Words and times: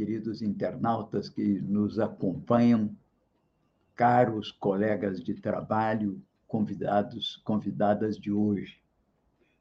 queridos 0.00 0.40
internautas 0.40 1.28
que 1.28 1.60
nos 1.60 1.98
acompanham, 1.98 2.96
caros 3.94 4.50
colegas 4.50 5.22
de 5.22 5.34
trabalho, 5.34 6.22
convidados, 6.48 7.36
convidadas 7.44 8.16
de 8.16 8.32
hoje. 8.32 8.80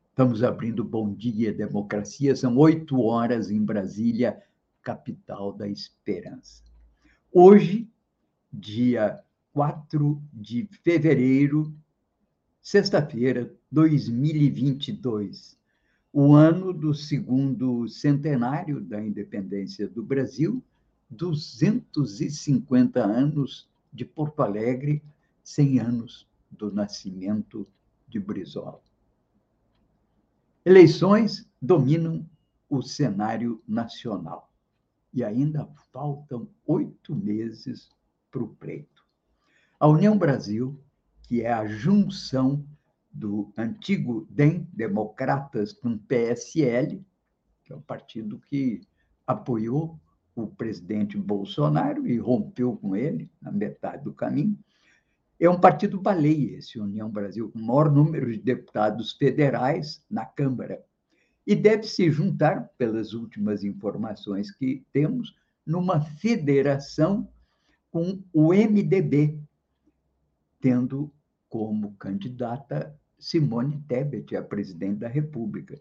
Estamos 0.08 0.42
abrindo 0.42 0.82
Bom 0.82 1.14
Dia 1.14 1.52
Democracia, 1.52 2.38
são 2.38 2.58
oito 2.58 3.02
horas 3.02 3.52
em 3.52 3.62
Brasília, 3.62 4.42
capital 4.82 5.52
da 5.52 5.68
esperança. 5.68 6.64
Hoje, 7.34 7.92
dia 8.50 9.22
4 9.52 10.24
de 10.32 10.70
fevereiro, 10.72 11.76
sexta-feira, 12.62 13.54
2022 13.70 15.59
o 16.12 16.34
ano 16.34 16.74
do 16.74 16.94
segundo 16.94 17.88
centenário 17.88 18.82
da 18.82 19.02
independência 19.02 19.88
do 19.88 20.04
Brasil, 20.04 20.64
250 21.10 23.04
anos 23.04 23.70
de 23.94 24.06
Porto 24.06 24.42
Alegre, 24.42 25.04
100 25.44 25.80
anos 25.80 26.28
do 26.50 26.72
nascimento 26.72 27.68
de 28.08 28.20
Brizola. 28.20 28.82
Eleições 30.66 31.48
dominam 31.62 32.28
o 32.70 32.82
cenário 32.82 33.62
nacional 33.68 34.52
e 35.14 35.24
ainda 35.24 35.68
faltam 35.92 36.48
oito 36.66 37.16
meses 37.16 37.90
para 38.32 38.44
o 38.44 38.48
pleito. 38.48 39.04
A 39.80 39.88
União 39.88 40.18
Brasil, 40.18 40.80
que 41.24 41.42
é 41.42 41.52
a 41.52 41.66
junção 41.66 42.66
do 43.12 43.52
antigo 43.58 44.28
DEM, 44.30 44.68
Democratas, 44.74 45.74
com 45.74 45.98
PSL, 45.98 47.04
que 47.64 47.74
é 47.74 47.76
o 47.76 47.82
partido 47.82 48.42
que 48.50 48.82
apoiou 49.26 50.00
o 50.36 50.48
presidente 50.48 51.18
Bolsonaro 51.18 52.08
e 52.08 52.18
rompeu 52.18 52.78
com 52.78 52.96
ele 52.96 53.30
na 53.42 53.52
metade 53.52 54.04
do 54.04 54.14
caminho. 54.14 54.58
É 55.40 55.50
um 55.50 55.60
partido 55.60 56.00
baleia, 56.00 56.58
esse 56.58 56.80
União 56.80 57.10
Brasil, 57.10 57.50
com 57.50 57.60
o 57.60 57.64
maior 57.64 57.92
número 57.92 58.32
de 58.32 58.40
deputados 58.40 59.14
federais 59.14 60.04
na 60.10 60.26
Câmara. 60.26 60.84
E 61.48 61.56
deve 61.56 61.84
se 61.84 62.12
juntar, 62.12 62.70
pelas 62.78 63.14
últimas 63.14 63.64
informações 63.64 64.52
que 64.52 64.86
temos, 64.92 65.34
numa 65.66 66.02
federação 66.02 67.30
com 67.90 68.22
o 68.34 68.54
MDB, 68.54 69.40
tendo 70.60 71.12
como 71.48 71.96
candidata 71.96 72.99
Simone 73.20 73.84
Tebet 73.88 74.36
a 74.36 74.42
presidente 74.42 75.00
da 75.00 75.08
República. 75.08 75.80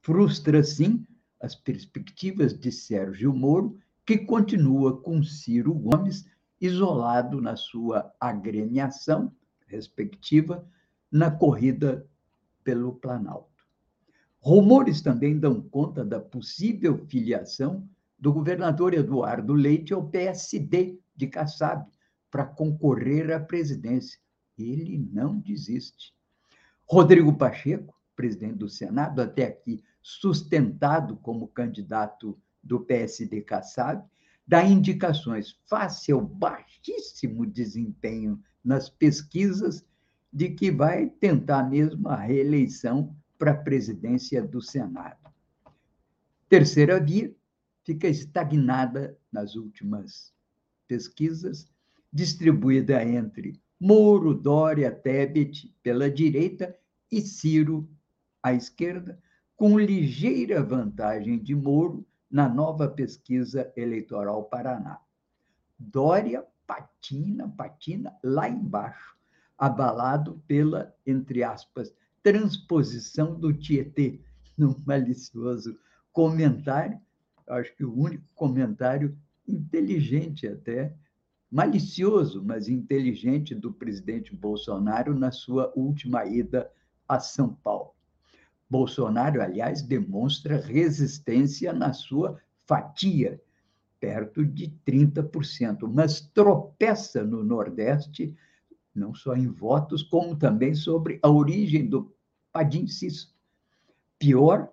Frustra, 0.00 0.62
sim, 0.62 1.06
as 1.40 1.54
perspectivas 1.54 2.58
de 2.58 2.70
Sérgio 2.70 3.34
Moro, 3.34 3.78
que 4.06 4.18
continua 4.18 4.96
com 5.00 5.22
Ciro 5.22 5.74
Gomes 5.74 6.24
isolado 6.60 7.40
na 7.42 7.56
sua 7.56 8.14
agremiação 8.20 9.34
respectiva 9.66 10.66
na 11.10 11.30
corrida 11.30 12.08
pelo 12.62 12.94
Planalto. 12.94 13.66
Rumores 14.38 15.02
também 15.02 15.38
dão 15.38 15.60
conta 15.60 16.04
da 16.04 16.20
possível 16.20 17.04
filiação 17.08 17.86
do 18.18 18.32
governador 18.32 18.94
Eduardo 18.94 19.52
Leite 19.52 19.92
ao 19.92 20.06
PSD 20.08 20.98
de 21.16 21.26
Kassab 21.26 21.84
para 22.30 22.46
concorrer 22.46 23.32
à 23.32 23.40
presidência 23.40 24.18
ele 24.58 24.98
não 25.12 25.38
desiste. 25.38 26.14
Rodrigo 26.88 27.36
Pacheco, 27.36 27.94
presidente 28.14 28.58
do 28.58 28.68
Senado, 28.68 29.20
até 29.20 29.44
aqui 29.46 29.82
sustentado 30.00 31.16
como 31.16 31.48
candidato 31.48 32.38
do 32.62 32.80
PSD 32.80 33.42
Kassab, 33.42 34.04
dá 34.46 34.64
indicações 34.64 35.58
face 35.66 36.12
ao 36.12 36.20
baixíssimo 36.20 37.44
desempenho 37.44 38.40
nas 38.64 38.88
pesquisas 38.88 39.84
de 40.32 40.50
que 40.50 40.70
vai 40.70 41.08
tentar 41.08 41.64
mesmo 41.64 42.08
a 42.08 42.16
reeleição 42.16 43.16
para 43.36 43.50
a 43.50 43.56
presidência 43.56 44.40
do 44.40 44.62
Senado. 44.62 45.18
Terceira 46.48 47.00
via 47.00 47.34
fica 47.84 48.08
estagnada 48.08 49.18
nas 49.32 49.56
últimas 49.56 50.32
pesquisas, 50.86 51.68
distribuída 52.12 53.02
entre 53.02 53.60
Moro, 53.78 54.34
Dória, 54.34 54.90
Tebet 54.90 55.74
pela 55.82 56.10
direita 56.10 56.76
e 57.10 57.20
Ciro 57.20 57.88
à 58.42 58.52
esquerda, 58.52 59.18
com 59.54 59.78
ligeira 59.78 60.62
vantagem 60.62 61.38
de 61.38 61.54
Moro 61.54 62.06
na 62.30 62.48
nova 62.48 62.88
pesquisa 62.88 63.72
eleitoral 63.76 64.44
Paraná. 64.44 65.00
Dória 65.78 66.44
patina, 66.66 67.48
patina 67.56 68.16
lá 68.22 68.48
embaixo, 68.48 69.16
abalado 69.56 70.42
pela, 70.46 70.94
entre 71.06 71.42
aspas, 71.42 71.94
transposição 72.22 73.38
do 73.38 73.52
Tietê, 73.52 74.20
num 74.56 74.74
malicioso 74.84 75.78
comentário, 76.12 77.00
acho 77.46 77.74
que 77.76 77.84
o 77.84 77.96
único 77.96 78.24
comentário 78.34 79.16
inteligente 79.46 80.48
até, 80.48 80.94
malicioso, 81.56 82.44
mas 82.44 82.68
inteligente 82.68 83.54
do 83.54 83.72
presidente 83.72 84.36
Bolsonaro 84.36 85.18
na 85.18 85.32
sua 85.32 85.72
última 85.74 86.26
ida 86.26 86.70
a 87.08 87.18
São 87.18 87.54
Paulo. 87.54 87.94
Bolsonaro, 88.68 89.40
aliás, 89.40 89.80
demonstra 89.80 90.60
resistência 90.60 91.72
na 91.72 91.94
sua 91.94 92.38
fatia, 92.66 93.40
perto 93.98 94.44
de 94.44 94.70
30%, 94.86 95.90
mas 95.90 96.20
tropeça 96.20 97.24
no 97.24 97.42
Nordeste, 97.42 98.36
não 98.94 99.14
só 99.14 99.34
em 99.34 99.48
votos, 99.48 100.02
como 100.02 100.36
também 100.36 100.74
sobre 100.74 101.18
a 101.22 101.30
origem 101.30 101.88
do 101.88 102.14
Padim 102.52 102.86
Ciso. 102.86 103.34
Pior 104.18 104.70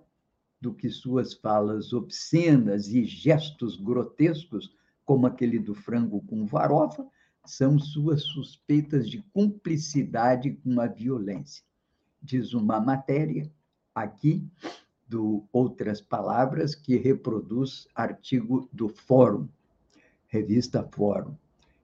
do 0.59 0.73
que 0.73 0.89
suas 0.89 1.33
falas 1.33 1.93
obscenas 1.93 2.89
e 2.89 3.05
gestos 3.05 3.77
grotescos 3.77 4.75
como 5.05 5.27
aquele 5.27 5.59
do 5.59 5.73
frango 5.75 6.21
com 6.21 6.47
farofa, 6.47 7.05
são 7.45 7.77
suas 7.77 8.23
suspeitas 8.23 9.09
de 9.09 9.21
cumplicidade 9.33 10.51
com 10.51 10.79
a 10.79 10.87
violência. 10.87 11.63
Diz 12.21 12.53
uma 12.53 12.79
matéria 12.79 13.51
aqui, 13.93 14.47
do 15.07 15.43
Outras 15.51 16.01
Palavras, 16.01 16.73
que 16.73 16.97
reproduz 16.97 17.87
artigo 17.93 18.67
do 18.71 18.89
Fórum, 18.89 19.47
revista 20.27 20.87
Fórum. 20.91 21.35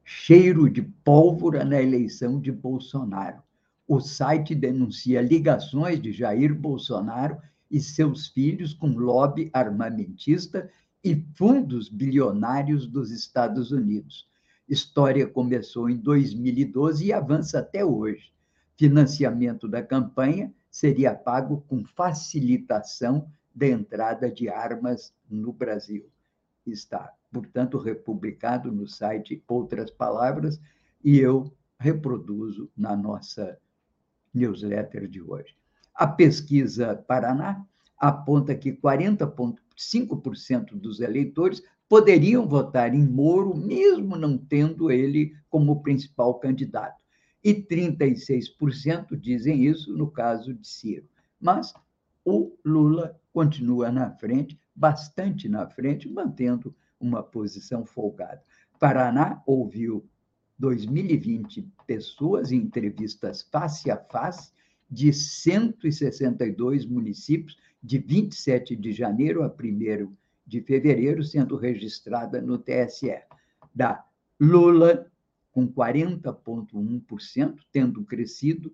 Cheiro 0.04 0.68
de 0.70 0.82
pólvora 0.82 1.64
na 1.64 1.80
eleição 1.80 2.40
de 2.40 2.52
Bolsonaro. 2.52 3.44
O 3.88 4.00
site 4.00 4.56
denuncia 4.56 5.22
ligações 5.22 6.02
de 6.02 6.12
Jair 6.12 6.56
Bolsonaro 6.56 7.38
e 7.70 7.80
seus 7.80 8.28
filhos 8.28 8.74
com 8.74 8.88
lobby 8.88 9.50
armamentista 9.54 10.70
e 11.04 11.16
fundos 11.36 11.90
bilionários 11.90 12.88
dos 12.88 13.12
Estados 13.12 13.72
Unidos. 13.72 14.28
História 14.68 15.26
começou 15.26 15.90
em 15.90 15.98
2012 15.98 17.06
e 17.06 17.14
avança 17.14 17.60
até 17.60 17.84
hoje. 17.84 18.32
Financiamento 18.78 19.68
da 19.68 19.82
campanha 19.82 20.54
seria 20.70 21.16
pago 21.16 21.62
com 21.68 21.84
facilitação 21.84 23.30
da 23.54 23.68
entrada 23.68 24.32
de 24.32 24.48
armas 24.48 25.14
no 25.30 25.52
Brasil. 25.52 26.08
Está, 26.66 27.12
portanto, 27.32 27.78
republicado 27.78 28.72
no 28.72 28.88
site 28.88 29.44
Outras 29.48 29.90
Palavras 29.90 30.62
e 31.04 31.18
eu 31.18 31.52
reproduzo 31.80 32.70
na 32.78 32.96
nossa 32.96 33.58
newsletter 34.34 35.08
de 35.08 35.22
hoje. 35.22 35.56
A 35.96 36.06
pesquisa 36.06 36.96
Paraná 36.96 37.66
aponta 37.98 38.56
que 38.56 38.72
40,5% 39.80 40.72
dos 40.74 41.00
eleitores 41.00 41.64
poderiam 41.88 42.48
votar 42.48 42.94
em 42.94 43.06
Moro, 43.08 43.56
mesmo 43.56 44.16
não 44.16 44.38
tendo 44.38 44.92
ele 44.92 45.34
como 45.50 45.82
principal 45.82 46.36
candidato. 46.36 47.00
E 47.44 47.54
36% 47.54 49.18
dizem 49.18 49.66
isso 49.66 49.96
no 49.96 50.12
caso 50.12 50.54
de 50.54 50.68
Ciro. 50.68 51.08
Mas 51.40 51.74
o 52.26 52.54
Lula 52.66 53.20
continua 53.32 53.92
na 53.92 54.12
frente, 54.12 54.60
bastante 54.76 55.48
na 55.48 55.68
frente, 55.68 56.08
mantendo 56.10 56.76
uma 57.00 57.24
posição 57.24 57.86
folgada. 57.86 58.44
Paraná 58.78 59.42
ouviu 59.46 60.06
2020 60.60 61.72
pessoas 61.88 62.52
em 62.52 62.58
entrevistas 62.58 63.42
face 63.42 63.90
a 63.90 63.98
face 63.98 64.52
de 64.92 65.14
162 65.14 66.86
municípios, 66.86 67.58
de 67.82 67.98
27 67.98 68.76
de 68.76 68.92
janeiro 68.92 69.44
a 69.44 69.48
1 69.48 70.14
de 70.46 70.62
fevereiro, 70.62 71.24
sendo 71.24 71.56
registrada 71.56 72.42
no 72.42 72.58
TSE. 72.58 73.22
Da 73.74 74.04
Lula, 74.40 75.10
com 75.52 75.68
40,1%, 75.68 77.60
tendo 77.72 78.04
crescido 78.04 78.74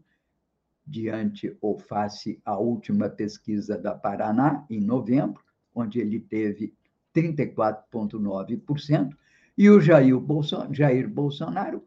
diante 0.86 1.58
ou 1.62 1.80
face 1.80 2.42
à 2.46 2.58
última 2.58 3.10
pesquisa 3.10 3.78
da 3.78 3.96
Paraná, 3.96 4.66
em 4.70 4.80
novembro, 4.80 5.44
onde 5.74 6.00
ele 6.00 6.20
teve 6.20 6.74
34,9%, 7.14 9.16
e 9.58 9.70
o 9.70 9.80
Jair 9.80 10.20
Bolsonaro, 10.20 10.74
Jair 10.74 11.10
Bolsonaro 11.10 11.82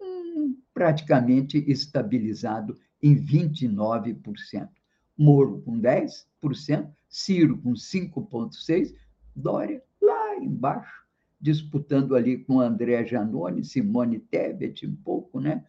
hum, 0.00 0.56
praticamente 0.72 1.58
estabilizado 1.70 2.78
em 3.02 3.16
29%. 3.16 4.68
Moro 5.16 5.62
com 5.62 5.80
10%, 5.80 6.88
Ciro 7.08 7.58
com 7.58 7.72
5,6%, 7.72 8.94
Dória 9.36 9.82
lá 10.00 10.36
embaixo, 10.36 11.04
disputando 11.40 12.14
ali 12.14 12.38
com 12.38 12.60
André 12.60 13.04
Janone, 13.04 13.64
Simone 13.64 14.18
Tebet, 14.18 14.86
um 14.86 14.94
pouco, 14.94 15.40
né? 15.40 15.64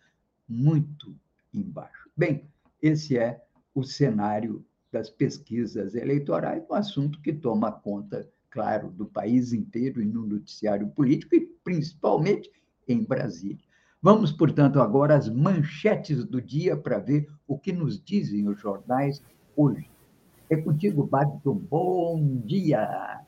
Muito 0.48 1.16
embaixo. 1.54 2.10
Bem, 2.16 2.48
esse 2.82 3.18
é 3.18 3.44
o 3.74 3.84
cenário 3.84 4.64
das 4.92 5.10
pesquisas 5.10 5.96
eleitorais, 5.96 6.64
um 6.70 6.76
assunto 6.76 7.20
que 7.22 7.34
toma 7.34 7.72
conta, 7.72 8.30
claro, 8.50 8.90
do 8.90 9.06
país 9.06 9.52
inteiro 9.52 10.02
e 10.02 10.06
no 10.06 10.26
noticiário 10.26 10.88
político 10.90 11.36
e 11.36 11.42
principalmente 11.64 12.50
em 12.88 13.04
Brasília. 13.04 13.60
Vamos, 14.02 14.32
portanto, 14.32 14.80
agora 14.80 15.16
às 15.16 15.28
manchetes 15.28 16.24
do 16.24 16.40
dia 16.40 16.78
para 16.78 17.00
ver 17.00 17.28
o 17.48 17.58
que 17.58 17.74
nos 17.74 18.00
dizem 18.02 18.48
os 18.48 18.60
jornais 18.60 19.22
hoje. 19.56 19.90
É 20.50 20.56
contigo, 20.56 21.04
Babton. 21.04 21.56
Bom 21.56 22.42
dia! 22.46 23.22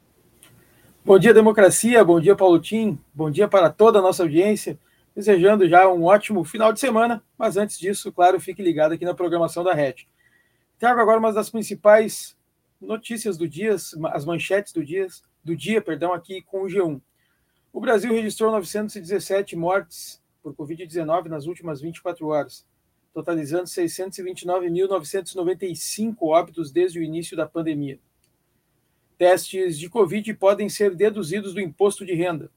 Bom 1.04 1.18
dia, 1.18 1.34
democracia. 1.34 2.04
Bom 2.04 2.20
dia, 2.20 2.36
Paulo 2.36 2.60
Tim. 2.60 3.00
Bom 3.14 3.32
dia 3.32 3.48
para 3.48 3.70
toda 3.70 4.00
a 4.00 4.02
nossa 4.02 4.24
audiência. 4.24 4.78
Desejando 5.16 5.68
já 5.68 5.88
um 5.88 6.04
ótimo 6.04 6.44
final 6.44 6.74
de 6.74 6.80
semana, 6.80 7.24
mas 7.38 7.58
antes 7.58 7.80
disso, 7.80 8.12
claro, 8.12 8.40
fique 8.40 8.62
ligado 8.62 8.92
aqui 8.92 9.06
na 9.06 9.14
programação 9.14 9.64
da 9.64 9.74
RED. 9.74 10.08
Trago 10.78 11.00
agora 11.00 11.18
uma 11.18 11.32
das 11.32 11.50
principais 11.50 12.38
notícias 12.80 13.38
do 13.38 13.48
dia, 13.48 13.74
as 13.74 14.26
manchetes 14.26 14.74
do 14.74 14.86
dia, 14.86 15.08
do 15.44 15.56
dia, 15.56 15.82
perdão, 15.82 16.14
aqui 16.14 16.42
com 16.42 16.64
o 16.64 16.68
G1. 16.68 17.02
O 17.74 17.80
Brasil 17.80 18.12
registrou 18.14 18.52
917 18.52 19.56
mortes 19.56 20.22
por 20.44 20.54
Covid-19 20.54 21.28
nas 21.28 21.46
últimas 21.48 21.82
24 21.82 22.28
horas, 22.28 22.66
totalizando 23.18 23.64
629.995 23.64 26.18
óbitos 26.22 26.72
desde 26.72 27.00
o 27.00 27.04
início 27.04 27.36
da 27.36 27.48
pandemia. 27.48 28.00
Testes 29.18 29.80
de 29.80 29.90
Covid 29.90 30.36
podem 30.36 30.70
ser 30.70 30.96
deduzidos 30.96 31.56
do 31.56 31.60
imposto 31.60 32.06
de 32.06 32.14
renda. 32.14 32.52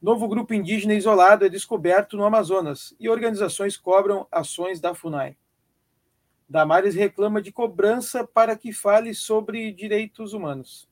Novo 0.00 0.26
grupo 0.26 0.54
indígena 0.54 0.94
isolado 0.94 1.44
é 1.44 1.50
descoberto 1.50 2.16
no 2.16 2.24
Amazonas 2.24 2.96
e 2.98 3.10
organizações 3.10 3.76
cobram 3.76 4.26
ações 4.32 4.80
da 4.80 4.94
FUNAI. 4.94 5.36
Damares 6.48 6.94
reclama 6.94 7.42
de 7.42 7.52
cobrança 7.52 8.26
para 8.26 8.56
que 8.56 8.72
fale 8.72 9.12
sobre 9.12 9.70
direitos 9.70 10.32
humanos. 10.32 10.88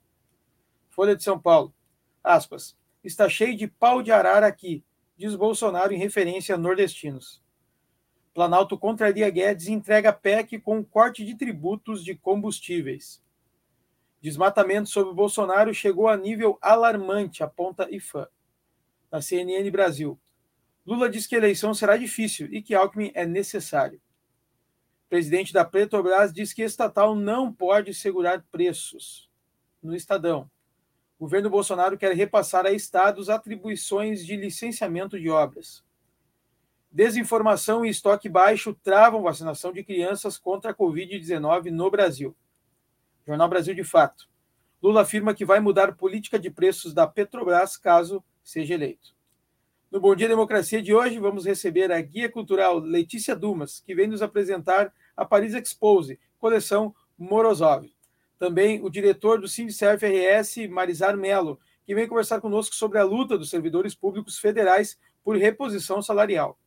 Folha 0.91 1.17
de 1.17 1.25
São 1.25 1.41
Paulo. 1.41 1.73
Aspas. 2.23 2.77
Está 3.03 3.27
cheio 3.27 3.57
de 3.57 3.67
pau 3.67 4.03
de 4.03 4.13
arara 4.13 4.47
aqui, 4.47 4.85
diz 5.17 5.35
Bolsonaro 5.35 5.95
em 5.95 5.99
referência 5.99 6.55
a 6.55 6.59
nordestinos. 6.59 7.46
Planalto 8.37 8.77
contraria 8.77 9.31
Guedes 9.31 9.67
e 9.67 9.73
entrega 9.73 10.13
PEC 10.13 10.61
com 10.61 10.85
corte 10.85 11.25
de 11.25 11.35
tributos 11.35 12.05
de 12.05 12.15
combustíveis. 12.15 13.23
Desmatamento 14.21 14.91
sobre 14.91 15.15
Bolsonaro 15.15 15.73
chegou 15.73 16.07
a 16.07 16.19
nível 16.19 16.59
alarmante, 16.61 17.43
aponta 17.43 17.89
IFAM 17.91 18.29
na 19.11 19.23
CNN 19.23 19.71
Brasil. 19.71 20.21
Lula 20.85 21.09
diz 21.09 21.27
que 21.27 21.35
a 21.35 21.39
eleição 21.39 21.73
será 21.73 21.97
difícil 21.97 22.47
e 22.53 22.61
que 22.61 22.75
Alckmin 22.75 23.11
é 23.15 23.25
necessário. 23.25 24.03
O 25.07 25.09
presidente 25.09 25.51
da 25.51 25.65
Petrobras 25.65 26.31
diz 26.31 26.53
que 26.53 26.61
estatal 26.61 27.15
não 27.15 27.51
pode 27.51 27.95
segurar 27.95 28.45
preços. 28.53 29.31
No 29.83 29.97
Estadão. 29.97 30.43
O 31.19 31.25
governo 31.25 31.49
Bolsonaro 31.49 31.97
quer 31.97 32.15
repassar 32.15 32.67
a 32.67 32.71
estados 32.71 33.31
atribuições 33.31 34.27
de 34.27 34.37
licenciamento 34.37 35.19
de 35.19 35.31
obras. 35.31 35.86
Desinformação 36.97 37.85
e 37.85 37.91
estoque 37.91 38.27
baixo 38.27 38.73
travam 38.73 39.21
vacinação 39.21 39.71
de 39.71 39.85
crianças 39.85 40.39
contra 40.39 40.71
a 40.71 40.75
Covid-19 40.75 41.71
no 41.71 41.91
Brasil. 41.91 42.35
Jornal 43.27 43.51
Brasil 43.51 43.75
de 43.75 43.85
Fato. 43.85 44.27
Lula 44.83 45.03
afirma 45.03 45.35
que 45.35 45.45
vai 45.45 45.61
mudar 45.61 45.95
política 45.95 46.39
de 46.39 46.49
preços 46.49 46.95
da 46.95 47.07
Petrobras 47.07 47.77
caso 47.77 48.25
seja 48.43 48.73
eleito. 48.73 49.15
No 49.91 50.01
Bom 50.01 50.17
Dia 50.17 50.27
Democracia 50.27 50.81
de 50.81 50.95
hoje, 50.95 51.19
vamos 51.19 51.45
receber 51.45 51.93
a 51.93 52.01
guia 52.01 52.31
cultural 52.31 52.79
Letícia 52.79 53.37
Dumas, 53.37 53.83
que 53.85 53.95
vem 53.95 54.07
nos 54.07 54.23
apresentar 54.23 54.91
a 55.15 55.23
Paris 55.23 55.53
Expose, 55.53 56.19
coleção 56.39 56.95
Morozov. 57.19 57.93
Também 58.39 58.83
o 58.83 58.89
diretor 58.89 59.39
do 59.39 59.49
Sindicerf 59.49 60.03
RS, 60.03 60.67
Marizar 60.71 61.15
Melo, 61.15 61.61
que 61.85 61.95
vem 61.95 62.09
conversar 62.09 62.41
conosco 62.41 62.75
sobre 62.75 62.97
a 62.97 63.05
luta 63.05 63.37
dos 63.37 63.51
servidores 63.51 63.95
públicos 63.95 64.39
federais 64.39 64.99
por 65.23 65.37
reposição 65.37 66.01
salarial. 66.01 66.59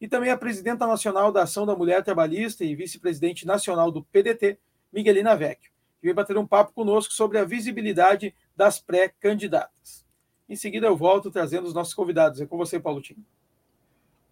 E 0.00 0.06
também 0.06 0.30
a 0.30 0.36
presidenta 0.36 0.86
nacional 0.86 1.32
da 1.32 1.42
Ação 1.42 1.66
da 1.66 1.74
Mulher 1.74 2.04
Trabalhista 2.04 2.64
e 2.64 2.74
vice-presidente 2.74 3.46
nacional 3.46 3.90
do 3.90 4.02
PDT, 4.04 4.58
Miguelina 4.92 5.34
Vecchio, 5.36 5.72
que 6.00 6.06
vem 6.06 6.14
bater 6.14 6.38
um 6.38 6.46
papo 6.46 6.72
conosco 6.72 7.12
sobre 7.12 7.38
a 7.38 7.44
visibilidade 7.44 8.34
das 8.56 8.78
pré-candidatas. 8.78 10.06
Em 10.48 10.56
seguida, 10.56 10.86
eu 10.86 10.96
volto 10.96 11.30
trazendo 11.30 11.66
os 11.66 11.74
nossos 11.74 11.94
convidados. 11.94 12.40
É 12.40 12.46
com 12.46 12.56
você, 12.56 12.80
Paulo 12.80 13.02
Tim. 13.02 13.16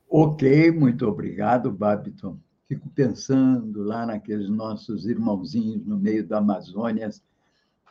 Ok, 0.08 0.70
muito 0.70 1.06
obrigado, 1.06 1.70
Babiton. 1.70 2.38
Fico 2.68 2.88
pensando 2.90 3.82
lá 3.82 4.06
naqueles 4.06 4.48
nossos 4.48 5.06
irmãozinhos 5.06 5.84
no 5.84 5.96
meio 5.96 6.26
da 6.26 6.38
Amazônia 6.38 7.10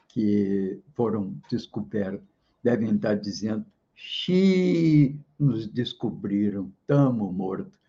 que 0.07 0.79
foram 0.95 1.35
descobertos. 1.49 2.25
Devem 2.63 2.95
estar 2.95 3.15
dizendo: 3.15 3.65
Xi, 3.95 5.19
nos 5.39 5.67
descobriram, 5.67 6.71
estamos 6.81 7.33
mortos. 7.33 7.79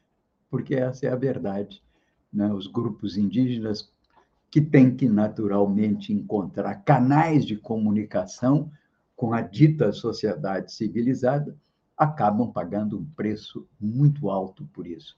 Porque 0.48 0.74
essa 0.74 1.06
é 1.06 1.10
a 1.10 1.16
verdade. 1.16 1.82
Né? 2.32 2.52
Os 2.52 2.66
grupos 2.66 3.16
indígenas 3.16 3.92
que 4.50 4.60
têm 4.60 4.96
que 4.96 5.08
naturalmente 5.08 6.12
encontrar 6.12 6.76
canais 6.76 7.44
de 7.44 7.56
comunicação 7.56 8.70
com 9.16 9.32
a 9.32 9.40
dita 9.40 9.92
sociedade 9.92 10.72
civilizada, 10.72 11.56
acabam 11.96 12.52
pagando 12.52 12.98
um 12.98 13.04
preço 13.04 13.66
muito 13.80 14.30
alto 14.30 14.66
por 14.72 14.86
isso. 14.86 15.16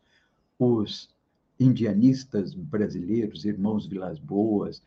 Os 0.58 1.12
indianistas 1.58 2.54
brasileiros, 2.54 3.44
irmãos 3.44 3.86
Vilas 3.86 4.18
Boas, 4.20 4.82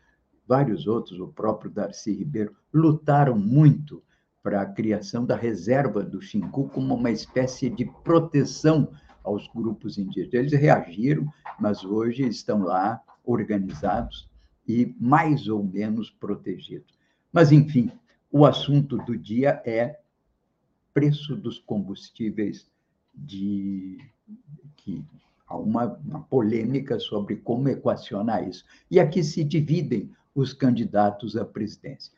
vários 0.48 0.86
outros, 0.86 1.20
o 1.20 1.28
próprio 1.28 1.70
Darcy 1.70 2.12
Ribeiro, 2.12 2.56
lutaram 2.72 3.38
muito 3.38 4.02
para 4.42 4.62
a 4.62 4.66
criação 4.66 5.24
da 5.24 5.36
reserva 5.36 6.02
do 6.02 6.20
Xingu 6.20 6.68
como 6.68 6.94
uma 6.94 7.10
espécie 7.10 7.70
de 7.70 7.84
proteção 8.02 8.88
aos 9.22 9.48
grupos 9.54 9.98
indígenas. 9.98 10.34
Eles 10.34 10.52
reagiram, 10.52 11.32
mas 11.60 11.84
hoje 11.84 12.26
estão 12.26 12.62
lá 12.62 13.00
organizados 13.24 14.28
e 14.66 14.94
mais 14.98 15.48
ou 15.48 15.62
menos 15.62 16.10
protegidos. 16.10 16.92
Mas, 17.32 17.52
enfim, 17.52 17.90
o 18.30 18.44
assunto 18.44 18.96
do 18.98 19.16
dia 19.16 19.62
é 19.64 20.00
preço 20.92 21.36
dos 21.36 21.58
combustíveis 21.58 22.70
de 23.14 23.98
que 24.76 25.04
há 25.46 25.56
uma, 25.56 25.86
uma, 26.04 26.22
polêmica 26.22 26.98
sobre 26.98 27.36
como 27.36 27.68
equacionar 27.68 28.46
isso. 28.46 28.64
E 28.90 28.98
aqui 28.98 29.22
se 29.22 29.44
dividem 29.44 30.10
os 30.34 30.52
candidatos 30.52 31.36
à 31.36 31.44
presidência. 31.44 32.12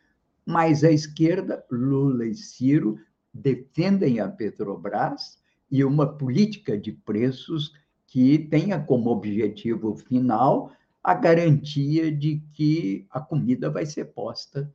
Mas 0.47 0.85
a 0.85 0.91
esquerda, 0.91 1.65
Lula 1.71 2.27
e 2.27 2.35
Ciro, 2.35 2.99
defendem 3.33 4.21
a 4.21 4.29
Petrobras 4.29 5.39
e 5.71 5.85
uma 5.85 6.07
política 6.07 6.79
de 6.79 6.93
preços 6.93 7.73
que 8.07 8.39
tenha 8.39 8.79
como 8.79 9.11
objetivo 9.11 9.97
final 9.97 10.73
a 11.03 11.15
garantia 11.15 12.11
de 12.11 12.43
que 12.53 13.07
a 13.11 13.21
comida 13.21 13.69
vai 13.69 13.85
ser 13.85 14.07
posta 14.07 14.73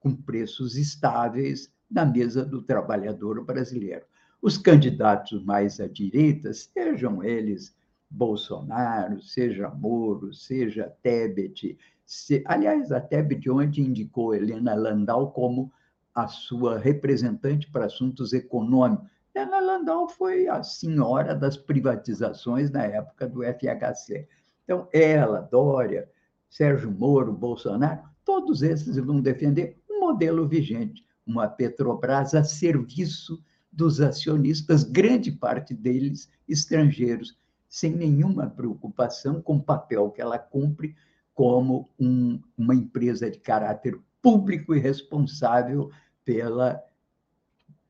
com 0.00 0.14
preços 0.14 0.76
estáveis 0.76 1.72
na 1.90 2.04
mesa 2.04 2.44
do 2.44 2.60
trabalhador 2.62 3.44
brasileiro. 3.44 4.04
Os 4.40 4.58
candidatos 4.58 5.44
mais 5.44 5.78
à 5.78 5.86
direita, 5.86 6.52
sejam 6.52 7.22
eles 7.22 7.74
Bolsonaro, 8.12 9.22
seja 9.22 9.70
Moro, 9.70 10.34
seja 10.34 10.92
Tebet, 11.02 11.78
se... 12.04 12.42
aliás, 12.46 12.92
a 12.92 13.00
Tebet 13.00 13.48
ontem 13.48 13.86
indicou 13.86 14.34
Helena 14.34 14.74
Landau 14.74 15.32
como 15.32 15.72
a 16.14 16.28
sua 16.28 16.78
representante 16.78 17.70
para 17.70 17.86
assuntos 17.86 18.34
econômicos. 18.34 19.08
Helena 19.34 19.60
Landau 19.60 20.08
foi 20.08 20.46
a 20.46 20.62
senhora 20.62 21.34
das 21.34 21.56
privatizações 21.56 22.70
na 22.70 22.82
época 22.84 23.26
do 23.26 23.42
FHC. 23.42 24.28
Então, 24.64 24.86
ela, 24.92 25.40
Dória, 25.40 26.06
Sérgio 26.50 26.90
Moro, 26.90 27.32
Bolsonaro, 27.32 28.02
todos 28.26 28.62
esses 28.62 28.98
vão 28.98 29.22
defender 29.22 29.80
um 29.90 30.00
modelo 30.00 30.46
vigente, 30.46 31.02
uma 31.26 31.48
Petrobras 31.48 32.34
a 32.34 32.44
serviço 32.44 33.42
dos 33.72 34.02
acionistas, 34.02 34.84
grande 34.84 35.32
parte 35.32 35.72
deles 35.72 36.30
estrangeiros, 36.46 37.38
sem 37.72 37.90
nenhuma 37.96 38.50
preocupação 38.50 39.40
com 39.40 39.56
o 39.56 39.62
papel 39.62 40.10
que 40.10 40.20
ela 40.20 40.38
cumpre 40.38 40.94
como 41.32 41.88
um, 41.98 42.38
uma 42.54 42.74
empresa 42.74 43.30
de 43.30 43.38
caráter 43.38 43.98
público 44.20 44.74
e 44.74 44.78
responsável 44.78 45.90
pela 46.22 46.84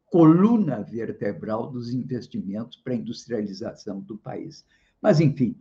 coluna 0.06 0.80
vertebral 0.84 1.68
dos 1.68 1.92
investimentos 1.92 2.76
para 2.76 2.92
a 2.92 2.96
industrialização 2.96 3.98
do 3.98 4.16
país. 4.16 4.64
Mas, 5.00 5.18
enfim, 5.18 5.60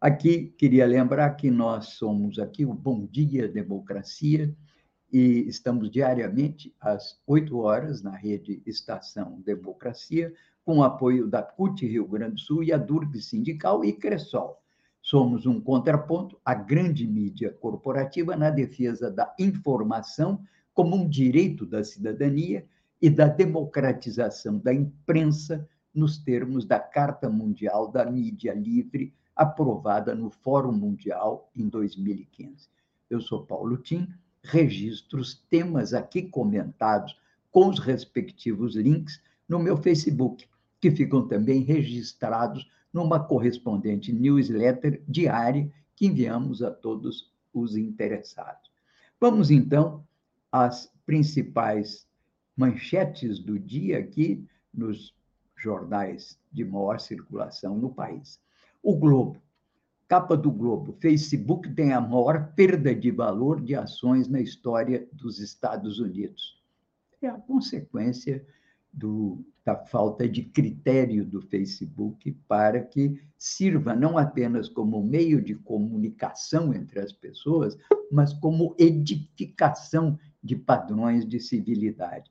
aqui 0.00 0.46
queria 0.56 0.86
lembrar 0.86 1.34
que 1.34 1.50
nós 1.50 1.88
somos 1.88 2.38
aqui 2.38 2.64
o 2.64 2.72
Bom 2.72 3.04
Dia 3.04 3.46
Democracia 3.46 4.56
e 5.12 5.46
estamos 5.46 5.90
diariamente 5.90 6.74
às 6.80 7.20
8 7.26 7.58
horas 7.58 8.00
na 8.00 8.16
rede 8.16 8.62
Estação 8.64 9.38
Democracia, 9.42 10.32
com 10.68 10.82
apoio 10.82 11.26
da 11.26 11.42
CUT 11.42 11.86
Rio 11.86 12.06
Grande 12.06 12.34
do 12.34 12.40
Sul 12.40 12.62
e 12.62 12.74
a 12.74 12.76
Durg 12.76 13.18
Sindical 13.22 13.82
e 13.86 13.90
Cressol. 13.90 14.60
Somos 15.00 15.46
um 15.46 15.58
contraponto 15.58 16.38
à 16.44 16.52
grande 16.52 17.06
mídia 17.06 17.50
corporativa 17.50 18.36
na 18.36 18.50
defesa 18.50 19.10
da 19.10 19.34
informação 19.38 20.44
como 20.74 20.94
um 20.94 21.08
direito 21.08 21.64
da 21.64 21.82
cidadania 21.82 22.66
e 23.00 23.08
da 23.08 23.28
democratização 23.28 24.58
da 24.58 24.70
imprensa 24.74 25.66
nos 25.94 26.18
termos 26.18 26.66
da 26.66 26.78
Carta 26.78 27.30
Mundial 27.30 27.90
da 27.90 28.04
Mídia 28.04 28.52
Livre, 28.52 29.14
aprovada 29.34 30.14
no 30.14 30.28
Fórum 30.28 30.72
Mundial 30.72 31.50
em 31.56 31.66
2015. 31.66 32.68
Eu 33.08 33.22
sou 33.22 33.46
Paulo 33.46 33.78
Tim, 33.78 34.06
registro 34.42 35.18
os 35.18 35.34
temas 35.48 35.94
aqui 35.94 36.24
comentados 36.24 37.18
com 37.50 37.70
os 37.70 37.78
respectivos 37.78 38.76
links 38.76 39.18
no 39.48 39.58
meu 39.58 39.78
Facebook, 39.78 40.46
que 40.80 40.90
ficam 40.90 41.26
também 41.26 41.62
registrados 41.62 42.68
numa 42.92 43.22
correspondente 43.22 44.12
newsletter 44.12 45.02
diária 45.06 45.70
que 45.94 46.06
enviamos 46.06 46.62
a 46.62 46.70
todos 46.70 47.32
os 47.52 47.76
interessados. 47.76 48.70
Vamos 49.20 49.50
então 49.50 50.06
às 50.50 50.92
principais 51.04 52.06
manchetes 52.56 53.38
do 53.38 53.58
dia 53.58 53.98
aqui 53.98 54.46
nos 54.72 55.14
jornais 55.56 56.38
de 56.52 56.64
maior 56.64 57.00
circulação 57.00 57.76
no 57.76 57.90
país. 57.90 58.40
O 58.82 58.96
Globo. 58.96 59.40
Capa 60.06 60.36
do 60.36 60.50
Globo. 60.50 60.96
Facebook 61.00 61.70
tem 61.74 61.92
a 61.92 62.00
maior 62.00 62.52
perda 62.54 62.94
de 62.94 63.10
valor 63.10 63.60
de 63.60 63.74
ações 63.74 64.26
na 64.26 64.40
história 64.40 65.06
dos 65.12 65.38
Estados 65.38 65.98
Unidos. 65.98 66.62
É 67.20 67.28
a 67.28 67.34
consequência 67.34 68.46
do, 68.92 69.44
da 69.64 69.76
falta 69.76 70.28
de 70.28 70.42
critério 70.42 71.24
do 71.24 71.40
Facebook 71.42 72.32
para 72.48 72.80
que 72.80 73.20
sirva 73.36 73.94
não 73.94 74.16
apenas 74.16 74.68
como 74.68 75.02
meio 75.02 75.42
de 75.42 75.54
comunicação 75.54 76.72
entre 76.72 77.00
as 77.00 77.12
pessoas, 77.12 77.76
mas 78.10 78.32
como 78.32 78.74
edificação 78.78 80.18
de 80.42 80.56
padrões 80.56 81.26
de 81.26 81.38
civilidade. 81.38 82.30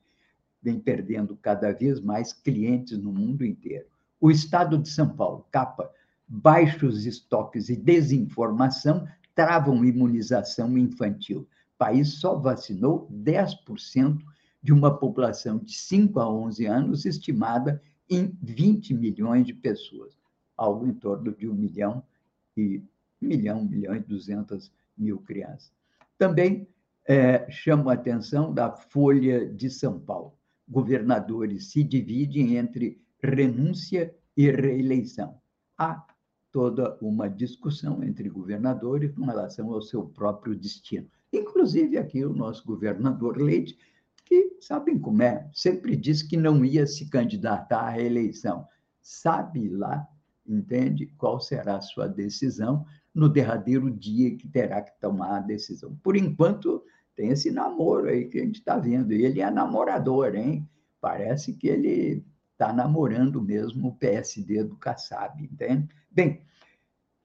Vem 0.61 0.79
perdendo 0.79 1.35
cada 1.35 1.71
vez 1.71 1.99
mais 2.01 2.33
clientes 2.33 2.97
no 2.97 3.13
mundo 3.13 3.45
inteiro. 3.45 3.85
O 4.19 4.31
Estado 4.31 4.77
de 4.77 4.89
São 4.89 5.09
Paulo, 5.09 5.45
capa, 5.51 5.91
baixos 6.27 7.05
estoques 7.05 7.69
e 7.69 7.75
desinformação 7.75 9.07
travam 9.35 9.85
imunização 9.85 10.77
infantil. 10.77 11.41
O 11.41 11.77
país 11.77 12.13
só 12.15 12.35
vacinou 12.35 13.07
10% 13.11 14.19
de 14.61 14.73
uma 14.73 14.97
população 14.97 15.57
de 15.59 15.73
5 15.73 16.19
a 16.19 16.29
11 16.29 16.65
anos, 16.65 17.05
estimada 17.05 17.81
em 18.09 18.37
20 18.41 18.93
milhões 18.93 19.45
de 19.45 19.53
pessoas, 19.53 20.17
algo 20.55 20.87
em 20.87 20.93
torno 20.93 21.33
de 21.35 21.47
1 21.47 21.53
milhão 21.53 22.03
e 22.55 22.81
1 23.21 23.27
milhão, 23.27 23.61
1 23.61 23.65
milhão 23.65 23.95
e 23.95 23.99
200 23.99 24.71
mil 24.97 25.19
crianças. 25.19 25.71
Também 26.17 26.67
é, 27.05 27.49
chamo 27.49 27.89
a 27.89 27.93
atenção 27.93 28.53
da 28.53 28.71
Folha 28.71 29.47
de 29.47 29.69
São 29.69 29.99
Paulo. 29.99 30.33
Governadores 30.67 31.71
se 31.71 31.83
dividem 31.83 32.57
entre 32.57 32.99
renúncia 33.21 34.13
e 34.35 34.51
reeleição. 34.51 35.39
Há 35.77 36.05
toda 36.51 36.97
uma 37.01 37.29
discussão 37.29 38.03
entre 38.03 38.29
governadores 38.29 39.11
com 39.13 39.25
relação 39.25 39.71
ao 39.71 39.81
seu 39.81 40.03
próprio 40.03 40.55
destino. 40.55 41.07
Inclusive 41.31 41.97
aqui 41.97 42.25
o 42.25 42.33
nosso 42.33 42.65
governador 42.65 43.37
Leite 43.37 43.77
que 44.27 44.57
sabem 44.60 45.00
como 45.00 45.24
é, 45.24 45.50
sempre 45.53 45.96
disse 45.96 46.27
que 46.27 46.36
não 46.36 46.65
ia 46.65 46.86
se 46.86 47.10
candidatar 47.10 47.79
à 47.79 47.89
reeleição. 47.89 48.67
Sabe 49.01 49.69
lá, 49.69 50.05
entende, 50.46 51.07
qual 51.17 51.39
será 51.39 51.77
a 51.77 51.81
sua 51.81 52.07
decisão 52.07 52.86
no 53.15 53.29
derradeiro 53.29 53.89
dia 53.89 54.36
que 54.36 54.48
terá 54.48 54.81
que 54.81 54.91
tomar 55.00 55.38
a 55.38 55.39
decisão. 55.39 55.96
Por 56.03 56.15
enquanto, 56.17 56.84
tem 57.15 57.29
esse 57.29 57.50
namoro 57.50 58.10
aí 58.10 58.25
que 58.25 58.38
a 58.38 58.43
gente 58.43 58.60
está 58.60 58.77
vendo. 58.77 59.13
E 59.13 59.24
ele 59.24 59.41
é 59.41 59.50
namorador, 59.50 60.36
hein? 60.36 60.69
Parece 61.00 61.53
que 61.53 61.67
ele 61.67 62.24
está 62.51 62.74
namorando 62.74 63.41
mesmo 63.41 63.88
o 63.89 63.96
PSD 63.96 64.63
do 64.63 64.75
Kassab, 64.75 65.41
entende? 65.43 65.88
Bem, 66.12 66.41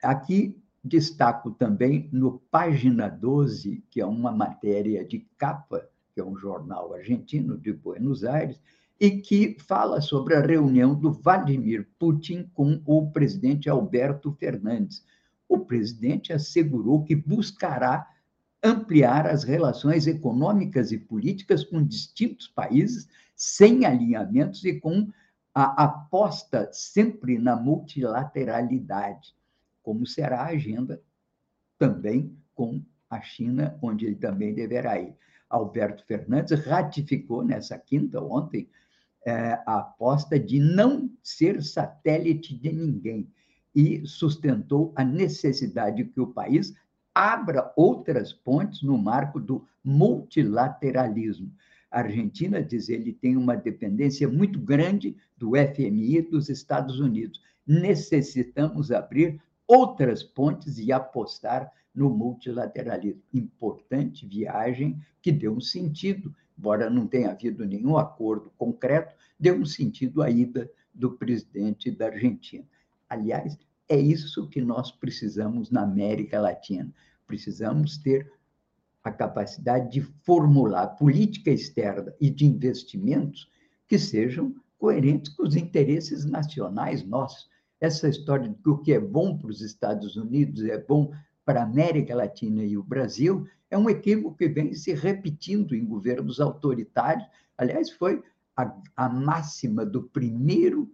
aqui 0.02 0.62
destaco 0.84 1.50
também 1.50 2.08
no 2.12 2.38
página 2.50 3.08
12, 3.08 3.84
que 3.90 4.00
é 4.00 4.06
uma 4.06 4.32
matéria 4.32 5.04
de 5.04 5.20
capa 5.36 5.88
que 6.14 6.20
é 6.20 6.24
um 6.24 6.36
jornal 6.36 6.94
argentino 6.94 7.56
de 7.56 7.72
Buenos 7.72 8.24
Aires, 8.24 8.60
e 9.00 9.10
que 9.10 9.56
fala 9.58 10.00
sobre 10.00 10.34
a 10.34 10.40
reunião 10.40 10.94
do 10.94 11.10
Vladimir 11.10 11.88
Putin 11.98 12.48
com 12.54 12.80
o 12.86 13.10
presidente 13.10 13.68
Alberto 13.68 14.32
Fernandes. 14.32 15.04
O 15.48 15.58
presidente 15.58 16.32
assegurou 16.32 17.02
que 17.02 17.16
buscará 17.16 18.08
ampliar 18.62 19.26
as 19.26 19.42
relações 19.42 20.06
econômicas 20.06 20.92
e 20.92 20.98
políticas 20.98 21.64
com 21.64 21.82
distintos 21.84 22.46
países, 22.46 23.08
sem 23.34 23.84
alinhamentos 23.84 24.64
e 24.64 24.78
com 24.78 25.08
a 25.54 25.84
aposta 25.84 26.70
sempre 26.72 27.38
na 27.38 27.56
multilateralidade, 27.56 29.34
como 29.82 30.06
será 30.06 30.42
a 30.42 30.50
agenda 30.50 31.02
também 31.76 32.36
com 32.54 32.80
a 33.10 33.20
China, 33.20 33.76
onde 33.82 34.06
ele 34.06 34.14
também 34.14 34.54
deverá 34.54 34.98
ir. 35.00 35.14
Alberto 35.52 36.04
Fernandes 36.06 36.64
ratificou 36.64 37.44
nessa 37.44 37.78
quinta, 37.78 38.20
ontem, 38.20 38.68
é, 39.24 39.60
a 39.66 39.78
aposta 39.80 40.40
de 40.40 40.58
não 40.58 41.10
ser 41.22 41.62
satélite 41.62 42.56
de 42.56 42.72
ninguém 42.72 43.30
e 43.74 44.04
sustentou 44.06 44.92
a 44.96 45.04
necessidade 45.04 46.02
de 46.02 46.04
que 46.06 46.20
o 46.20 46.26
país 46.26 46.74
abra 47.14 47.72
outras 47.76 48.32
pontes 48.32 48.82
no 48.82 48.96
marco 48.96 49.38
do 49.38 49.66
multilateralismo. 49.84 51.52
A 51.90 52.00
Argentina, 52.00 52.62
diz 52.62 52.88
ele, 52.88 53.12
tem 53.12 53.36
uma 53.36 53.54
dependência 53.54 54.26
muito 54.26 54.58
grande 54.58 55.14
do 55.36 55.50
FMI 55.50 56.22
dos 56.22 56.48
Estados 56.48 56.98
Unidos. 56.98 57.40
Necessitamos 57.66 58.90
abrir 58.90 59.40
outras 59.66 60.22
pontes 60.22 60.78
e 60.78 60.90
apostar 60.90 61.70
no 61.94 62.10
multilateralismo. 62.10 63.22
Importante 63.32 64.26
viagem 64.26 65.00
que 65.20 65.30
deu 65.30 65.52
um 65.52 65.60
sentido, 65.60 66.34
embora 66.58 66.88
não 66.88 67.06
tenha 67.06 67.30
havido 67.30 67.64
nenhum 67.64 67.96
acordo 67.96 68.50
concreto, 68.56 69.14
deu 69.38 69.56
um 69.56 69.66
sentido 69.66 70.22
à 70.22 70.30
ida 70.30 70.70
do 70.94 71.12
presidente 71.12 71.90
da 71.90 72.06
Argentina. 72.06 72.64
Aliás, 73.08 73.58
é 73.88 73.98
isso 73.98 74.48
que 74.48 74.60
nós 74.60 74.90
precisamos 74.90 75.70
na 75.70 75.82
América 75.82 76.40
Latina. 76.40 76.92
Precisamos 77.26 77.98
ter 77.98 78.32
a 79.04 79.10
capacidade 79.10 79.90
de 79.90 80.00
formular 80.22 80.86
política 80.88 81.50
externa 81.50 82.14
e 82.20 82.30
de 82.30 82.46
investimentos 82.46 83.50
que 83.86 83.98
sejam 83.98 84.54
coerentes 84.78 85.32
com 85.34 85.42
os 85.42 85.56
interesses 85.56 86.24
nacionais 86.24 87.04
nossos. 87.04 87.50
Essa 87.80 88.08
história 88.08 88.48
de 88.48 88.54
que 88.54 88.70
o 88.70 88.78
que 88.78 88.92
é 88.92 89.00
bom 89.00 89.36
para 89.36 89.50
os 89.50 89.60
Estados 89.60 90.16
Unidos 90.16 90.64
é 90.64 90.78
bom 90.78 91.12
para 91.44 91.60
a 91.60 91.64
América 91.64 92.14
Latina 92.14 92.62
e 92.62 92.76
o 92.76 92.82
Brasil 92.82 93.46
é 93.70 93.76
um 93.76 93.88
equívoco 93.88 94.36
que 94.36 94.48
vem 94.48 94.74
se 94.74 94.92
repetindo 94.92 95.74
em 95.74 95.84
governos 95.84 96.40
autoritários. 96.40 97.26
Aliás, 97.56 97.90
foi 97.90 98.22
a, 98.56 98.74
a 98.96 99.08
máxima 99.08 99.84
do 99.84 100.02
primeiro 100.02 100.90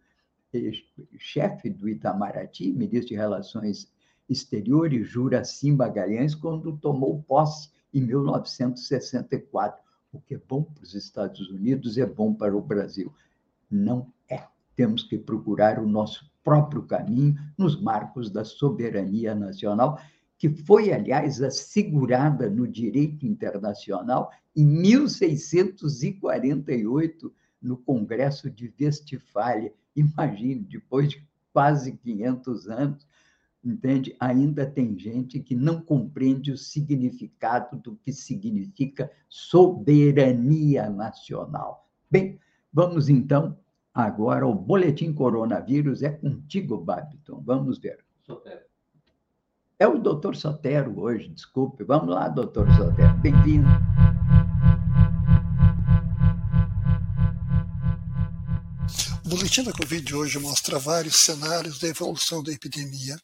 eh, 0.55 0.73
chefe 1.19 1.69
do 1.69 1.89
Itamaraty, 1.89 2.73
ministro 2.73 3.09
de 3.09 3.17
Relações 3.17 3.91
Exteriores, 4.29 5.09
Juracim 5.09 5.73
Magalhães, 5.73 6.35
quando 6.35 6.77
tomou 6.77 7.23
posse 7.23 7.71
em 7.93 8.03
1964. 8.03 9.83
o 10.13 10.21
que 10.21 10.35
é 10.35 10.41
bom 10.49 10.63
para 10.63 10.85
os 10.85 10.95
Estados 10.95 11.51
Unidos 11.51 11.99
é 11.99 12.07
bom 12.07 12.33
para 12.33 12.57
o 12.57 12.63
Brasil. 12.63 13.13
Não 13.71 14.13
é. 14.29 14.45
Temos 14.77 15.03
que 15.03 15.19
procurar 15.19 15.79
o 15.79 15.87
nosso 15.87 16.31
próprio 16.45 16.83
caminho 16.85 17.37
nos 17.59 17.81
marcos 17.81 18.31
da 18.31 18.45
soberania 18.45 19.35
nacional, 19.35 20.01
que 20.39 20.49
foi, 20.49 20.93
aliás, 20.93 21.43
assegurada 21.43 22.49
no 22.49 22.69
direito 22.69 23.27
internacional 23.27 24.31
em 24.55 24.65
1648, 24.65 27.35
no 27.61 27.77
Congresso 27.77 28.49
de 28.49 28.73
Westfália. 28.81 29.75
Imagine, 29.97 30.61
depois 30.61 31.11
de 31.11 31.27
quase 31.53 31.91
500 31.93 32.69
anos, 32.69 33.05
entende? 33.65 34.15
Ainda 34.21 34.65
tem 34.65 34.97
gente 34.97 35.41
que 35.41 35.57
não 35.57 35.81
compreende 35.81 36.53
o 36.53 36.57
significado 36.57 37.77
do 37.77 37.97
que 37.97 38.13
significa 38.13 39.11
soberania 39.29 40.89
nacional. 40.89 41.91
Bem, 42.09 42.39
vamos 42.73 43.09
então 43.09 43.59
agora 43.93 44.45
ao 44.45 44.55
boletim 44.55 45.13
coronavírus. 45.13 46.05
É 46.05 46.11
contigo, 46.11 46.79
Babiton. 46.79 47.43
Vamos 47.45 47.79
ver. 47.79 47.99
Sotero. 48.23 48.68
É 49.81 49.87
o 49.87 49.97
doutor 49.97 50.35
Sotero 50.35 50.99
hoje, 50.99 51.29
desculpe. 51.29 51.85
Vamos 51.85 52.13
lá, 52.13 52.27
doutor 52.27 52.67
Sotero. 52.75 53.17
Bem-vindo. 53.19 53.69
O 59.25 59.29
boletim 59.29 59.63
da 59.63 59.73
Covid 59.73 60.03
de 60.05 60.17
hoje 60.17 60.37
mostra 60.41 60.81
vários 60.81 61.21
cenários 61.21 61.79
da 61.79 61.87
evolução 61.87 62.43
da 62.43 62.51
epidemia. 62.53 63.17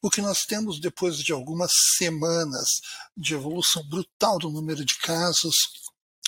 O 0.00 0.08
que 0.08 0.22
nós 0.22 0.46
temos 0.46 0.80
depois 0.80 1.18
de 1.18 1.30
algumas 1.30 1.72
semanas 1.98 2.80
de 3.14 3.34
evolução 3.34 3.86
brutal 3.86 4.38
do 4.38 4.48
número 4.48 4.82
de 4.86 4.96
casos, 4.96 5.56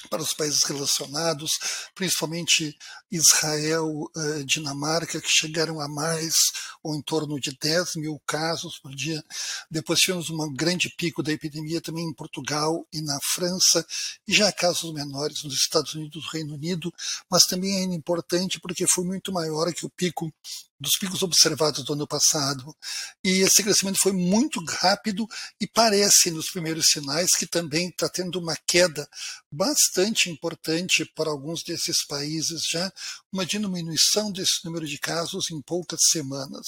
para 0.08 0.22
os 0.22 0.32
países 0.32 0.64
relacionados, 0.64 1.58
principalmente 1.94 2.76
Israel, 3.10 4.10
eh, 4.16 4.44
Dinamarca, 4.44 5.20
que 5.20 5.28
chegaram 5.28 5.80
a 5.80 5.88
mais 5.88 6.34
ou 6.82 6.94
em 6.94 7.02
torno 7.02 7.38
de 7.38 7.56
10 7.60 7.96
mil 7.96 8.20
casos 8.26 8.78
por 8.78 8.94
dia. 8.94 9.22
Depois 9.70 10.00
tivemos 10.00 10.30
um 10.30 10.54
grande 10.54 10.88
pico 10.96 11.22
da 11.22 11.32
epidemia 11.32 11.80
também 11.80 12.04
em 12.04 12.14
Portugal 12.14 12.86
e 12.92 13.00
na 13.02 13.18
França, 13.34 13.84
e 14.26 14.32
já 14.32 14.50
casos 14.52 14.92
menores 14.92 15.42
nos 15.44 15.54
Estados 15.54 15.94
Unidos 15.94 16.24
e 16.24 16.36
Reino 16.36 16.54
Unido, 16.54 16.92
mas 17.30 17.44
também 17.44 17.76
é 17.76 17.82
importante 17.82 18.60
porque 18.60 18.86
foi 18.86 19.04
muito 19.04 19.32
maior 19.32 19.72
que 19.72 19.84
o 19.84 19.90
pico 19.90 20.32
dos 20.80 20.96
picos 20.98 21.22
observados 21.22 21.84
do 21.84 21.92
ano 21.92 22.06
passado. 22.06 22.74
E 23.22 23.42
esse 23.42 23.62
crescimento 23.62 23.98
foi 24.00 24.12
muito 24.12 24.64
rápido 24.64 25.26
e 25.60 25.66
parece, 25.66 26.30
nos 26.30 26.48
primeiros 26.50 26.86
sinais, 26.86 27.36
que 27.36 27.46
também 27.46 27.88
está 27.88 28.08
tendo 28.08 28.40
uma 28.40 28.56
queda 28.66 29.06
bastante 29.52 30.30
importante 30.30 31.04
para 31.14 31.30
alguns 31.30 31.62
desses 31.62 32.04
países 32.06 32.62
já, 32.66 32.90
uma 33.32 33.46
diminuição 33.46 34.32
desse 34.32 34.64
número 34.64 34.86
de 34.86 34.98
casos 34.98 35.50
em 35.50 35.60
poucas 35.62 36.00
semanas. 36.10 36.66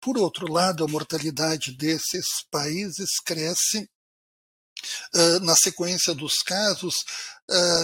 Por 0.00 0.18
outro 0.18 0.50
lado, 0.50 0.84
a 0.84 0.88
mortalidade 0.88 1.76
desses 1.76 2.44
países 2.50 3.20
cresce 3.24 3.88
Uh, 5.12 5.40
na 5.40 5.56
sequência 5.56 6.14
dos 6.14 6.38
casos, 6.38 7.04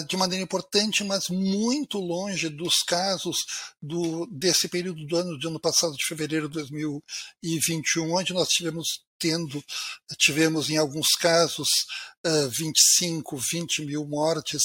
de 0.06 0.16
maneira 0.16 0.44
importante, 0.44 1.02
mas 1.04 1.28
muito 1.28 1.99
longe 1.99 2.50
dos 2.50 2.83
casos 2.83 3.38
do, 3.80 4.26
desse 4.26 4.68
período 4.68 5.06
do 5.06 5.16
ano, 5.16 5.38
do 5.38 5.49
ano 5.49 5.61
passado, 5.61 5.97
de 5.97 6.04
fevereiro 6.04 6.49
de 6.49 6.54
2021, 6.54 8.14
onde 8.14 8.35
nós 8.35 8.49
tivemos 8.49 9.04
tendo, 9.18 9.64
tivemos 10.18 10.68
em 10.68 10.76
alguns 10.76 11.12
casos 11.12 11.68
uh, 12.26 12.50
25, 12.50 13.38
20 13.38 13.87
mil 13.87 14.06
mortes 14.06 14.62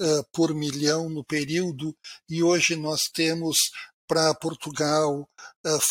uh, 0.00 0.24
por 0.32 0.52
milhão 0.52 1.08
no 1.08 1.24
período, 1.24 1.96
e 2.28 2.42
hoje 2.42 2.74
nós 2.74 3.02
temos 3.12 3.56
para 4.08 4.34
Portugal, 4.34 5.30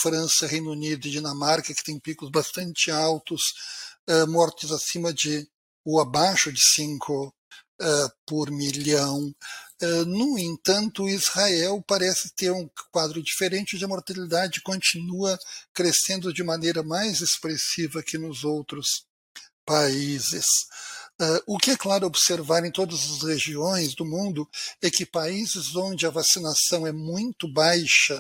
França, 0.02 0.46
Reino 0.46 0.72
Unido 0.72 1.08
e 1.08 1.12
Dinamarca, 1.12 1.74
que 1.74 1.84
tem 1.86 1.98
picos 1.98 2.30
bastante 2.30 2.92
altos, 2.92 3.42
mortes 4.28 4.72
acima 4.72 5.14
de 5.14 5.48
ou 5.86 6.02
abaixo 6.02 6.52
de 6.52 6.60
5 6.76 7.34
por 8.26 8.52
milhão. 8.52 9.34
no 10.08 10.38
entanto, 10.38 11.08
Israel 11.08 11.84
parece 11.88 12.34
ter 12.36 12.52
um 12.52 12.70
quadro 12.92 13.24
diferente 13.24 13.78
de 13.78 13.88
mortalidade 13.88 14.62
continua 14.62 15.40
crescendo 15.74 16.34
de 16.34 16.44
maneira 16.44 16.84
mais 16.84 17.22
expressiva 17.22 18.04
que 18.04 18.18
nos 18.18 18.44
outros 18.44 19.06
países. 19.66 20.46
Uh, 21.22 21.44
o 21.46 21.58
que 21.58 21.72
é 21.72 21.78
claro 21.78 22.08
observar 22.08 22.66
em 22.66 22.72
todas 22.72 23.12
as 23.12 23.24
regiões 23.24 23.94
do 23.94 24.06
mundo 24.06 24.48
é 24.82 24.90
que 24.90 25.06
países 25.06 25.76
onde 25.76 26.08
a 26.08 26.10
vacinação 26.10 26.88
é 26.88 26.94
muito 26.94 27.46
baixa, 27.52 28.18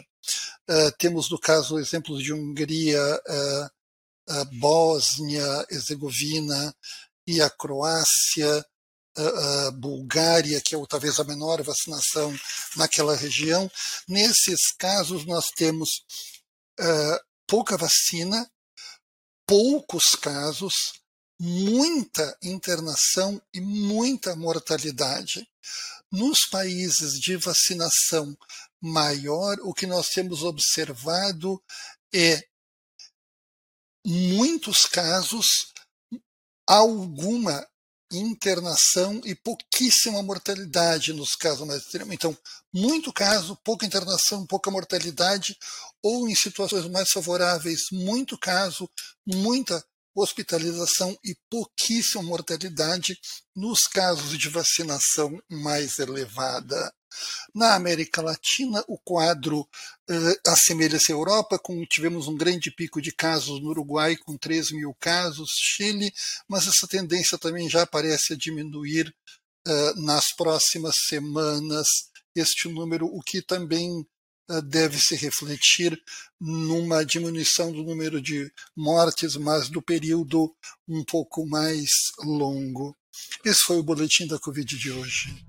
uh, 0.69 0.91
temos 0.97 1.31
no 1.31 1.39
caso 1.39 1.79
exemplos 1.79 2.21
de 2.21 2.33
Hungria, 2.33 3.01
uh, 3.01 4.45
Bósnia, 4.59 5.65
Herzegovina 5.71 6.75
e 7.25 7.41
a 7.41 7.49
Croácia, 7.49 8.65
a, 9.19 9.71
Bulgária, 9.71 10.61
que 10.61 10.75
é 10.75 10.85
talvez 10.87 11.19
a 11.19 11.23
menor 11.23 11.61
vacinação 11.63 12.37
naquela 12.75 13.15
região. 13.15 13.69
Nesses 14.07 14.71
casos, 14.77 15.25
nós 15.25 15.47
temos 15.55 15.89
pouca 17.47 17.77
vacina, 17.77 18.49
poucos 19.45 20.15
casos, 20.15 20.73
muita 21.39 22.37
internação 22.43 23.41
e 23.53 23.59
muita 23.59 24.35
mortalidade. 24.35 25.47
Nos 26.11 26.47
países 26.49 27.19
de 27.19 27.35
vacinação 27.37 28.37
maior, 28.81 29.57
o 29.61 29.73
que 29.73 29.85
nós 29.85 30.09
temos 30.09 30.43
observado 30.43 31.61
é 32.13 32.43
muitos 34.05 34.85
casos, 34.85 35.45
alguma 36.67 37.67
internação 38.11 39.21
e 39.23 39.35
pouquíssima 39.35 40.21
mortalidade 40.23 41.13
nos 41.13 41.35
casos 41.35 41.67
mais 41.67 41.81
extremos. 41.83 42.13
Então, 42.13 42.35
muito 42.73 43.13
caso, 43.13 43.57
pouca 43.63 43.85
internação, 43.85 44.45
pouca 44.45 44.71
mortalidade, 44.71 45.57
ou 46.01 46.27
em 46.27 46.35
situações 46.35 46.89
mais 46.89 47.09
favoráveis, 47.11 47.81
muito 47.91 48.37
caso, 48.37 48.89
muita 49.25 49.83
hospitalização 50.15 51.17
e 51.23 51.35
pouquíssima 51.49 52.23
mortalidade 52.23 53.17
nos 53.55 53.87
casos 53.87 54.37
de 54.37 54.49
vacinação 54.49 55.41
mais 55.49 55.99
elevada. 55.99 56.93
Na 57.55 57.75
América 57.75 58.21
Latina, 58.21 58.83
o 58.87 58.97
quadro 58.97 59.67
eh, 60.09 60.39
assemelha-se 60.45 61.11
à 61.11 61.15
Europa, 61.15 61.57
com, 61.57 61.83
tivemos 61.85 62.27
um 62.27 62.37
grande 62.37 62.71
pico 62.71 63.01
de 63.01 63.11
casos 63.11 63.59
no 63.61 63.69
Uruguai, 63.69 64.15
com 64.15 64.37
3 64.37 64.71
mil 64.71 64.95
casos, 64.99 65.49
Chile, 65.55 66.13
mas 66.47 66.67
essa 66.67 66.87
tendência 66.87 67.37
também 67.37 67.67
já 67.69 67.85
parece 67.85 68.37
diminuir 68.37 69.13
eh, 69.67 69.93
nas 69.97 70.31
próximas 70.35 70.95
semanas 71.07 71.87
este 72.35 72.69
número, 72.69 73.07
o 73.07 73.21
que 73.21 73.41
também 73.41 74.05
deve 74.63 74.97
se 74.97 75.15
refletir 75.15 76.01
numa 76.39 77.05
diminuição 77.05 77.71
do 77.71 77.83
número 77.83 78.19
de 78.19 78.51
mortes, 78.75 79.35
mas 79.35 79.69
do 79.69 79.81
período 79.81 80.51
um 80.87 81.03
pouco 81.03 81.45
mais 81.45 82.11
longo. 82.23 82.95
Esse 83.45 83.61
foi 83.61 83.77
o 83.77 83.83
boletim 83.83 84.25
da 84.25 84.39
Covid 84.39 84.77
de 84.77 84.91
hoje. 84.91 85.45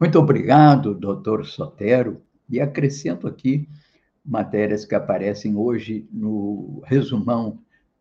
Muito 0.00 0.18
obrigado, 0.18 0.94
doutor 0.94 1.44
Sotero. 1.44 2.22
E 2.48 2.58
acrescento 2.58 3.28
aqui 3.28 3.68
matérias 4.24 4.84
que 4.84 4.94
aparecem 4.94 5.56
hoje 5.56 6.08
no 6.10 6.82
resumão 6.86 7.58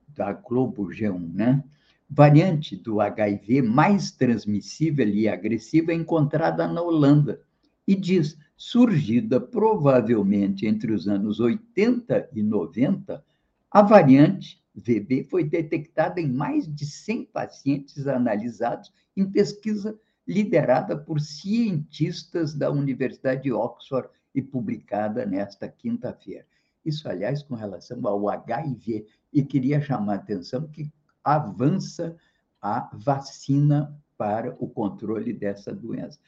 da 0.08 0.32
Globo 0.34 0.88
G1, 0.88 1.34
né? 1.34 1.64
Variante 2.10 2.76
do 2.76 3.00
HIV 3.00 3.62
mais 3.62 4.12
transmissível 4.12 5.08
e 5.08 5.28
agressiva 5.28 5.94
encontrada 5.94 6.68
na 6.68 6.82
Holanda 6.82 7.42
e 7.88 7.96
diz 7.96 8.38
surgida 8.58 9.40
provavelmente 9.40 10.66
entre 10.66 10.92
os 10.92 11.08
anos 11.08 11.40
80 11.40 12.30
e 12.34 12.42
90, 12.42 13.24
a 13.72 13.82
variante 13.82 14.62
VB 14.74 15.24
foi 15.24 15.44
detectada 15.44 16.20
em 16.20 16.32
mais 16.32 16.68
de 16.68 16.86
100 16.86 17.26
pacientes 17.26 18.08
analisados 18.08 18.92
em 19.16 19.30
pesquisa 19.30 19.98
liderada 20.28 20.98
por 20.98 21.20
cientistas 21.20 22.54
da 22.54 22.72
Universidade 22.72 23.44
de 23.44 23.52
Oxford 23.52 24.10
e 24.34 24.42
publicada 24.42 25.26
nesta 25.26 25.68
quinta-feira. 25.68 26.46
Isso, 26.86 27.10
aliás, 27.10 27.44
com 27.44 27.56
relação 27.56 28.06
ao 28.08 28.30
HIV, 28.30 29.06
e 29.34 29.44
queria 29.44 29.82
chamar 29.82 30.14
a 30.14 30.16
atenção 30.16 30.68
que 30.68 30.92
avança 31.24 32.16
a 32.62 32.90
vacina 32.94 33.96
para 34.18 34.56
o 34.60 34.68
controle 34.68 35.34
dessa 35.34 35.74
doença. 35.74 36.20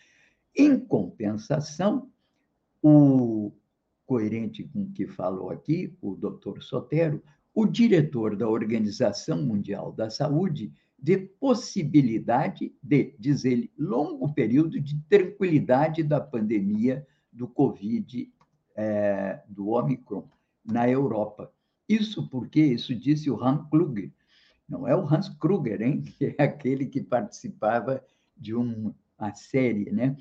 Em 0.55 0.79
compensação, 0.79 2.09
o 2.81 3.51
coerente 4.05 4.63
com 4.63 4.83
o 4.83 4.91
que 4.91 5.07
falou 5.07 5.51
aqui 5.51 5.95
o 6.01 6.15
doutor 6.15 6.61
Sotero, 6.61 7.21
o 7.53 7.65
diretor 7.65 8.35
da 8.35 8.47
Organização 8.47 9.41
Mundial 9.41 9.91
da 9.91 10.09
Saúde 10.09 10.73
vê 11.01 11.17
possibilidade 11.17 12.73
de, 12.81 13.15
diz 13.17 13.43
ele, 13.43 13.71
longo 13.77 14.33
período 14.33 14.79
de 14.79 14.99
tranquilidade 15.09 16.03
da 16.03 16.21
pandemia 16.21 17.05
do 17.31 17.47
Covid, 17.47 18.31
é, 18.75 19.41
do 19.47 19.69
Omicron, 19.69 20.29
na 20.63 20.89
Europa. 20.89 21.51
Isso 21.89 22.29
porque, 22.29 22.61
isso 22.61 22.93
disse 22.93 23.29
o 23.29 23.41
Hans 23.41 23.67
Kluge, 23.69 24.13
não 24.71 24.87
é 24.87 24.95
o 24.95 25.05
Hans 25.05 25.27
Kruger, 25.27 25.81
hein? 25.81 26.01
que 26.17 26.33
é 26.37 26.43
aquele 26.43 26.85
que 26.85 27.01
participava 27.01 28.01
de 28.37 28.55
uma 28.55 28.95
série, 29.35 29.91
né? 29.91 30.15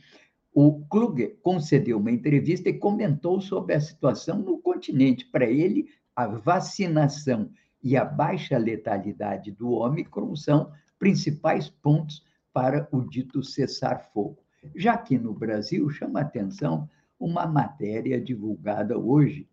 O 0.52 0.84
Kluge 0.86 1.38
concedeu 1.42 1.98
uma 1.98 2.10
entrevista 2.10 2.68
e 2.68 2.76
comentou 2.76 3.40
sobre 3.40 3.74
a 3.74 3.80
situação 3.80 4.40
no 4.40 4.58
continente. 4.58 5.24
Para 5.24 5.44
ele, 5.44 5.88
a 6.14 6.26
vacinação 6.26 7.48
e 7.80 7.96
a 7.96 8.04
baixa 8.04 8.58
letalidade 8.58 9.52
do 9.52 9.70
Ômicron 9.70 10.34
são 10.34 10.72
principais 10.98 11.70
pontos 11.70 12.26
para 12.52 12.88
o 12.90 13.00
dito 13.00 13.44
cessar-fogo. 13.44 14.38
Já 14.74 14.98
que 14.98 15.16
no 15.16 15.32
Brasil, 15.32 15.88
chama 15.88 16.20
atenção 16.20 16.90
uma 17.18 17.46
matéria 17.46 18.20
divulgada 18.20 18.98
hoje 18.98 19.48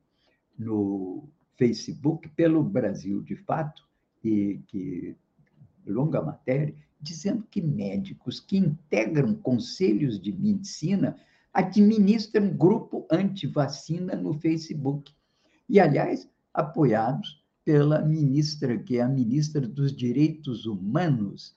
no 0.58 1.30
Facebook 1.56 2.28
pelo 2.30 2.64
Brasil 2.64 3.22
de 3.22 3.36
Fato, 3.36 3.87
que 4.68 5.16
longa 5.86 6.22
matéria, 6.22 6.76
dizendo 7.00 7.44
que 7.50 7.62
médicos 7.62 8.40
que 8.40 8.58
integram 8.58 9.36
conselhos 9.36 10.20
de 10.20 10.32
medicina 10.32 11.16
administram 11.54 12.56
grupo 12.56 13.08
anti-vacina 13.12 14.16
no 14.16 14.34
Facebook. 14.34 15.12
E, 15.70 15.80
aliás, 15.80 16.30
apoiados 16.54 17.44
pela 17.64 18.02
ministra, 18.02 18.78
que 18.78 18.98
é 18.98 19.02
a 19.02 19.10
ministra 19.10 19.68
dos 19.68 19.96
Direitos 19.96 20.66
Humanos. 20.66 21.56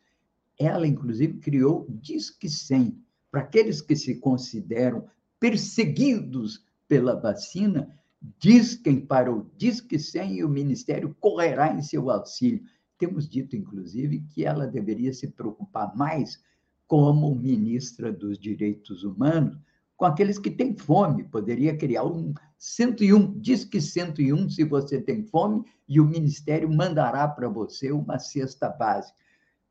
Ela, 0.59 0.87
inclusive, 0.87 1.39
criou 1.39 1.87
Disque 1.89 2.49
100, 2.49 2.99
para 3.31 3.43
aqueles 3.43 3.81
que 3.81 3.95
se 3.95 4.17
consideram 4.17 5.07
perseguidos 5.39 6.65
pela 6.89 7.15
vacina, 7.15 7.97
disquem 8.39 9.01
para 9.01 9.33
o 9.33 9.51
Disque 9.57 9.99
100 9.99 10.37
e 10.37 10.45
o 10.45 10.49
Ministério 10.49 11.17
correrá 11.21 11.73
em 11.75 11.83
seu 11.83 12.11
auxílio. 12.11 12.63
Temos 12.99 13.29
dito, 13.29 13.57
inclusive, 13.57 14.21
que 14.29 14.45
ela 14.45 14.67
deveria 14.67 15.13
se 15.13 15.29
preocupar 15.29 15.97
mais, 15.97 16.43
como 16.87 17.35
ministra 17.35 18.13
dos 18.13 18.39
Direitos 18.39 19.05
Humanos, 19.05 19.57
com 19.97 20.05
aqueles 20.05 20.39
que 20.39 20.51
têm 20.51 20.77
fome. 20.77 21.25
Poderia 21.25 21.77
criar 21.77 22.05
um 22.05 22.35
101, 22.59 23.39
diz 23.41 23.65
que 23.65 23.81
101 23.81 24.51
se 24.51 24.65
você 24.65 25.01
tem 25.01 25.25
fome, 25.25 25.65
e 25.89 26.01
o 26.01 26.05
Ministério 26.05 26.71
mandará 26.71 27.27
para 27.27 27.49
você 27.49 27.91
uma 27.91 28.19
cesta 28.19 28.69
básica. 28.69 29.17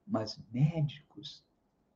Mas 0.08 0.40
médicos 0.52 1.44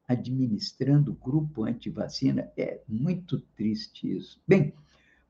administrando 0.08 1.14
grupo 1.14 1.64
antivacina, 1.64 2.52
é 2.58 2.82
muito 2.88 3.40
triste 3.56 4.16
isso. 4.16 4.42
Bem, 4.48 4.74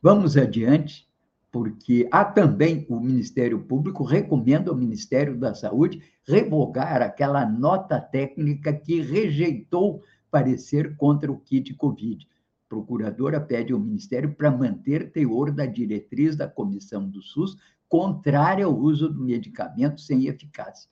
vamos 0.02 0.36
adiante 0.36 1.08
porque 1.54 2.10
há 2.12 2.26
também 2.26 2.84
o 2.90 3.00
Ministério 3.00 3.60
Público 3.60 4.04
recomenda 4.04 4.72
ao 4.72 4.76
Ministério 4.76 5.38
da 5.38 5.54
Saúde 5.54 6.02
revogar 6.28 7.04
aquela 7.04 7.46
nota 7.46 8.02
técnica 8.02 8.74
que 8.74 9.00
rejeitou 9.02 10.04
parecer 10.32 10.98
contra 10.98 11.32
o 11.32 11.40
kit 11.40 11.72
Covid. 11.76 12.28
A 12.66 12.70
procuradora 12.70 13.40
pede 13.40 13.72
ao 13.72 13.80
Ministério 13.80 14.34
para 14.34 14.50
manter 14.50 15.12
teor 15.12 15.52
da 15.52 15.68
diretriz 15.68 16.36
da 16.36 16.48
comissão 16.48 17.08
do 17.08 17.22
SUS 17.22 17.56
contrária 17.88 18.66
ao 18.66 18.76
uso 18.76 19.08
do 19.08 19.24
medicamento 19.24 20.02
sem 20.02 20.26
eficácia. 20.26 20.90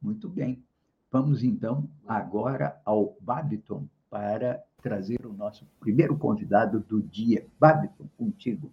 Muito 0.00 0.30
bem. 0.30 0.64
Vamos 1.12 1.44
então 1.44 1.86
agora 2.08 2.80
ao 2.86 3.18
Babiton 3.20 3.86
para 4.08 4.64
trazer 4.82 5.26
o 5.26 5.32
nosso 5.34 5.66
primeiro 5.78 6.16
convidado 6.16 6.80
do 6.80 7.02
dia. 7.02 7.46
Babiton, 7.58 8.08
contigo. 8.16 8.72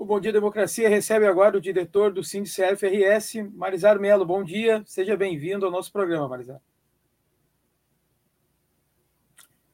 O 0.00 0.04
Bom 0.06 0.18
Dia 0.18 0.32
Democracia 0.32 0.88
recebe 0.88 1.26
agora 1.26 1.58
o 1.58 1.60
diretor 1.60 2.10
do 2.10 2.24
SINDCF-RS, 2.24 3.34
Marizar 3.52 4.00
Melo. 4.00 4.24
Bom 4.24 4.42
dia, 4.42 4.82
seja 4.86 5.14
bem-vindo 5.14 5.66
ao 5.66 5.70
nosso 5.70 5.92
programa, 5.92 6.26
Marizar. 6.26 6.58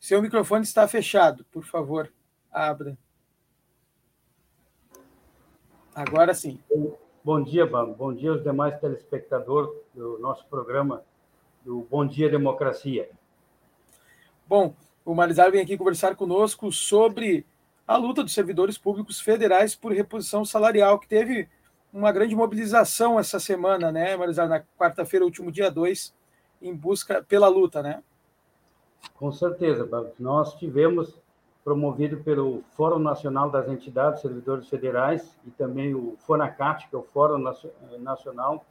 Seu 0.01 0.21
microfone 0.21 0.65
está 0.65 0.89
fechado, 0.89 1.45
por 1.53 1.65
favor, 1.65 2.13
abra. 2.51 2.99
Agora 5.95 6.35
sim. 6.35 6.59
Bom 7.23 7.41
dia, 7.41 7.65
Bam. 7.65 7.93
Bom 7.93 8.13
dia 8.13 8.33
aos 8.33 8.43
demais 8.43 8.81
telespectadores 8.81 9.71
do 9.95 10.19
nosso 10.19 10.45
programa 10.49 11.05
do 11.65 11.83
Bom 11.83 12.05
Dia 12.05 12.29
Democracia. 12.29 13.09
Bom, 14.45 14.75
o 15.05 15.15
Marizar 15.15 15.53
vem 15.53 15.61
aqui 15.61 15.79
conversar 15.79 16.17
conosco 16.17 16.73
sobre 16.73 17.47
a 17.87 17.97
luta 17.97 18.23
dos 18.23 18.35
servidores 18.35 18.77
públicos 18.77 19.21
federais 19.21 19.75
por 19.75 19.93
reposição 19.93 20.45
salarial, 20.45 20.99
que 20.99 21.09
teve 21.09 21.49
uma 21.93 22.13
grande 22.13 22.35
mobilização 22.35 23.19
essa 23.19 23.39
semana, 23.39 23.93
né, 23.93 24.17
Marizar, 24.17 24.49
na 24.49 24.61
quarta-feira, 24.79 25.25
último 25.25 25.53
dia 25.53 25.71
2, 25.71 26.15
em 26.61 26.75
busca 26.75 27.23
pela 27.23 27.49
luta, 27.49 27.83
né? 27.83 28.03
Com 29.15 29.31
certeza, 29.31 29.89
nós 30.19 30.55
tivemos 30.55 31.15
promovido 31.65 32.19
pelo 32.19 32.63
Fórum 32.77 32.99
Nacional 32.99 33.51
das 33.51 33.69
Entidades 33.69 34.21
Servidores 34.21 34.69
Federais 34.69 35.37
e 35.47 35.51
também 35.51 35.95
o 35.95 36.17
FONACAT, 36.19 36.89
que 36.89 36.95
é 36.95 36.99
o 36.99 37.03
Fórum 37.03 37.39
Nacional 37.99 38.65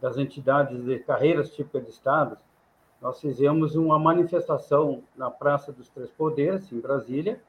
das 0.00 0.16
Entidades 0.16 0.84
de 0.84 0.98
Carreiras 1.00 1.50
Típicas 1.50 1.84
de 1.84 1.90
Estados, 1.90 2.38
nós 3.00 3.20
fizemos 3.20 3.74
uma 3.74 3.98
manifestação 3.98 5.02
na 5.16 5.30
Praça 5.30 5.72
dos 5.72 5.88
Três 5.88 6.10
Poderes, 6.10 6.70
em 6.70 6.80
Brasília, 6.80 7.40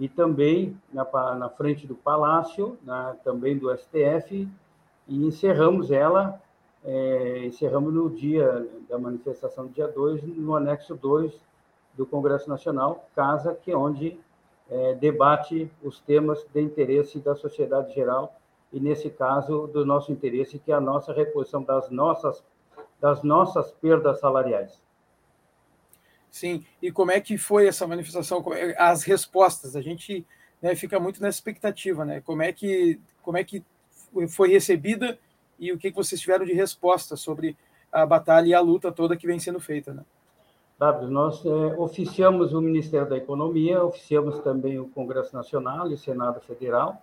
e 0.00 0.08
também 0.08 0.74
na, 0.90 1.04
na 1.34 1.50
frente 1.50 1.86
do 1.86 1.94
Palácio, 1.94 2.78
na, 2.82 3.14
também 3.22 3.58
do 3.58 3.70
STF, 3.76 4.48
e 5.06 5.26
encerramos 5.26 5.90
ela, 5.90 6.40
é, 6.82 7.44
encerramos 7.44 7.92
no 7.92 8.08
dia 8.08 8.66
da 8.88 8.98
manifestação, 8.98 9.66
dia 9.66 9.86
2, 9.86 10.22
no 10.38 10.56
anexo 10.56 10.96
2 10.96 11.38
do 11.94 12.06
Congresso 12.06 12.48
Nacional, 12.48 13.06
casa 13.14 13.54
que 13.54 13.70
é 13.70 13.76
onde 13.76 14.18
é, 14.70 14.94
debate 14.94 15.70
os 15.82 16.00
temas 16.00 16.46
de 16.50 16.62
interesse 16.62 17.18
da 17.18 17.36
sociedade 17.36 17.92
geral, 17.92 18.34
e 18.72 18.80
nesse 18.80 19.10
caso, 19.10 19.66
do 19.66 19.84
nosso 19.84 20.10
interesse, 20.10 20.58
que 20.58 20.72
é 20.72 20.74
a 20.74 20.80
nossa 20.80 21.12
reposição 21.12 21.62
das 21.62 21.90
nossas, 21.90 22.42
das 22.98 23.22
nossas 23.22 23.70
perdas 23.72 24.18
salariais. 24.18 24.80
Sim, 26.30 26.64
e 26.80 26.92
como 26.92 27.10
é 27.10 27.20
que 27.20 27.36
foi 27.36 27.66
essa 27.66 27.86
manifestação? 27.86 28.44
É, 28.54 28.74
as 28.78 29.02
respostas, 29.02 29.74
a 29.74 29.80
gente 29.80 30.24
né, 30.62 30.74
fica 30.74 31.00
muito 31.00 31.20
nessa 31.20 31.38
expectativa, 31.38 32.04
né? 32.04 32.20
Como 32.20 32.42
é 32.42 32.52
que, 32.52 33.00
como 33.22 33.36
é 33.36 33.44
que 33.44 33.64
foi 34.28 34.48
recebida 34.48 35.18
e 35.58 35.72
o 35.72 35.78
que 35.78 35.90
vocês 35.90 36.20
tiveram 36.20 36.44
de 36.44 36.52
resposta 36.52 37.16
sobre 37.16 37.56
a 37.92 38.06
batalha 38.06 38.46
e 38.46 38.54
a 38.54 38.60
luta 38.60 38.92
toda 38.92 39.16
que 39.16 39.26
vem 39.26 39.38
sendo 39.38 39.60
feita, 39.60 39.92
né? 39.92 40.04
Nós 41.10 41.44
é, 41.44 41.50
oficiamos 41.76 42.54
o 42.54 42.60
Ministério 42.60 43.06
da 43.08 43.16
Economia, 43.16 43.84
oficiamos 43.84 44.38
também 44.38 44.78
o 44.78 44.88
Congresso 44.88 45.34
Nacional 45.36 45.90
e 45.90 45.94
o 45.94 45.98
Senado 45.98 46.40
Federal, 46.40 47.02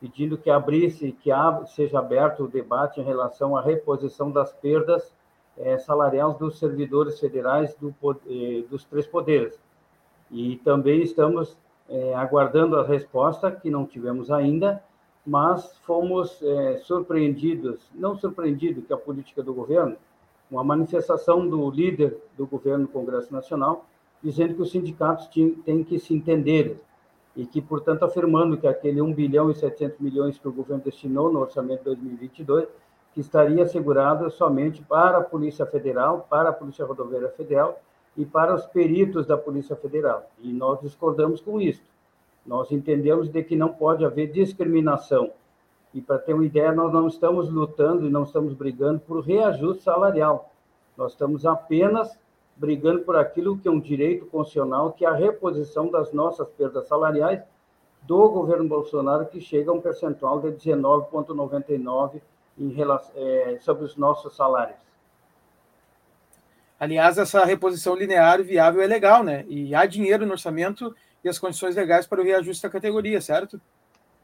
pedindo 0.00 0.38
que 0.38 0.48
abrisse, 0.48 1.12
que 1.12 1.30
seja 1.66 1.98
aberto 1.98 2.44
o 2.44 2.48
debate 2.48 3.00
em 3.00 3.04
relação 3.04 3.54
à 3.54 3.60
reposição 3.60 4.30
das 4.30 4.50
perdas 4.52 5.12
é, 5.58 5.78
salariais 5.78 6.36
dos 6.38 6.58
servidores 6.58 7.18
federais 7.18 7.74
do, 7.76 7.94
é, 8.28 8.62
dos 8.70 8.84
três 8.84 9.06
poderes. 9.06 9.58
E 10.30 10.56
também 10.58 11.02
estamos 11.02 11.56
é, 11.88 12.14
aguardando 12.14 12.76
a 12.76 12.84
resposta, 12.84 13.50
que 13.50 13.70
não 13.70 13.86
tivemos 13.86 14.30
ainda, 14.30 14.82
mas 15.26 15.76
fomos 15.84 16.40
é, 16.42 16.78
surpreendidos, 16.78 17.90
não 17.94 18.16
surpreendido 18.16 18.82
que 18.82 18.92
a 18.92 18.96
política 18.96 19.42
do 19.42 19.52
governo, 19.52 19.96
uma 20.50 20.64
manifestação 20.64 21.46
do 21.46 21.70
líder 21.70 22.16
do 22.36 22.46
governo 22.46 22.86
do 22.86 22.92
Congresso 22.92 23.32
Nacional, 23.32 23.84
dizendo 24.22 24.54
que 24.54 24.62
os 24.62 24.70
sindicatos 24.70 25.28
têm 25.28 25.84
que 25.84 25.98
se 25.98 26.14
entender 26.14 26.80
e 27.36 27.46
que, 27.46 27.60
portanto, 27.60 28.04
afirmando 28.04 28.56
que 28.56 28.66
aquele 28.66 29.00
1 29.00 29.12
bilhão 29.12 29.50
e 29.50 29.54
700 29.54 30.00
milhões 30.00 30.38
que 30.38 30.48
o 30.48 30.52
governo 30.52 30.82
destinou 30.82 31.32
no 31.32 31.40
orçamento 31.40 31.80
de 31.80 31.84
2022 31.84 32.66
que 33.18 33.22
estaria 33.22 33.64
assegurada 33.64 34.30
somente 34.30 34.80
para 34.80 35.18
a 35.18 35.24
Polícia 35.24 35.66
Federal, 35.66 36.28
para 36.30 36.50
a 36.50 36.52
Polícia 36.52 36.86
Rodoviária 36.86 37.28
Federal 37.30 37.80
e 38.16 38.24
para 38.24 38.54
os 38.54 38.64
peritos 38.66 39.26
da 39.26 39.36
Polícia 39.36 39.74
Federal. 39.74 40.30
E 40.38 40.52
nós 40.52 40.80
discordamos 40.80 41.40
com 41.40 41.60
isso. 41.60 41.82
Nós 42.46 42.70
entendemos 42.70 43.28
de 43.28 43.42
que 43.42 43.56
não 43.56 43.70
pode 43.70 44.04
haver 44.04 44.30
discriminação. 44.30 45.32
E 45.92 46.00
para 46.00 46.20
ter 46.20 46.32
uma 46.32 46.46
ideia, 46.46 46.70
nós 46.70 46.92
não 46.92 47.08
estamos 47.08 47.50
lutando 47.50 48.06
e 48.06 48.08
não 48.08 48.22
estamos 48.22 48.54
brigando 48.54 49.00
por 49.00 49.18
reajuste 49.18 49.82
salarial. 49.82 50.52
Nós 50.96 51.10
estamos 51.10 51.44
apenas 51.44 52.16
brigando 52.56 53.00
por 53.00 53.16
aquilo 53.16 53.58
que 53.58 53.66
é 53.66 53.70
um 53.70 53.80
direito 53.80 54.26
constitucional, 54.26 54.92
que 54.92 55.04
é 55.04 55.08
a 55.08 55.12
reposição 55.12 55.90
das 55.90 56.12
nossas 56.12 56.48
perdas 56.50 56.86
salariais 56.86 57.42
do 58.02 58.28
governo 58.28 58.68
Bolsonaro, 58.68 59.26
que 59.26 59.40
chega 59.40 59.72
a 59.72 59.74
um 59.74 59.80
percentual 59.80 60.40
de 60.40 60.52
19,99% 60.52 62.20
é, 63.14 63.58
sobre 63.60 63.84
os 63.84 63.96
nossos 63.96 64.34
salários. 64.34 64.76
Aliás, 66.78 67.18
essa 67.18 67.44
reposição 67.44 67.96
linear 67.96 68.40
e 68.40 68.44
viável 68.44 68.80
é 68.80 68.86
legal, 68.86 69.24
né? 69.24 69.44
E 69.48 69.74
há 69.74 69.84
dinheiro 69.84 70.24
no 70.24 70.32
orçamento 70.32 70.94
e 71.24 71.28
as 71.28 71.38
condições 71.38 71.74
legais 71.74 72.06
para 72.06 72.20
o 72.20 72.24
reajuste 72.24 72.62
da 72.62 72.70
categoria, 72.70 73.20
certo? 73.20 73.60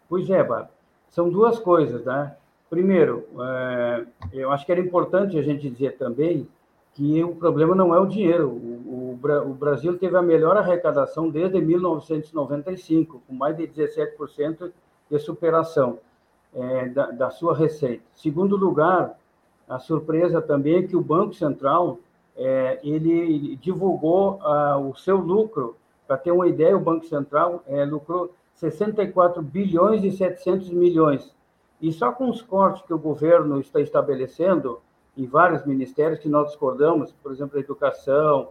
Pois 0.08 0.28
é, 0.30 0.38
Bárbara. 0.38 0.70
São 1.10 1.28
duas 1.28 1.58
coisas, 1.58 2.04
né? 2.04 2.36
Primeiro, 2.70 3.26
é, 3.40 4.04
eu 4.32 4.50
acho 4.52 4.64
que 4.64 4.72
era 4.72 4.80
importante 4.80 5.38
a 5.38 5.42
gente 5.42 5.68
dizer 5.68 5.96
também 5.96 6.48
que 6.92 7.22
o 7.24 7.34
problema 7.34 7.74
não 7.74 7.94
é 7.94 7.98
o 7.98 8.06
dinheiro. 8.06 8.48
O, 8.48 9.18
o, 9.20 9.50
o 9.50 9.54
Brasil 9.54 9.98
teve 9.98 10.16
a 10.16 10.22
melhor 10.22 10.56
arrecadação 10.56 11.28
desde 11.28 11.60
1995, 11.60 13.22
com 13.26 13.34
mais 13.34 13.56
de 13.56 13.66
17% 13.66 14.72
de 15.10 15.18
superação 15.18 15.98
é, 16.54 16.88
da, 16.88 17.10
da 17.10 17.30
sua 17.30 17.54
receita. 17.54 18.02
Segundo 18.14 18.56
lugar, 18.56 19.18
a 19.68 19.78
surpresa 19.78 20.40
também 20.40 20.76
é 20.76 20.82
que 20.82 20.96
o 20.96 21.00
Banco 21.00 21.34
Central 21.34 21.98
é, 22.36 22.78
ele 22.82 23.56
divulgou 23.56 24.40
ah, 24.42 24.78
o 24.78 24.94
seu 24.94 25.16
lucro. 25.16 25.76
Para 26.06 26.16
ter 26.18 26.32
uma 26.32 26.46
ideia, 26.46 26.76
o 26.76 26.80
Banco 26.80 27.06
Central 27.06 27.62
é, 27.66 27.84
lucrou 27.84 28.32
64 28.54 29.42
bilhões 29.42 30.04
e 30.04 30.10
700 30.10 30.70
milhões. 30.70 31.34
E 31.80 31.92
só 31.92 32.12
com 32.12 32.28
os 32.28 32.42
cortes 32.42 32.82
que 32.82 32.94
o 32.94 32.98
governo 32.98 33.60
está 33.60 33.80
estabelecendo 33.80 34.80
em 35.16 35.26
vários 35.26 35.64
ministérios 35.64 36.18
que 36.18 36.28
nós 36.28 36.48
discordamos, 36.48 37.12
por 37.22 37.32
exemplo, 37.32 37.56
a 37.56 37.60
educação, 37.60 38.48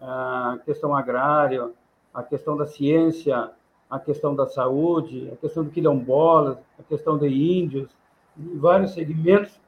a 0.00 0.58
questão 0.64 0.94
agrária, 0.94 1.70
a 2.12 2.22
questão 2.22 2.56
da 2.56 2.66
ciência, 2.66 3.50
a 3.90 3.98
questão 3.98 4.34
da 4.34 4.46
saúde, 4.46 5.28
a 5.32 5.36
questão 5.36 5.64
do 5.64 5.70
quilombolas, 5.70 6.56
a 6.78 6.82
questão 6.82 7.18
de 7.18 7.26
índios, 7.26 7.90
vários 8.36 8.92
segmentos, 8.92 9.60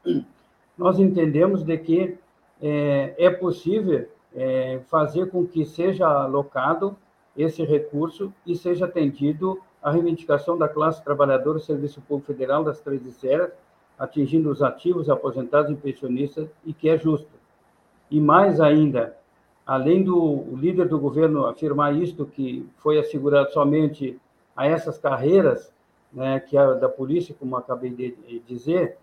nós 0.79 0.99
entendemos 0.99 1.63
de 1.65 1.77
que 1.79 2.19
é, 2.61 3.15
é 3.19 3.31
possível 3.31 4.09
é, 4.35 4.81
fazer 4.89 5.31
com 5.31 5.47
que 5.47 5.65
seja 5.65 6.07
alocado 6.07 6.97
esse 7.37 7.65
recurso 7.65 8.33
e 8.47 8.55
seja 8.55 8.85
atendido 8.85 9.61
a 9.83 9.91
reivindicação 9.91 10.57
da 10.57 10.69
classe 10.69 11.03
trabalhadora 11.03 11.59
do 11.59 11.65
Serviço 11.65 12.01
Público 12.03 12.33
Federal 12.33 12.63
das 12.63 12.81
três 12.81 13.05
esferas, 13.05 13.51
atingindo 13.99 14.51
os 14.51 14.63
ativos, 14.63 15.11
aposentados 15.11 15.71
e 15.71 15.75
pensionistas, 15.75 16.49
e 16.65 16.73
que 16.73 16.89
é 16.89 16.97
justo. 16.97 17.31
E 18.11 18.21
mais 18.21 18.61
ainda, 18.61 19.17
além 19.67 20.03
do 20.03 20.45
líder 20.57 20.89
do 20.89 20.99
governo 20.99 21.47
afirmar 21.47 21.95
isto, 21.95 22.27
que 22.27 22.67
foi 22.79 22.99
assegurado 22.99 23.53
somente 23.53 24.19
a 24.57 24.67
essas 24.67 24.99
carreiras, 24.99 25.73
né, 26.13 26.41
que 26.41 26.57
é 26.57 26.75
da 26.75 26.89
polícia, 26.89 27.35
como 27.39 27.57
acabei 27.57 27.91
de 27.91 28.43
dizer, 28.47 28.97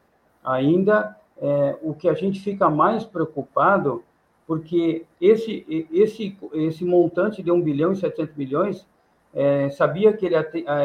ainda 0.44 1.18
é, 1.42 1.78
o 1.82 1.94
que 1.94 2.08
a 2.08 2.14
gente 2.14 2.40
fica 2.40 2.70
mais 2.70 3.04
preocupado, 3.04 4.04
porque 4.46 5.06
esse, 5.22 5.88
esse, 5.92 6.38
esse 6.54 6.86
montante 6.86 7.42
de 7.42 7.52
1 7.52 7.62
bilhão 7.62 7.94
e 7.94 7.96
700 7.96 8.36
milhões, 8.36 8.88
é, 9.34 9.70
sabia 9.70 10.12
que 10.12 10.26
ele, 10.26 10.36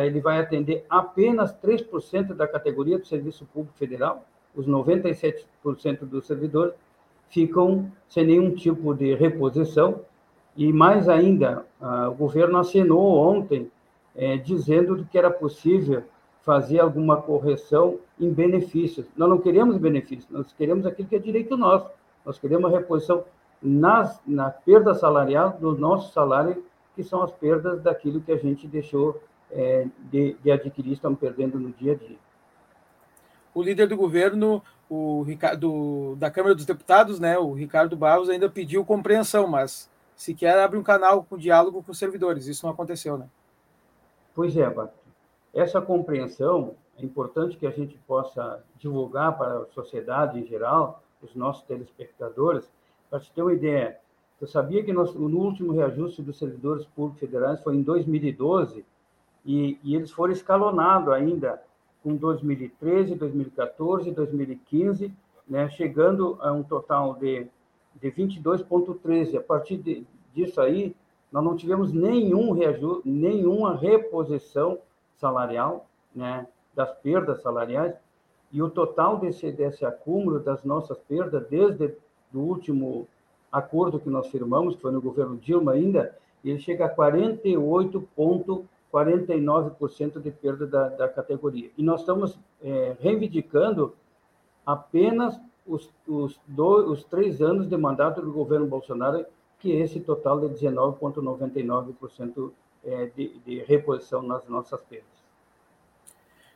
ele 0.05 0.21
vai 0.21 0.39
atender 0.39 0.85
apenas 0.89 1.55
3% 1.61 2.35
da 2.35 2.47
categoria 2.47 2.99
do 2.99 3.07
Serviço 3.07 3.47
Público 3.47 3.77
Federal, 3.79 4.25
os 4.55 4.67
97% 4.67 5.45
dos 6.03 6.27
servidores 6.27 6.75
ficam 7.29 7.91
sem 8.09 8.27
nenhum 8.27 8.55
tipo 8.55 8.95
de 8.95 9.15
reposição, 9.15 10.01
e 10.57 10.73
mais 10.73 11.09
ainda, 11.09 11.67
o 12.09 12.15
governo 12.15 12.59
assinou 12.59 13.19
ontem 13.19 13.71
é, 14.15 14.37
dizendo 14.37 15.05
que 15.11 15.19
era 15.19 15.31
possível 15.31 16.05
fazer 16.43 16.79
alguma 16.79 17.21
correção 17.21 17.99
em 18.21 18.31
benefícios. 18.31 19.07
Nós 19.17 19.29
não 19.29 19.39
queremos 19.39 19.77
benefícios, 19.79 20.31
nós 20.31 20.53
queremos 20.53 20.87
aquilo 20.87 21.09
que 21.09 21.17
é 21.17 21.19
direito 21.19 21.57
nosso. 21.57 21.91
Nós 22.25 22.39
queremos 22.39 22.73
a 22.73 22.79
reposição 22.79 23.25
nas, 23.61 24.21
na 24.27 24.51
perda 24.51 24.95
salarial 24.95 25.57
do 25.59 25.77
nosso 25.77 26.13
salário, 26.13 26.63
que 26.95 27.03
são 27.03 27.23
as 27.23 27.33
perdas 27.33 27.83
daquilo 27.83 28.21
que 28.21 28.31
a 28.31 28.37
gente 28.37 28.69
deixou 28.69 29.21
é, 29.51 29.87
de, 30.11 30.37
de 30.43 30.51
adquirir, 30.51 30.93
estamos 30.93 31.19
perdendo 31.19 31.59
no 31.59 31.71
dia 31.71 31.93
a 31.93 31.97
dia. 31.97 32.17
O 33.55 33.63
líder 33.63 33.87
do 33.87 33.97
governo, 33.97 34.63
o 34.91 35.23
Ricardo, 35.23 36.17
da 36.17 36.31
Câmara 36.31 36.55
dos 36.55 36.67
Deputados, 36.67 37.21
né, 37.21 37.39
o 37.39 37.53
Ricardo 37.53 37.97
Barros, 37.97 38.29
ainda 38.29 38.51
pediu 38.51 38.85
compreensão, 38.85 39.47
mas 39.47 39.89
sequer 40.17 40.59
abre 40.59 40.79
um 40.79 40.83
canal 40.83 41.25
com 41.25 41.39
diálogo 41.39 41.83
com 41.83 41.93
os 41.93 41.99
servidores. 41.99 42.47
Isso 42.47 42.67
não 42.67 42.73
aconteceu, 42.73 43.17
né? 43.17 43.29
Pois 44.35 44.57
é, 44.57 44.69
Bato. 44.69 44.99
Essa 45.53 45.81
compreensão 45.81 46.75
é 46.99 47.05
importante 47.05 47.57
que 47.57 47.67
a 47.67 47.71
gente 47.71 47.97
possa 48.07 48.63
divulgar 48.77 49.39
para 49.39 49.59
a 49.59 49.67
sociedade 49.67 50.39
em 50.39 50.45
geral, 50.45 51.03
os 51.23 51.35
nossos 51.35 51.63
telespectadores, 51.63 52.69
para 53.09 53.21
te 53.21 53.33
ter 53.33 53.43
uma 53.43 53.53
ideia. 53.53 53.99
Eu 54.41 54.49
sabia 54.49 54.85
que 54.85 54.93
nós, 54.93 55.15
no 55.15 55.39
último 55.39 55.73
reajuste 55.73 56.21
dos 56.21 56.39
servidores 56.39 56.85
públicos 56.85 57.21
federais 57.21 57.63
foi 57.63 57.77
em 57.77 57.83
2012 57.83 58.85
e, 59.45 59.79
e 59.83 59.95
eles 59.95 60.11
foram 60.11 60.33
escalonados 60.33 61.13
ainda 61.13 61.63
com 62.05 62.15
2013, 62.17 63.15
2014, 63.15 64.11
2015, 64.11 65.11
né, 65.49 65.71
chegando 65.71 66.37
a 66.43 66.53
um 66.53 66.63
total 66.63 67.15
de, 67.15 67.47
de 67.99 68.13
22,13. 68.13 69.39
A 69.39 69.41
partir 69.41 69.79
de, 69.79 70.07
disso 70.35 70.61
aí, 70.61 70.95
nós 71.33 71.43
não 71.43 71.57
tivemos 71.57 71.95
nenhum 71.95 72.53
reajuste, 72.53 73.09
nenhuma 73.09 73.75
reposição 73.75 74.79
salarial, 75.17 75.87
né, 76.15 76.47
das 76.75 76.93
perdas 76.99 77.41
salariais, 77.41 77.95
e 78.53 78.63
o 78.63 78.69
total 78.69 79.19
desse, 79.19 79.51
desse 79.51 79.87
acúmulo 79.87 80.39
das 80.39 80.63
nossas 80.63 80.99
perdas, 80.99 81.49
desde 81.49 81.95
o 82.35 82.39
último 82.39 83.09
acordo 83.51 83.99
que 83.99 84.11
nós 84.11 84.27
firmamos, 84.27 84.77
que 84.77 84.83
foi 84.83 84.93
no 84.93 85.01
governo 85.01 85.39
Dilma 85.39 85.73
ainda, 85.73 86.15
ele 86.45 86.59
chega 86.59 86.85
a 86.85 86.89
48,49% 88.95 90.21
de 90.21 90.31
perda 90.31 90.69
da, 90.69 90.89
da, 90.89 91.09
categoria. 91.09 91.69
E 91.77 91.83
nós 91.83 91.99
estamos 92.01 92.39
é, 92.63 92.95
reivindicando 93.01 93.97
apenas 94.65 95.37
os, 95.67 95.91
os, 96.07 96.39
dois, 96.47 96.87
os 96.87 97.03
três 97.03 97.43
anos 97.43 97.69
de 97.69 97.77
mandato 97.77 98.23
do 98.23 98.31
governo 98.31 98.69
Bolsonaro, 98.69 99.27
que 99.59 99.73
é 99.73 99.81
esse 99.81 99.99
total 99.99 100.39
de 100.41 100.47
19,99% 100.47 102.53
é, 102.85 103.07
de, 103.17 103.37
de 103.41 103.65
reposição 103.65 104.23
nas 104.23 104.47
nossas 104.47 104.81
perdas. 104.83 105.09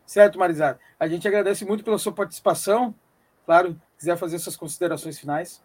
Certo, 0.07 0.39
Marizar. 0.39 0.79
A 0.99 1.09
gente 1.09 1.27
agradece 1.27 1.65
muito 1.65 1.83
pela 1.83 1.99
sua 1.99 2.13
participação. 2.13 2.95
Claro, 3.45 3.77
quiser 3.99 4.17
fazer 4.17 4.39
suas 4.39 4.57
considerações 4.57 5.19
finais. 5.19 5.61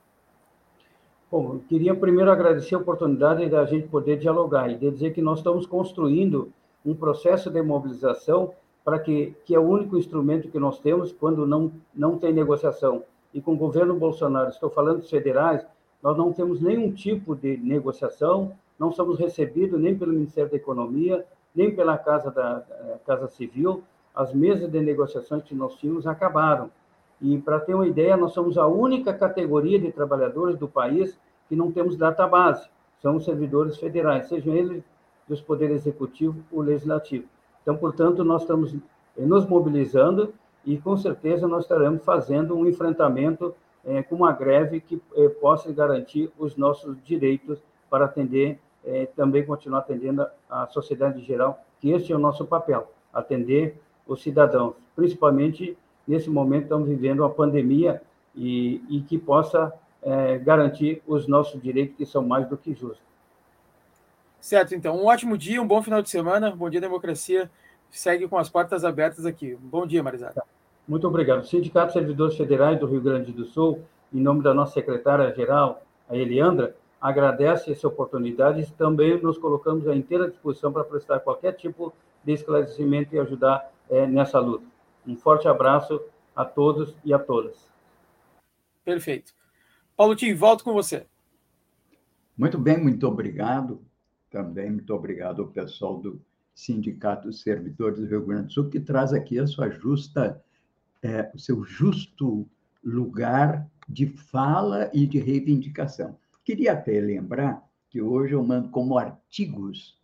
Bom, 1.30 1.54
eu 1.54 1.60
queria 1.68 1.94
primeiro 1.96 2.32
agradecer 2.32 2.74
a 2.76 2.80
oportunidade 2.80 3.48
da 3.50 3.66
gente 3.66 3.88
poder 3.88 4.18
dialogar 4.18 4.70
e 4.70 4.76
de 4.76 4.92
dizer 4.92 5.14
que 5.14 5.22
nós 5.22 5.40
estamos 5.40 5.66
construindo 5.66 6.52
um 6.86 6.94
processo 6.94 7.50
de 7.50 7.62
mobilização 7.62 8.54
para 8.84 9.00
que, 9.00 9.36
que 9.46 9.56
é 9.56 9.60
o 9.60 9.64
único 9.64 9.98
instrumento 9.98 10.50
que 10.50 10.60
nós 10.60 10.80
temos 10.80 11.12
quando 11.12 11.48
não, 11.48 11.72
não 11.96 12.18
tem 12.18 12.34
negociação. 12.34 13.04
E 13.34 13.42
com 13.42 13.54
o 13.54 13.58
governo 13.58 13.96
Bolsonaro, 13.96 14.50
estou 14.50 14.70
falando 14.70 15.00
dos 15.00 15.10
federais, 15.10 15.66
nós 16.02 16.18
não 16.18 16.34
temos 16.34 16.62
nenhum 16.62 16.92
tipo 16.92 17.36
de 17.36 17.58
negociação, 17.58 18.52
não 18.78 18.92
somos 18.92 19.18
recebidos 19.18 19.80
nem 19.80 19.98
pelo 19.98 20.12
Ministério 20.12 20.52
da 20.52 20.58
Economia, 20.58 21.26
nem 21.56 21.74
pela 21.74 21.98
Casa, 21.98 22.30
da, 22.30 22.64
Casa 23.06 23.28
Civil, 23.28 23.84
as 24.14 24.34
mesas 24.34 24.70
de 24.70 24.80
negociações 24.82 25.44
que 25.44 25.56
nós 25.56 25.76
tínhamos 25.76 26.06
acabaram. 26.06 26.70
E, 27.22 27.38
para 27.38 27.60
ter 27.60 27.74
uma 27.74 27.88
ideia, 27.88 28.18
nós 28.18 28.34
somos 28.34 28.58
a 28.58 28.68
única 28.68 29.14
categoria 29.14 29.80
de 29.80 29.92
trabalhadores 29.92 30.58
do 30.58 30.68
país 30.68 31.18
que 31.48 31.56
não 31.56 31.72
temos 31.72 31.96
database. 31.96 32.68
São 33.02 33.16
os 33.16 33.26
servidores 33.26 33.78
federais, 33.78 34.28
sejam 34.28 34.54
eles 34.54 34.84
dos 35.28 35.42
poderes 35.42 35.78
executivo 35.78 36.44
ou 36.52 36.62
legislativo. 36.62 37.26
Então, 37.62 37.78
portanto, 37.78 38.24
nós 38.24 38.42
estamos 38.42 38.76
nos 39.18 39.48
mobilizando 39.48 40.34
e, 40.66 40.78
com 40.78 40.98
certeza, 40.98 41.48
nós 41.48 41.64
estaremos 41.64 42.04
fazendo 42.04 42.56
um 42.56 42.68
enfrentamento 42.68 43.54
é, 43.86 44.02
com 44.02 44.16
uma 44.16 44.32
greve 44.32 44.80
que 44.80 45.02
é, 45.16 45.30
possa 45.30 45.72
garantir 45.72 46.32
os 46.38 46.56
nossos 46.56 46.96
direitos 47.04 47.62
para 47.90 48.06
atender, 48.06 48.60
é, 48.86 49.06
também 49.08 49.46
continuar 49.46 49.80
atendendo 49.80 50.26
a 50.50 50.68
sociedade 50.68 51.20
em 51.20 51.24
geral, 51.24 51.64
que 51.80 51.92
este 51.92 52.12
é 52.14 52.16
o 52.16 52.20
nosso 52.20 52.46
papel, 52.46 52.92
atender 53.14 53.78
os 54.08 54.22
cidadãos, 54.22 54.76
principalmente 54.96 55.78
nesse 56.08 56.30
momento 56.30 56.64
estamos 56.64 56.88
vivendo 56.88 57.20
uma 57.20 57.30
pandemia 57.30 58.02
e, 58.36 58.82
e 58.90 59.02
que 59.02 59.18
possa 59.18 59.74
garantir 60.44 61.02
os 61.08 61.30
nossos 61.30 61.62
direitos, 61.62 61.96
que 61.96 62.06
são 62.06 62.28
mais 62.28 62.46
do 62.50 62.58
que 62.58 62.74
justos. 62.74 63.13
Certo, 64.44 64.76
então, 64.76 64.98
um 64.98 65.06
ótimo 65.06 65.38
dia, 65.38 65.62
um 65.62 65.66
bom 65.66 65.82
final 65.82 66.02
de 66.02 66.10
semana, 66.10 66.52
bom 66.52 66.70
dia, 66.70 66.82
democracia. 66.82 67.50
Segue 67.90 68.28
com 68.28 68.38
as 68.38 68.50
portas 68.50 68.84
abertas 68.84 69.26
aqui. 69.26 69.56
Bom 69.56 69.88
dia, 69.88 70.04
Marizada. 70.04 70.44
Muito 70.86 71.08
obrigado. 71.08 71.40
O 71.40 71.46
Sindicato 71.46 71.88
de 71.88 71.94
Servidores 71.94 72.36
Federais 72.36 72.78
do 72.78 72.86
Rio 72.86 73.00
Grande 73.00 73.32
do 73.32 73.46
Sul, 73.46 73.86
em 74.14 74.20
nome 74.20 74.44
da 74.44 74.54
nossa 74.54 74.74
secretária-geral, 74.74 75.82
a 76.10 76.18
Eliandra, 76.18 76.76
agradece 77.00 77.72
essa 77.72 77.88
oportunidade 77.88 78.60
e 78.60 78.66
também 78.74 79.18
nos 79.22 79.38
colocamos 79.38 79.88
à 79.88 79.96
inteira 79.96 80.30
disposição 80.30 80.74
para 80.74 80.84
prestar 80.84 81.22
qualquer 81.22 81.54
tipo 81.54 81.94
de 82.22 82.34
esclarecimento 82.34 83.16
e 83.16 83.20
ajudar 83.20 83.72
é, 83.90 84.06
nessa 84.06 84.40
luta. 84.40 84.66
Um 85.08 85.16
forte 85.16 85.48
abraço 85.48 86.02
a 86.36 86.44
todos 86.44 86.94
e 87.06 87.14
a 87.14 87.18
todas. 87.18 87.70
Perfeito. 88.84 89.34
Paulo 89.96 90.18
Tim, 90.18 90.34
volto 90.34 90.66
com 90.66 90.74
você. 90.74 91.08
Muito 92.38 92.58
bem, 92.58 92.78
muito 92.78 93.08
obrigado. 93.08 93.80
Também 94.34 94.72
muito 94.72 94.92
obrigado 94.96 95.44
ao 95.44 95.48
pessoal 95.50 96.00
do 96.00 96.20
Sindicato 96.56 97.28
dos 97.28 97.42
Servidores 97.44 98.00
do 98.00 98.08
Rio 98.08 98.26
Grande 98.26 98.48
do 98.48 98.54
Sul, 98.54 98.68
que 98.68 98.80
traz 98.80 99.14
aqui 99.14 99.38
a 99.38 99.46
sua 99.46 99.70
justa, 99.70 100.44
é, 101.04 101.30
o 101.36 101.38
seu 101.38 101.64
justo 101.64 102.50
lugar 102.84 103.70
de 103.88 104.08
fala 104.08 104.90
e 104.92 105.06
de 105.06 105.20
reivindicação. 105.20 106.18
Queria 106.44 106.74
até 106.74 107.00
lembrar 107.00 107.64
que 107.92 108.02
hoje 108.02 108.34
eu 108.34 108.44
mando 108.44 108.70
como 108.70 108.98
artigos 108.98 110.02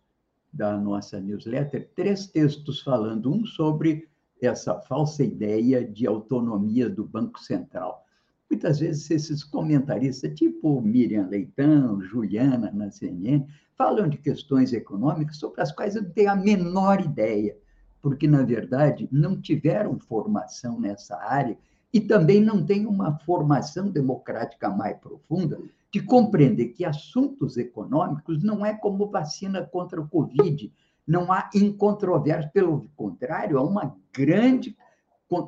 da 0.52 0.78
nossa 0.78 1.18
newsletter 1.18 1.90
três 1.96 2.28
textos 2.28 2.80
falando, 2.80 3.34
um 3.34 3.44
sobre 3.44 4.08
essa 4.40 4.80
falsa 4.82 5.24
ideia 5.24 5.84
de 5.84 6.06
autonomia 6.06 6.88
do 6.88 7.04
Banco 7.04 7.40
Central. 7.40 8.06
Muitas 8.50 8.80
vezes 8.80 9.08
esses 9.10 9.44
comentaristas, 9.44 10.34
tipo 10.34 10.80
Miriam 10.82 11.28
Leitão, 11.28 12.02
Juliana 12.02 12.72
na 12.72 12.90
CNN, 12.90 13.46
falam 13.78 14.08
de 14.08 14.18
questões 14.18 14.72
econômicas 14.72 15.36
sobre 15.36 15.62
as 15.62 15.70
quais 15.70 15.94
eu 15.94 16.02
não 16.02 16.10
tenho 16.10 16.30
a 16.30 16.36
menor 16.36 17.00
ideia, 17.00 17.56
porque, 18.02 18.26
na 18.26 18.42
verdade, 18.42 19.08
não 19.12 19.40
tiveram 19.40 20.00
formação 20.00 20.80
nessa 20.80 21.16
área 21.16 21.56
e 21.92 22.00
também 22.00 22.40
não 22.40 22.66
têm 22.66 22.86
uma 22.86 23.18
formação 23.20 23.88
democrática 23.88 24.68
mais 24.68 24.98
profunda 24.98 25.60
de 25.92 26.00
compreender 26.02 26.68
que 26.68 26.84
assuntos 26.84 27.56
econômicos 27.56 28.42
não 28.42 28.66
é 28.66 28.74
como 28.74 29.10
vacina 29.10 29.64
contra 29.64 30.00
o 30.00 30.08
Covid, 30.08 30.72
não 31.06 31.32
há 31.32 31.48
incontrovérsia, 31.54 32.50
pelo 32.52 32.88
contrário, 32.96 33.58
há 33.58 33.62
uma 33.62 33.96
grande, 34.12 34.76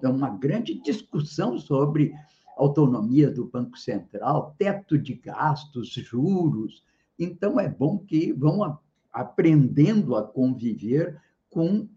uma 0.04 0.30
grande 0.30 0.80
discussão 0.82 1.58
sobre 1.58 2.12
autonomia 2.56 3.30
do 3.30 3.46
Banco 3.46 3.78
Central, 3.78 4.54
teto 4.58 4.98
de 4.98 5.14
gastos, 5.14 5.90
juros. 5.90 6.84
Então, 7.18 7.58
é 7.58 7.68
bom 7.68 7.98
que 7.98 8.32
vão 8.32 8.78
aprendendo 9.12 10.16
a 10.16 10.22
conviver 10.22 11.20
com 11.50 11.88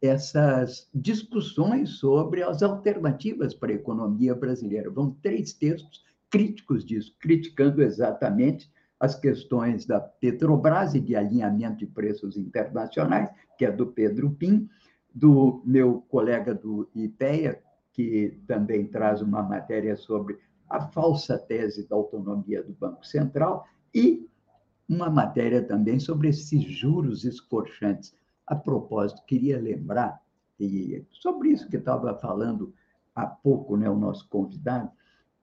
essas 0.00 0.88
discussões 0.94 1.90
sobre 1.98 2.42
as 2.42 2.62
alternativas 2.62 3.54
para 3.54 3.72
a 3.72 3.74
economia 3.74 4.34
brasileira. 4.34 4.90
Vão 4.90 5.16
três 5.22 5.52
textos 5.52 6.04
críticos 6.30 6.84
disso, 6.84 7.16
criticando 7.18 7.82
exatamente 7.82 8.70
as 9.00 9.14
questões 9.14 9.86
da 9.86 10.00
Petrobras 10.00 10.94
e 10.94 11.00
de 11.00 11.14
alinhamento 11.14 11.78
de 11.78 11.86
preços 11.86 12.36
internacionais, 12.36 13.30
que 13.56 13.64
é 13.64 13.72
do 13.72 13.86
Pedro 13.86 14.30
Pim, 14.30 14.68
do 15.14 15.62
meu 15.64 16.04
colega 16.08 16.54
do 16.54 16.88
IPEA, 16.94 17.60
que 17.98 18.32
também 18.46 18.86
traz 18.86 19.20
uma 19.20 19.42
matéria 19.42 19.96
sobre 19.96 20.38
a 20.70 20.80
falsa 20.80 21.36
tese 21.36 21.88
da 21.88 21.96
autonomia 21.96 22.62
do 22.62 22.72
Banco 22.72 23.04
Central, 23.04 23.66
e 23.92 24.24
uma 24.88 25.10
matéria 25.10 25.64
também 25.64 25.98
sobre 25.98 26.28
esses 26.28 26.62
juros 26.62 27.24
escorchantes. 27.24 28.14
A 28.46 28.54
propósito, 28.54 29.24
queria 29.26 29.60
lembrar, 29.60 30.22
e 30.60 31.04
sobre 31.10 31.48
isso 31.48 31.68
que 31.68 31.76
estava 31.76 32.14
falando 32.14 32.72
há 33.16 33.26
pouco 33.26 33.76
né, 33.76 33.90
o 33.90 33.98
nosso 33.98 34.28
convidado, 34.28 34.92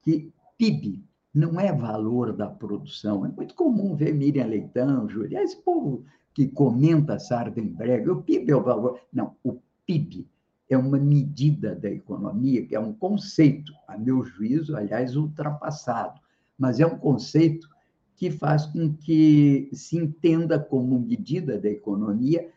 que 0.02 0.32
PIB 0.58 1.04
não 1.34 1.60
é 1.60 1.74
valor 1.74 2.32
da 2.32 2.48
produção. 2.48 3.26
É 3.26 3.28
muito 3.28 3.54
comum 3.54 3.98
ver 3.98 4.14
Miriam 4.14 4.48
Leitão, 4.48 5.10
Júlia, 5.10 5.44
esse 5.44 5.58
povo 5.58 6.06
que 6.34 6.48
comenta 6.48 7.20
Sardenbreg, 7.20 8.10
o 8.10 8.22
PIB 8.22 8.50
é 8.50 8.56
o 8.56 8.64
valor. 8.64 8.98
Não, 9.12 9.36
o 9.44 9.60
PIB 9.86 10.26
é 10.70 10.78
uma 10.78 10.98
medida 10.98 11.76
da 11.76 11.90
economia, 11.90 12.66
que 12.66 12.76
é 12.76 12.80
um 12.80 12.94
conceito, 12.94 13.74
a 13.88 13.98
meu 13.98 14.24
juízo, 14.24 14.76
aliás, 14.76 15.16
ultrapassado, 15.16 16.20
mas 16.58 16.80
é 16.80 16.86
um 16.86 16.98
conceito 16.98 17.70
que 18.16 18.32
faz 18.32 18.66
com 18.66 18.94
que 18.94 19.70
se 19.74 19.98
entenda 19.98 20.58
como 20.58 21.00
medida 21.00 21.60
da 21.60 21.70
economia 21.70 22.50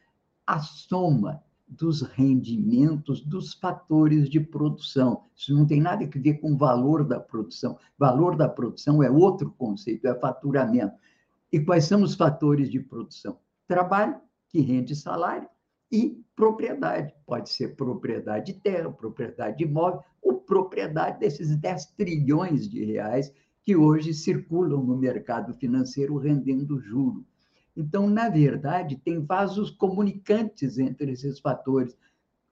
a 0.47 0.61
soma 0.61 1.43
dos 1.67 2.01
rendimentos 2.01 3.21
dos 3.21 3.53
fatores 3.53 4.31
de 4.31 4.41
produção. 4.41 5.25
Isso 5.37 5.55
não 5.55 5.67
tem 5.67 5.81
nada 5.81 6.03
a 6.05 6.19
ver 6.19 6.35
com 6.35 6.53
o 6.53 6.57
valor 6.57 7.05
da 7.05 7.21
produção. 7.21 7.77
Valor 7.99 8.37
da 8.37 8.49
produção 8.49 9.03
é 9.03 9.11
outro 9.11 9.51
conceito, 9.59 10.07
é 10.09 10.15
faturamento. 10.15 10.95
E 11.53 11.61
quais 11.61 11.85
são 11.85 12.03
os 12.03 12.15
fatores 12.15 12.71
de 12.71 12.81
produção? 12.81 13.39
Trabalho, 13.67 14.17
que 14.49 14.61
rende 14.61 14.97
salário, 14.97 15.47
e 15.91 16.23
propriedade. 16.35 17.15
Pode 17.27 17.49
ser 17.51 17.75
propriedade 17.75 18.53
de 18.53 18.61
terra, 18.61 18.91
propriedade 18.91 19.59
de 19.59 19.65
imóvel, 19.65 20.01
ou 20.23 20.41
propriedade 20.41 21.19
desses 21.19 21.57
10 21.57 21.87
trilhões 21.97 22.69
de 22.69 22.85
reais 22.85 23.33
que 23.63 23.77
hoje 23.77 24.15
circulam 24.15 24.83
no 24.83 24.97
mercado 24.97 25.53
financeiro 25.55 26.17
rendendo 26.17 26.81
juro. 26.81 27.27
Então, 27.77 28.09
na 28.09 28.29
verdade, 28.29 28.97
tem 28.97 29.25
vasos 29.25 29.71
comunicantes 29.71 30.79
entre 30.79 31.13
esses 31.13 31.39
fatores. 31.39 31.97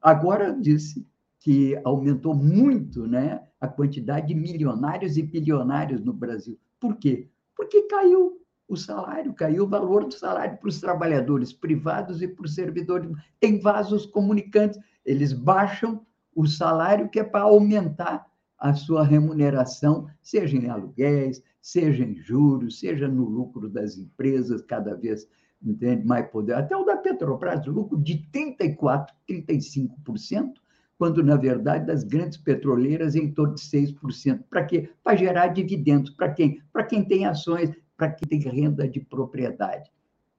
Agora 0.01 0.53
disse 0.53 1.07
que 1.41 1.81
aumentou 1.85 2.35
muito 2.35 3.07
né, 3.07 3.43
a 3.61 3.67
quantidade 3.67 4.29
de 4.29 4.35
milionários 4.35 5.17
e 5.17 5.23
bilionários 5.23 6.01
no 6.05 6.13
Brasil. 6.13 6.59
Por 6.79 6.97
quê? 6.97 7.29
Porque 7.57 7.83
caiu 7.83 8.41
o 8.69 8.77
salário, 8.77 9.33
caiu 9.33 9.65
o 9.65 9.69
valor 9.69 10.05
do 10.05 10.15
salário 10.15 10.59
para 10.59 10.69
os 10.69 10.81
trabalhadores 10.81 11.53
privados 11.53 12.21
e 12.21 12.29
para 12.29 12.45
os 12.45 12.55
servidores. 12.55 13.11
Tem 13.39 13.61
vasos 13.61 14.07
comunicantes, 14.07 14.79
eles 15.05 15.33
baixam 15.33 16.05
o 16.35 16.47
salário 16.47 17.09
que 17.09 17.21
é 17.21 17.25
para 17.25 17.43
aumentar 17.43 18.27
a 18.59 18.75
sua 18.75 19.05
remuneração, 19.05 20.09
seja 20.21 20.57
em 20.57 20.69
aluguéis, 20.69 21.43
seja 21.61 22.05
em 22.05 22.17
juros, 22.17 22.81
seja 22.81 23.07
no 23.07 23.25
lucro 23.25 23.69
das 23.69 23.97
empresas, 23.97 24.63
cada 24.63 24.95
vez 24.95 25.29
entende, 25.63 26.07
mais 26.07 26.29
poder. 26.31 26.55
Até 26.55 26.77
o 26.77 26.85
da 26.85 26.97
Petrobras, 26.97 27.67
lucro 27.67 27.99
de 27.99 28.27
34%, 28.33 29.07
35%, 29.29 30.55
quando, 30.99 31.23
na 31.23 31.37
verdade, 31.37 31.87
das 31.87 32.03
grandes 32.05 32.39
petroleiras 32.39 33.15
em 33.15 33.31
torno 33.31 33.55
de 33.55 33.61
6%. 33.61 34.45
Para 34.49 34.65
quê? 34.65 34.89
Para 35.03 35.17
gerar 35.17 35.49
dividendos. 35.49 36.11
Para 36.11 36.33
quem? 36.33 36.63
Para 36.73 36.85
quem 36.85 37.05
tem 37.05 37.27
ações, 37.27 37.71
para 37.97 38.11
quem 38.11 38.29
tem 38.29 38.51
renda 38.51 38.89
de 38.89 39.01
propriedade. 39.01 39.91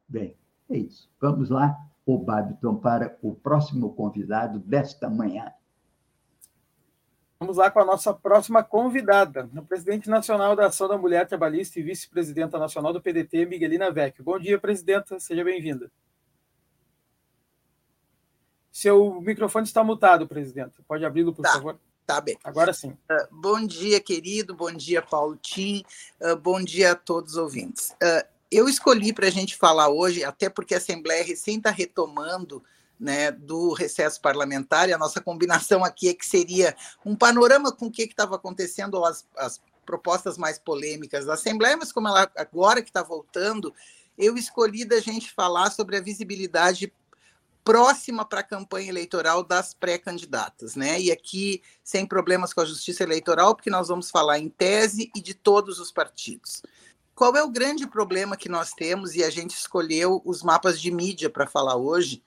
Bem, 0.08 0.38
é 0.70 0.78
isso. 0.78 1.10
Vamos 1.20 1.50
lá, 1.50 1.76
o 2.06 2.18
Babiton, 2.18 2.76
para 2.76 3.18
o 3.22 3.34
próximo 3.34 3.94
convidado 3.94 4.60
desta 4.60 5.10
manhã. 5.10 5.52
Vamos 7.40 7.58
lá 7.58 7.70
com 7.70 7.80
a 7.80 7.86
nossa 7.86 8.14
próxima 8.14 8.64
convidada, 8.64 9.50
a 9.56 9.62
presidente 9.62 10.10
nacional 10.10 10.56
da 10.56 10.66
Ação 10.66 10.88
da 10.88 10.98
Mulher 10.98 11.28
Trabalhista 11.28 11.80
e 11.80 11.84
vice-presidenta 11.84 12.58
nacional 12.58 12.92
do 12.92 13.02
PDT, 13.02 13.46
Miguelina 13.46 13.92
Vecchio. 13.92 14.24
Bom 14.24 14.40
dia, 14.40 14.60
presidenta, 14.60 15.20
seja 15.20 15.44
bem-vinda. 15.44 15.92
Seu 18.72 19.22
microfone 19.22 19.66
está 19.66 19.84
mutado, 19.84 20.28
presidenta. 20.28 20.84
Pode 20.88 21.06
abri-lo, 21.06 21.34
por 21.34 21.44
tá, 21.44 21.54
favor? 21.54 21.80
Tá 22.08 22.22
bem. 22.22 22.38
Agora 22.42 22.72
sim. 22.72 22.92
Uh, 22.92 23.28
bom 23.30 23.68
dia, 23.68 24.00
querido. 24.00 24.56
Bom 24.56 24.72
dia, 24.72 25.02
Paulo 25.02 25.36
Tim. 25.36 25.84
Uh, 26.22 26.38
bom 26.38 26.64
dia 26.64 26.94
a 26.94 26.96
todos 26.96 27.34
os 27.34 27.38
ouvintes. 27.38 27.90
Uh, 28.02 28.26
eu 28.50 28.70
escolhi 28.70 29.12
para 29.12 29.28
a 29.28 29.30
gente 29.30 29.58
falar 29.58 29.90
hoje, 29.90 30.24
até 30.24 30.50
porque 30.50 30.74
a 30.74 30.78
Assembleia 30.78 31.22
recém 31.22 31.58
está 31.58 31.70
retomando 31.70 32.64
né, 32.98 33.30
do 33.30 33.74
recesso 33.74 34.22
parlamentar, 34.22 34.88
e 34.88 34.94
a 34.94 34.98
nossa 34.98 35.20
combinação 35.20 35.84
aqui 35.84 36.08
é 36.08 36.14
que 36.14 36.26
seria 36.26 36.74
um 37.06 37.14
panorama 37.14 37.74
com 37.74 37.88
o 37.88 37.92
que 37.92 38.04
estava 38.04 38.38
acontecendo, 38.38 39.04
as, 39.04 39.28
as 39.36 39.62
propostas 39.86 40.38
mais 40.38 40.58
polêmicas 40.58 41.26
da 41.26 41.34
Assembleia, 41.34 41.76
mas 41.76 41.92
como 41.92 42.08
ela 42.08 42.32
agora 42.38 42.82
que 42.82 42.90
está 42.90 43.04
voltando, 43.04 43.74
eu 44.18 44.38
escolhi 44.38 44.86
da 44.86 45.02
gente 45.02 45.32
falar 45.32 45.72
sobre 45.72 45.98
a 45.98 46.02
visibilidade 46.02 46.92
próxima 47.68 48.24
para 48.24 48.40
a 48.40 48.44
campanha 48.44 48.88
eleitoral 48.88 49.44
das 49.44 49.74
pré-candidatas, 49.74 50.74
né? 50.78 51.02
E 51.02 51.12
aqui 51.12 51.62
sem 51.84 52.06
problemas 52.06 52.54
com 52.54 52.62
a 52.62 52.66
justiça 52.66 53.04
eleitoral, 53.04 53.54
porque 53.54 53.70
nós 53.70 53.90
vamos 53.90 54.10
falar 54.10 54.40
em 54.40 54.48
tese 54.48 55.12
e 55.14 55.22
de 55.22 55.34
todos 55.34 55.78
os 55.78 55.92
partidos. 55.92 56.64
Qual 57.14 57.36
é 57.36 57.44
o 57.44 57.52
grande 57.52 57.86
problema 57.86 58.38
que 58.38 58.48
nós 58.48 58.72
temos 58.72 59.16
e 59.16 59.24
a 59.24 59.30
gente 59.30 59.52
escolheu 59.52 60.22
os 60.24 60.44
mapas 60.44 60.80
de 60.80 60.90
mídia 60.90 61.30
para 61.30 61.46
falar 61.46 61.76
hoje? 61.76 62.24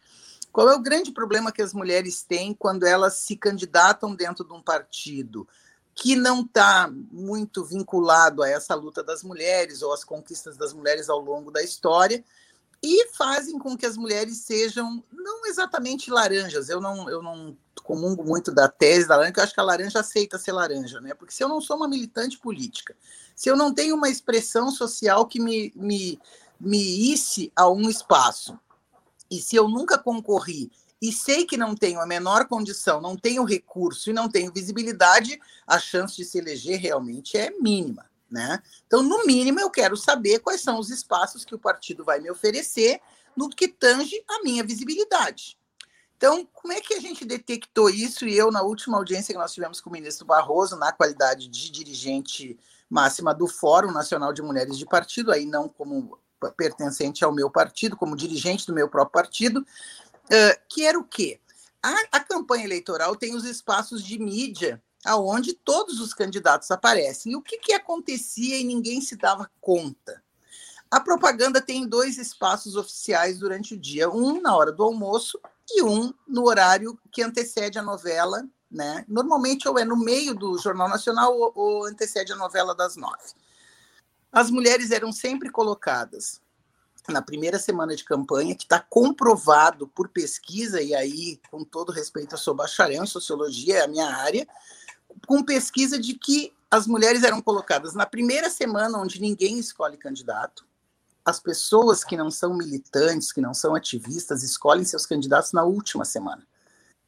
Qual 0.52 0.68
é 0.68 0.74
o 0.74 0.82
grande 0.82 1.10
problema 1.10 1.50
que 1.50 1.62
as 1.62 1.72
mulheres 1.72 2.22
têm 2.22 2.52
quando 2.52 2.84
elas 2.84 3.14
se 3.14 3.34
candidatam 3.34 4.14
dentro 4.14 4.44
de 4.44 4.52
um 4.52 4.60
partido 4.60 5.48
que 5.94 6.14
não 6.16 6.42
está 6.42 6.92
muito 7.10 7.64
vinculado 7.64 8.42
a 8.42 8.48
essa 8.50 8.74
luta 8.74 9.02
das 9.02 9.22
mulheres 9.22 9.80
ou 9.80 9.90
às 9.90 10.04
conquistas 10.04 10.58
das 10.58 10.74
mulheres 10.74 11.08
ao 11.08 11.18
longo 11.18 11.50
da 11.50 11.62
história 11.62 12.22
e 12.82 13.08
fazem 13.08 13.58
com 13.58 13.76
que 13.76 13.84
as 13.84 13.96
mulheres 13.96 14.38
sejam 14.38 15.02
não 15.12 15.46
exatamente 15.46 16.10
laranjas. 16.10 16.68
Eu 16.68 16.80
não, 16.80 17.08
eu 17.10 17.22
não 17.22 17.56
comungo 17.82 18.24
muito 18.24 18.52
da 18.52 18.68
tese 18.68 19.08
da 19.08 19.16
laranja, 19.16 19.30
porque 19.32 19.40
eu 19.40 19.44
acho 19.44 19.54
que 19.54 19.60
a 19.60 19.64
laranja 19.64 20.00
aceita 20.00 20.38
ser 20.38 20.52
laranja, 20.52 21.00
né? 21.00 21.12
Porque 21.12 21.34
se 21.34 21.42
eu 21.42 21.48
não 21.48 21.60
sou 21.60 21.76
uma 21.76 21.88
militante 21.88 22.38
política, 22.38 22.96
se 23.34 23.50
eu 23.50 23.56
não 23.56 23.74
tenho 23.74 23.96
uma 23.96 24.08
expressão 24.08 24.70
social 24.70 25.26
que 25.26 25.40
me, 25.40 25.72
me, 25.74 26.20
me 26.58 27.12
isse 27.12 27.52
a 27.54 27.68
um 27.68 27.88
espaço, 27.88 28.58
e 29.30 29.40
se 29.40 29.56
eu 29.56 29.68
nunca 29.68 29.98
concorri 29.98 30.70
e 31.00 31.12
sei 31.12 31.46
que 31.46 31.56
não 31.56 31.74
tenho 31.74 32.00
a 32.00 32.06
menor 32.06 32.46
condição, 32.46 33.00
não 33.00 33.16
tenho 33.16 33.44
recurso 33.44 34.10
e 34.10 34.12
não 34.12 34.28
tenho 34.28 34.52
visibilidade, 34.52 35.40
a 35.66 35.78
chance 35.78 36.16
de 36.16 36.24
se 36.24 36.38
eleger 36.38 36.78
realmente 36.78 37.36
é 37.38 37.50
mínima. 37.58 38.09
Né? 38.30 38.62
Então, 38.86 39.02
no 39.02 39.26
mínimo, 39.26 39.58
eu 39.58 39.68
quero 39.68 39.96
saber 39.96 40.38
quais 40.38 40.60
são 40.60 40.78
os 40.78 40.88
espaços 40.88 41.44
que 41.44 41.54
o 41.54 41.58
partido 41.58 42.04
vai 42.04 42.20
me 42.20 42.30
oferecer 42.30 43.00
no 43.36 43.48
que 43.48 43.66
tange 43.66 44.22
a 44.28 44.42
minha 44.42 44.62
visibilidade. 44.62 45.58
Então, 46.16 46.46
como 46.52 46.72
é 46.72 46.80
que 46.80 46.94
a 46.94 47.00
gente 47.00 47.24
detectou 47.24 47.88
isso? 47.88 48.26
E 48.26 48.36
eu, 48.36 48.52
na 48.52 48.62
última 48.62 48.98
audiência 48.98 49.32
que 49.32 49.40
nós 49.40 49.54
tivemos 49.54 49.80
com 49.80 49.88
o 49.88 49.92
ministro 49.92 50.26
Barroso, 50.26 50.76
na 50.76 50.92
qualidade 50.92 51.48
de 51.48 51.70
dirigente 51.70 52.58
máxima 52.90 53.34
do 53.34 53.46
Fórum 53.46 53.90
Nacional 53.90 54.32
de 54.32 54.42
Mulheres 54.42 54.76
de 54.76 54.84
Partido, 54.84 55.32
aí 55.32 55.46
não 55.46 55.68
como 55.68 56.18
pertencente 56.56 57.24
ao 57.24 57.32
meu 57.32 57.50
partido, 57.50 57.96
como 57.96 58.16
dirigente 58.16 58.66
do 58.66 58.74
meu 58.74 58.88
próprio 58.88 59.12
partido, 59.12 59.66
que 60.68 60.84
era 60.84 60.98
o 60.98 61.04
quê? 61.04 61.40
A, 61.82 61.94
a 62.12 62.20
campanha 62.20 62.64
eleitoral 62.64 63.16
tem 63.16 63.34
os 63.34 63.44
espaços 63.44 64.02
de 64.04 64.18
mídia 64.18 64.82
aonde 65.04 65.54
todos 65.54 66.00
os 66.00 66.12
candidatos 66.12 66.70
aparecem. 66.70 67.32
E 67.32 67.36
o 67.36 67.42
que, 67.42 67.58
que 67.58 67.72
acontecia 67.72 68.58
e 68.58 68.64
ninguém 68.64 69.00
se 69.00 69.16
dava 69.16 69.50
conta? 69.60 70.22
A 70.90 71.00
propaganda 71.00 71.60
tem 71.60 71.86
dois 71.86 72.18
espaços 72.18 72.74
oficiais 72.74 73.38
durante 73.38 73.74
o 73.74 73.78
dia, 73.78 74.10
um 74.10 74.40
na 74.40 74.56
hora 74.56 74.72
do 74.72 74.82
almoço 74.82 75.38
e 75.70 75.82
um 75.82 76.12
no 76.26 76.48
horário 76.48 76.98
que 77.12 77.22
antecede 77.22 77.78
a 77.78 77.82
novela, 77.82 78.44
né? 78.68 79.04
Normalmente 79.06 79.68
ou 79.68 79.78
é 79.78 79.84
no 79.84 79.96
meio 79.96 80.34
do 80.34 80.58
Jornal 80.58 80.88
Nacional 80.88 81.36
ou, 81.38 81.52
ou 81.54 81.86
antecede 81.86 82.32
a 82.32 82.36
novela 82.36 82.74
das 82.74 82.96
nove. 82.96 83.34
As 84.32 84.50
mulheres 84.50 84.90
eram 84.90 85.12
sempre 85.12 85.50
colocadas 85.50 86.40
na 87.08 87.22
primeira 87.22 87.58
semana 87.58 87.94
de 87.96 88.04
campanha, 88.04 88.54
que 88.54 88.64
está 88.64 88.78
comprovado 88.78 89.88
por 89.88 90.08
pesquisa, 90.08 90.80
e 90.80 90.94
aí, 90.94 91.40
com 91.50 91.64
todo 91.64 91.92
respeito, 91.92 92.34
eu 92.34 92.38
sou 92.38 92.54
bacharel 92.54 93.02
em 93.02 93.06
sociologia, 93.06 93.78
é 93.78 93.84
a 93.84 93.88
minha 93.88 94.06
área, 94.06 94.46
com 95.26 95.42
pesquisa 95.42 95.98
de 95.98 96.14
que 96.14 96.52
as 96.70 96.86
mulheres 96.86 97.22
eram 97.22 97.42
colocadas 97.42 97.94
na 97.94 98.06
primeira 98.06 98.48
semana, 98.48 98.98
onde 98.98 99.20
ninguém 99.20 99.58
escolhe 99.58 99.96
candidato, 99.96 100.64
as 101.24 101.40
pessoas 101.40 102.02
que 102.04 102.16
não 102.16 102.30
são 102.30 102.54
militantes, 102.56 103.32
que 103.32 103.40
não 103.40 103.52
são 103.52 103.74
ativistas, 103.74 104.42
escolhem 104.42 104.84
seus 104.84 105.04
candidatos 105.04 105.52
na 105.52 105.64
última 105.64 106.04
semana. 106.04 106.46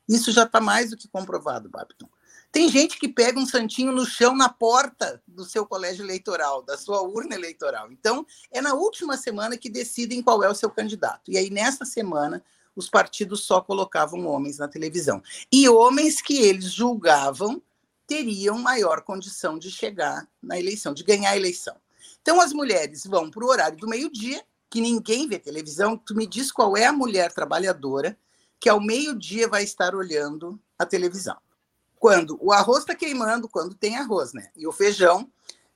Isso 0.08 0.32
já 0.32 0.42
está 0.42 0.60
mais 0.60 0.90
do 0.90 0.96
que 0.96 1.08
comprovado, 1.08 1.68
Babton. 1.68 2.08
Tem 2.50 2.68
gente 2.68 2.98
que 2.98 3.08
pega 3.08 3.38
um 3.38 3.46
santinho 3.46 3.92
no 3.92 4.04
chão 4.04 4.36
na 4.36 4.48
porta 4.48 5.22
do 5.26 5.42
seu 5.42 5.64
colégio 5.64 6.04
eleitoral, 6.04 6.62
da 6.62 6.76
sua 6.76 7.00
urna 7.00 7.34
eleitoral. 7.34 7.90
Então, 7.90 8.26
é 8.50 8.60
na 8.60 8.74
última 8.74 9.16
semana 9.16 9.56
que 9.56 9.70
decidem 9.70 10.22
qual 10.22 10.44
é 10.44 10.50
o 10.50 10.54
seu 10.54 10.68
candidato. 10.68 11.30
E 11.30 11.38
aí, 11.38 11.48
nessa 11.48 11.86
semana, 11.86 12.44
os 12.76 12.90
partidos 12.90 13.44
só 13.44 13.62
colocavam 13.62 14.26
homens 14.26 14.58
na 14.58 14.68
televisão. 14.68 15.22
E 15.50 15.66
homens 15.66 16.20
que 16.20 16.42
eles 16.42 16.70
julgavam 16.70 17.62
teriam 18.12 18.58
maior 18.58 19.02
condição 19.02 19.58
de 19.58 19.70
chegar 19.70 20.28
na 20.42 20.58
eleição, 20.58 20.92
de 20.92 21.02
ganhar 21.02 21.30
a 21.30 21.36
eleição. 21.36 21.76
Então, 22.20 22.40
as 22.40 22.52
mulheres 22.52 23.04
vão 23.04 23.30
para 23.30 23.44
o 23.44 23.48
horário 23.48 23.78
do 23.78 23.88
meio-dia, 23.88 24.44
que 24.68 24.80
ninguém 24.80 25.26
vê 25.26 25.38
televisão. 25.38 25.96
Tu 25.96 26.14
me 26.14 26.26
diz 26.26 26.52
qual 26.52 26.76
é 26.76 26.86
a 26.86 26.92
mulher 26.92 27.32
trabalhadora 27.32 28.18
que 28.60 28.68
ao 28.68 28.80
meio-dia 28.80 29.48
vai 29.48 29.64
estar 29.64 29.94
olhando 29.94 30.60
a 30.78 30.86
televisão 30.86 31.36
quando 32.02 32.36
o 32.40 32.52
arroz 32.52 32.80
está 32.80 32.96
queimando, 32.96 33.48
quando 33.48 33.76
tem 33.76 33.96
arroz, 33.96 34.32
né? 34.32 34.50
E 34.56 34.66
o 34.66 34.72
feijão, 34.72 35.30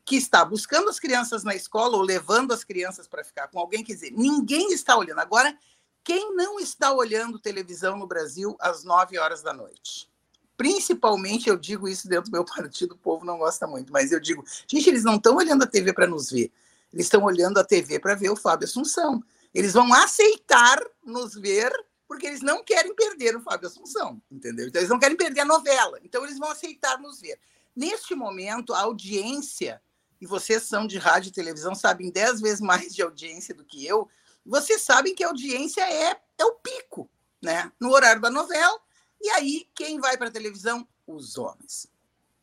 que 0.04 0.16
está 0.16 0.44
buscando 0.44 0.90
as 0.90 0.98
crianças 0.98 1.44
na 1.44 1.54
escola 1.54 1.96
ou 1.96 2.02
levando 2.02 2.52
as 2.52 2.64
crianças 2.64 3.06
para 3.06 3.22
ficar 3.22 3.46
com 3.46 3.60
alguém, 3.60 3.84
quer 3.84 3.94
dizer, 3.94 4.10
ninguém 4.10 4.72
está 4.72 4.96
olhando. 4.96 5.20
Agora, 5.20 5.56
quem 6.02 6.34
não 6.34 6.58
está 6.58 6.92
olhando 6.92 7.38
televisão 7.38 7.96
no 7.96 8.08
Brasil 8.08 8.56
às 8.58 8.82
9 8.82 9.16
horas 9.18 9.40
da 9.40 9.52
noite? 9.52 10.10
Principalmente, 10.56 11.48
eu 11.48 11.56
digo 11.56 11.88
isso 11.88 12.08
dentro 12.08 12.30
do 12.30 12.32
meu 12.32 12.44
partido, 12.44 12.94
o 12.94 12.98
povo 12.98 13.24
não 13.24 13.38
gosta 13.38 13.66
muito, 13.66 13.92
mas 13.92 14.10
eu 14.10 14.18
digo, 14.18 14.44
gente, 14.66 14.88
eles 14.88 15.04
não 15.04 15.16
estão 15.16 15.36
olhando 15.36 15.64
a 15.64 15.66
TV 15.66 15.92
para 15.92 16.06
nos 16.06 16.30
ver, 16.30 16.50
eles 16.92 17.06
estão 17.06 17.22
olhando 17.24 17.58
a 17.58 17.64
TV 17.64 17.98
para 17.98 18.14
ver 18.14 18.30
o 18.30 18.36
Fábio 18.36 18.64
Assunção. 18.64 19.22
Eles 19.52 19.72
vão 19.72 19.92
aceitar 19.92 20.78
nos 21.04 21.34
ver 21.34 21.72
porque 22.06 22.26
eles 22.26 22.40
não 22.40 22.62
querem 22.62 22.94
perder 22.94 23.36
o 23.36 23.40
Fábio 23.40 23.68
Assunção, 23.68 24.20
entendeu? 24.30 24.68
Então, 24.68 24.80
eles 24.80 24.90
não 24.90 24.98
querem 24.98 25.16
perder 25.16 25.40
a 25.40 25.44
novela. 25.44 25.98
Então, 26.02 26.24
eles 26.24 26.38
vão 26.38 26.50
aceitar 26.50 26.98
nos 27.00 27.20
ver. 27.20 27.38
Neste 27.74 28.14
momento, 28.14 28.72
a 28.72 28.80
audiência, 28.80 29.82
e 30.20 30.26
vocês 30.26 30.62
são 30.62 30.86
de 30.86 30.98
rádio 30.98 31.28
e 31.28 31.32
televisão, 31.32 31.74
sabem 31.74 32.10
dez 32.10 32.40
vezes 32.40 32.60
mais 32.60 32.94
de 32.94 33.02
audiência 33.02 33.54
do 33.54 33.64
que 33.64 33.84
eu, 33.84 34.08
vocês 34.44 34.82
sabem 34.82 35.14
que 35.14 35.24
a 35.24 35.28
audiência 35.28 35.82
é, 35.82 36.16
é 36.38 36.44
o 36.44 36.54
pico, 36.54 37.10
né? 37.42 37.70
No 37.80 37.90
horário 37.90 38.22
da 38.22 38.30
novela. 38.30 38.80
E 39.20 39.28
aí, 39.30 39.68
quem 39.74 39.98
vai 40.00 40.16
para 40.16 40.28
a 40.28 40.32
televisão? 40.32 40.86
Os 41.06 41.38
homens. 41.38 41.88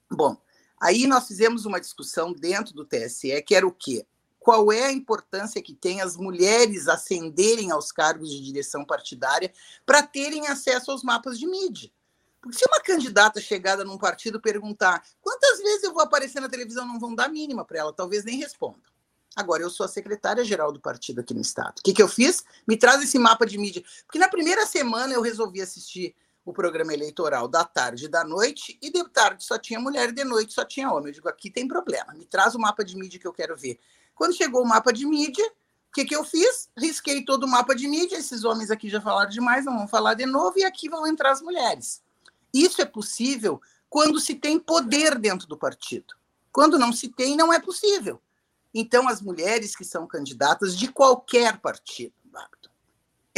Bom, 0.09 0.38
aí 0.80 1.07
nós 1.07 1.28
fizemos 1.28 1.65
uma 1.65 1.80
discussão 1.80 2.34
dentro 2.34 2.74
do 2.74 2.86
TSE, 2.86 3.41
que 3.41 3.55
era 3.55 3.67
o 3.67 3.71
quê? 3.71 4.05
qual 4.43 4.71
é 4.74 4.84
a 4.84 4.91
importância 4.91 5.61
que 5.61 5.74
tem 5.74 6.01
as 6.01 6.17
mulheres 6.17 6.89
ascenderem 6.89 7.71
aos 7.71 7.93
cargos 7.93 8.30
de 8.30 8.41
direção 8.41 8.84
partidária 8.84 9.51
para 9.86 10.03
terem 10.03 10.47
acesso 10.47 10.91
aos 10.91 11.01
mapas 11.01 11.39
de 11.39 11.47
mídia. 11.47 11.89
Porque 12.41 12.57
se 12.57 12.65
uma 12.67 12.82
candidata 12.82 13.39
chegada 13.39 13.86
num 13.86 13.97
partido 13.97 14.41
perguntar 14.41 15.01
quantas 15.21 15.59
vezes 15.59 15.84
eu 15.84 15.93
vou 15.93 16.03
aparecer 16.03 16.41
na 16.41 16.49
televisão, 16.49 16.86
não 16.86 16.99
vão 16.99 17.15
dar 17.15 17.30
mínima 17.30 17.63
para 17.63 17.80
ela, 17.80 17.93
talvez 17.93 18.26
nem 18.26 18.38
responda. 18.38 18.82
Agora, 19.34 19.63
eu 19.63 19.69
sou 19.69 19.86
a 19.86 19.89
secretária-geral 19.89 20.74
do 20.74 20.80
partido 20.80 21.21
aqui 21.21 21.34
no 21.34 21.41
Estado. 21.41 21.80
O 21.80 21.82
que, 21.82 21.93
que 21.93 22.03
eu 22.03 22.07
fiz? 22.09 22.43
Me 22.67 22.76
traz 22.76 23.01
esse 23.01 23.17
mapa 23.17 23.45
de 23.45 23.57
mídia. 23.57 23.82
Porque 24.05 24.19
na 24.19 24.28
primeira 24.28 24.65
semana 24.65 25.13
eu 25.13 25.21
resolvi 25.21 25.61
assistir 25.61 26.13
o 26.46 26.52
programa 26.52 26.94
eleitoral 26.94 27.48
da 27.48 27.64
tarde 27.64 28.06
e 28.06 28.08
da 28.08 28.24
noite, 28.24 28.78
e 28.82 28.91
de 28.91 29.04
tarde 29.10 29.44
só 29.44 29.58
tinha 29.58 29.80
mulher 29.80 30.10
e 30.10 30.12
de 30.12 30.24
noite 30.24 30.54
só 30.54 30.66
tinha 30.66 30.91
homem. 30.91 31.08
Eu 31.08 31.14
digo, 31.14 31.30
aqui 31.30 31.50
tem 31.50 31.68
problema, 31.68 32.14
me 32.14 32.26
traz 32.26 32.54
o 32.56 32.60
mapa 32.60 32.84
de 32.84 32.98
mídia 32.98 33.20
que 33.20 33.28
eu 33.28 33.34
quero 33.34 33.56
ver. 33.56 33.80
Quando 34.14 34.36
chegou 34.36 34.62
o 34.62 34.68
mapa 34.68 34.91
de 34.91 35.06
mídia, 35.06 35.46
o 35.89 35.94
que, 35.94 36.06
que 36.06 36.16
eu 36.16 36.24
fiz? 36.24 36.70
Risquei 36.78 37.24
todo 37.24 37.44
o 37.44 37.48
mapa 37.48 37.76
de 37.76 37.88
mídia. 37.88 38.18
Esses 38.18 38.44
homens 38.44 38.72
aqui 38.72 38.89
já 38.89 39.00
falaram 39.00 39.30
demais, 39.30 39.64
não 39.66 39.78
vão 39.78 39.88
falar 39.88 40.16
de 40.16 40.26
novo, 40.26 40.58
e 40.58 40.64
aqui 40.64 40.89
vão 40.89 41.06
entrar 41.06 41.32
as 41.32 41.41
mulheres. 41.41 42.02
Isso 42.54 42.82
é 42.82 42.86
possível 42.86 43.62
quando 43.89 44.20
se 44.20 44.36
tem 44.36 44.60
poder 44.60 45.20
dentro 45.20 45.48
do 45.48 45.58
partido. 45.58 46.16
Quando 46.52 46.80
não 46.80 46.91
se 46.91 47.10
tem, 47.10 47.38
não 47.38 47.54
é 47.54 47.60
possível. 47.60 48.20
Então, 48.74 49.08
as 49.08 49.22
mulheres 49.22 49.76
que 49.76 49.86
são 49.86 50.08
candidatas 50.08 50.76
de 50.76 50.88
qualquer 50.88 51.60
partido, 51.60 52.14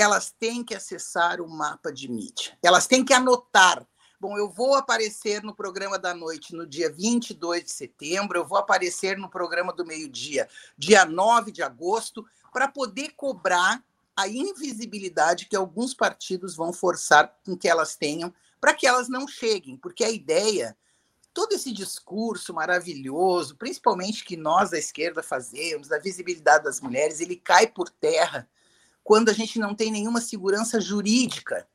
elas 0.01 0.31
têm 0.31 0.63
que 0.63 0.75
acessar 0.75 1.41
o 1.41 1.47
mapa 1.47 1.91
de 1.91 2.09
mídia. 2.09 2.57
Elas 2.61 2.87
têm 2.87 3.03
que 3.03 3.13
anotar 3.13 3.85
Bom, 4.17 4.37
eu 4.37 4.49
vou 4.49 4.75
aparecer 4.75 5.43
no 5.43 5.53
programa 5.53 5.99
da 5.99 6.13
noite 6.13 6.55
no 6.55 6.65
dia 6.65 6.91
22 6.91 7.65
de 7.65 7.71
setembro, 7.71 8.39
eu 8.39 8.45
vou 8.45 8.57
aparecer 8.57 9.17
no 9.17 9.29
programa 9.29 9.73
do 9.73 9.85
meio-dia, 9.85 10.47
dia 10.77 11.05
9 11.05 11.51
de 11.51 11.61
agosto, 11.61 12.25
para 12.51 12.67
poder 12.67 13.11
cobrar 13.17 13.83
a 14.15 14.27
invisibilidade 14.27 15.47
que 15.47 15.55
alguns 15.55 15.93
partidos 15.93 16.55
vão 16.55 16.71
forçar 16.71 17.37
com 17.45 17.57
que 17.57 17.67
elas 17.67 17.97
tenham, 17.97 18.33
para 18.59 18.73
que 18.73 18.87
elas 18.87 19.09
não 19.09 19.27
cheguem, 19.27 19.75
porque 19.75 20.03
a 20.03 20.09
ideia, 20.09 20.77
todo 21.33 21.51
esse 21.51 21.73
discurso 21.73 22.53
maravilhoso, 22.53 23.57
principalmente 23.57 24.23
que 24.23 24.37
nós 24.37 24.71
da 24.71 24.79
esquerda 24.79 25.21
fazemos, 25.21 25.89
da 25.89 25.99
visibilidade 25.99 26.63
das 26.63 26.79
mulheres, 26.79 27.19
ele 27.19 27.35
cai 27.35 27.67
por 27.67 27.89
terra 27.89 28.49
quando 29.05 29.29
a 29.29 29.33
gente 29.33 29.59
não 29.59 29.75
tem 29.75 29.91
nenhuma 29.91 30.19
segurança 30.19 30.81
jurídica 30.81 31.67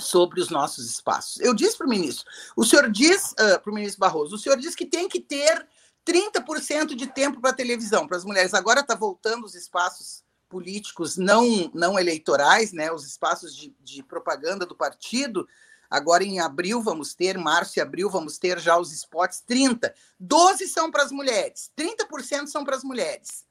sobre 0.00 0.40
os 0.40 0.48
nossos 0.48 0.86
espaços. 0.86 1.38
Eu 1.40 1.52
disse 1.52 1.76
para 1.76 1.86
o 1.86 1.90
ministro, 1.90 2.24
o 2.56 2.64
senhor 2.64 2.90
diz, 2.90 3.32
uh, 3.32 3.60
para 3.60 3.70
o 3.70 3.74
ministro 3.74 4.00
Barroso, 4.00 4.34
o 4.34 4.38
senhor 4.38 4.58
diz 4.58 4.74
que 4.74 4.86
tem 4.86 5.06
que 5.06 5.20
ter 5.20 5.68
30% 6.06 6.94
de 6.94 7.06
tempo 7.06 7.38
para 7.38 7.52
televisão, 7.52 8.08
para 8.08 8.16
as 8.16 8.24
mulheres. 8.24 8.54
Agora 8.54 8.80
está 8.80 8.94
voltando 8.94 9.44
os 9.44 9.54
espaços 9.54 10.24
políticos 10.48 11.18
não, 11.18 11.70
não 11.74 11.98
eleitorais, 11.98 12.72
né, 12.72 12.90
os 12.90 13.04
espaços 13.04 13.54
de, 13.54 13.76
de 13.82 14.02
propaganda 14.02 14.64
do 14.64 14.74
partido. 14.74 15.46
Agora 15.90 16.24
em 16.24 16.40
abril 16.40 16.82
vamos 16.82 17.12
ter, 17.12 17.36
março 17.36 17.78
e 17.78 17.82
abril 17.82 18.08
vamos 18.08 18.38
ter 18.38 18.58
já 18.58 18.78
os 18.78 18.90
spots 18.90 19.42
30. 19.46 19.94
12 20.18 20.66
são 20.68 20.90
para 20.90 21.02
as 21.02 21.12
mulheres, 21.12 21.70
30% 21.76 22.46
são 22.46 22.64
para 22.64 22.74
as 22.74 22.82
mulheres. 22.82 23.44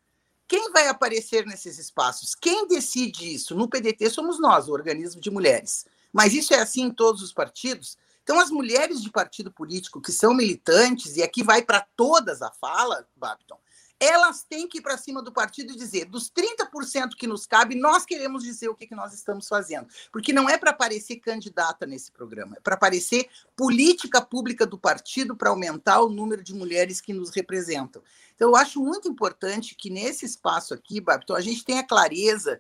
Quem 0.54 0.72
vai 0.72 0.88
aparecer 0.88 1.48
nesses 1.48 1.80
espaços? 1.80 2.36
Quem 2.36 2.68
decide 2.68 3.34
isso? 3.34 3.56
No 3.56 3.68
PDT 3.68 4.08
somos 4.12 4.40
nós, 4.40 4.68
o 4.68 4.72
organismo 4.72 5.20
de 5.20 5.32
mulheres. 5.32 5.88
Mas 6.14 6.32
isso 6.32 6.54
é 6.54 6.60
assim 6.60 6.84
em 6.84 6.92
todos 6.92 7.24
os 7.24 7.34
partidos. 7.34 7.98
Então, 8.22 8.40
as 8.40 8.52
mulheres 8.52 9.02
de 9.02 9.10
partido 9.10 9.52
político 9.52 10.00
que 10.00 10.12
são 10.12 10.32
militantes, 10.32 11.18
e 11.18 11.24
aqui 11.24 11.42
vai 11.42 11.64
para 11.64 11.84
todas 11.98 12.44
a 12.44 12.52
fala, 12.52 13.04
Babton, 13.16 13.58
elas 14.04 14.44
têm 14.44 14.68
que 14.68 14.80
ir 14.80 14.82
para 14.82 14.98
cima 14.98 15.22
do 15.22 15.32
partido 15.32 15.72
e 15.72 15.78
dizer: 15.78 16.06
dos 16.06 16.30
30% 16.30 17.16
que 17.18 17.26
nos 17.26 17.46
cabe, 17.46 17.76
nós 17.76 18.06
queremos 18.06 18.44
dizer 18.44 18.68
o 18.70 18.76
que, 18.76 18.88
que 18.88 18.96
nós 18.96 19.14
estamos 19.14 19.48
fazendo. 19.48 19.88
Porque 20.12 20.34
não 20.34 20.50
é 20.50 20.58
para 20.58 20.72
aparecer 20.72 21.18
candidata 21.18 21.86
nesse 21.86 22.12
programa, 22.12 22.58
é 22.58 22.60
para 22.60 22.76
aparecer 22.76 23.30
política 23.56 24.22
pública 24.22 24.66
do 24.66 24.78
partido 24.78 25.36
para 25.36 25.50
aumentar 25.50 26.02
o 26.02 26.10
número 26.10 26.44
de 26.44 26.54
mulheres 26.54 27.00
que 27.00 27.14
nos 27.14 27.30
representam. 27.30 28.04
Então, 28.36 28.50
eu 28.50 28.56
acho 28.56 28.80
muito 28.82 29.08
importante 29.08 29.76
que 29.76 29.90
nesse 29.90 30.26
espaço 30.26 30.74
aqui, 30.74 31.00
Babton, 31.00 31.36
a 31.36 31.42
gente 31.42 31.64
tenha 31.64 31.84
clareza 31.84 32.60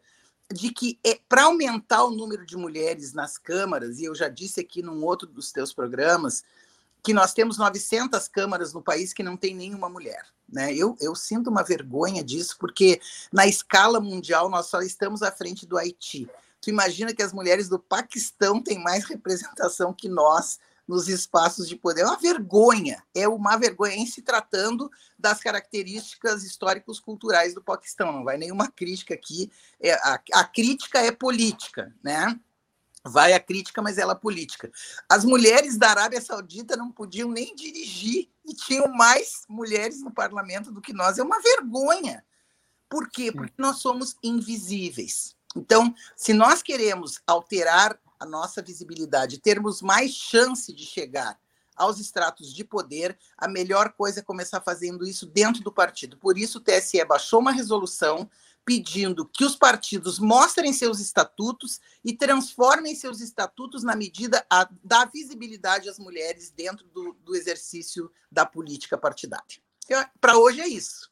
de 0.51 0.71
que 0.71 0.99
é, 1.03 1.19
para 1.27 1.43
aumentar 1.43 2.03
o 2.03 2.11
número 2.11 2.45
de 2.45 2.55
mulheres 2.55 3.13
nas 3.13 3.37
câmaras, 3.37 3.99
e 3.99 4.05
eu 4.05 4.13
já 4.13 4.29
disse 4.29 4.59
aqui 4.59 4.81
num 4.81 5.03
outro 5.03 5.27
dos 5.27 5.51
teus 5.51 5.73
programas, 5.73 6.43
que 7.03 7.13
nós 7.13 7.33
temos 7.33 7.57
900 7.57 8.27
câmaras 8.29 8.73
no 8.73 8.81
país 8.81 9.11
que 9.11 9.21
não 9.21 9.35
tem 9.35 9.53
nenhuma 9.53 9.89
mulher. 9.89 10.25
Né? 10.47 10.73
Eu, 10.73 10.95
eu 11.01 11.13
sinto 11.15 11.49
uma 11.49 11.63
vergonha 11.63 12.23
disso, 12.23 12.55
porque 12.57 13.01
na 13.31 13.45
escala 13.45 13.99
mundial 13.99 14.49
nós 14.49 14.67
só 14.67 14.81
estamos 14.81 15.21
à 15.21 15.31
frente 15.31 15.65
do 15.65 15.77
Haiti. 15.77 16.29
Tu 16.61 16.69
imagina 16.69 17.13
que 17.13 17.21
as 17.21 17.33
mulheres 17.33 17.67
do 17.67 17.77
Paquistão 17.77 18.61
têm 18.61 18.81
mais 18.81 19.03
representação 19.03 19.93
que 19.93 20.07
nós 20.07 20.59
nos 20.87 21.07
espaços 21.07 21.67
de 21.67 21.75
poder. 21.75 22.01
É 22.01 22.05
uma 22.05 22.17
vergonha, 22.17 23.03
é 23.13 23.27
uma 23.27 23.57
vergonha 23.57 23.95
em 23.95 24.05
se 24.05 24.21
tratando 24.21 24.89
das 25.17 25.39
características 25.39 26.43
históricos 26.43 26.99
culturais 26.99 27.53
do 27.53 27.61
Paquistão. 27.61 28.11
Não 28.11 28.23
vai 28.23 28.37
nenhuma 28.37 28.69
crítica 28.69 29.13
aqui. 29.13 29.51
É, 29.81 29.93
a, 29.93 30.21
a 30.33 30.43
crítica 30.43 30.99
é 30.99 31.11
política, 31.11 31.93
né? 32.03 32.39
Vai 33.05 33.33
a 33.33 33.39
crítica, 33.39 33.81
mas 33.81 33.97
ela 33.97 34.13
é 34.13 34.15
política. 34.15 34.71
As 35.09 35.25
mulheres 35.25 35.77
da 35.77 35.89
Arábia 35.89 36.21
Saudita 36.21 36.77
não 36.77 36.91
podiam 36.91 37.29
nem 37.29 37.53
dirigir 37.53 38.29
e 38.45 38.53
tinham 38.53 38.87
mais 38.87 39.43
mulheres 39.49 40.01
no 40.01 40.11
parlamento 40.11 40.71
do 40.71 40.81
que 40.81 40.93
nós. 40.93 41.17
É 41.17 41.23
uma 41.23 41.41
vergonha. 41.41 42.23
Por 42.89 43.09
quê? 43.09 43.31
Porque 43.31 43.55
nós 43.57 43.77
somos 43.77 44.15
invisíveis. 44.23 45.35
Então, 45.55 45.93
se 46.15 46.33
nós 46.33 46.61
queremos 46.61 47.21
alterar 47.27 47.99
a 48.19 48.25
nossa 48.25 48.61
visibilidade, 48.61 49.39
termos 49.39 49.81
mais 49.81 50.11
chance 50.11 50.71
de 50.71 50.85
chegar 50.85 51.37
aos 51.75 51.99
estratos 51.99 52.53
de 52.53 52.63
poder, 52.63 53.17
a 53.37 53.47
melhor 53.47 53.93
coisa 53.93 54.19
é 54.19 54.23
começar 54.23 54.61
fazendo 54.61 55.05
isso 55.05 55.25
dentro 55.25 55.61
do 55.61 55.71
partido. 55.71 56.17
Por 56.17 56.37
isso, 56.37 56.59
o 56.59 56.61
TSE 56.61 57.03
baixou 57.03 57.39
uma 57.39 57.51
resolução 57.51 58.29
pedindo 58.65 59.25
que 59.25 59.43
os 59.43 59.55
partidos 59.55 60.19
mostrem 60.19 60.71
seus 60.71 60.99
estatutos 60.99 61.81
e 62.03 62.15
transformem 62.15 62.95
seus 62.95 63.19
estatutos 63.19 63.83
na 63.83 63.95
medida 63.95 64.45
a, 64.49 64.69
da 64.83 65.05
visibilidade 65.05 65.89
às 65.89 65.99
mulheres 65.99 66.49
dentro 66.51 66.87
do, 66.87 67.13
do 67.23 67.35
exercício 67.35 68.11
da 68.31 68.45
política 68.45 68.97
partidária. 68.97 69.61
Para 70.19 70.37
hoje 70.37 70.61
é 70.61 70.67
isso. 70.67 71.11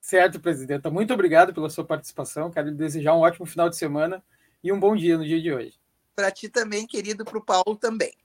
Certo, 0.00 0.40
presidenta. 0.40 0.90
Muito 0.90 1.12
obrigado 1.12 1.52
pela 1.52 1.68
sua 1.68 1.84
participação. 1.84 2.50
Quero 2.50 2.68
lhe 2.68 2.74
desejar 2.74 3.14
um 3.14 3.20
ótimo 3.20 3.44
final 3.44 3.68
de 3.68 3.76
semana 3.76 4.24
e 4.64 4.72
um 4.72 4.80
bom 4.80 4.96
dia 4.96 5.18
no 5.18 5.24
dia 5.24 5.40
de 5.40 5.52
hoje. 5.52 5.78
Para 6.16 6.30
ti 6.30 6.48
também, 6.48 6.86
querido, 6.86 7.24
para 7.24 7.38
o 7.38 7.44
Paulo 7.44 7.76
também. 7.76 8.16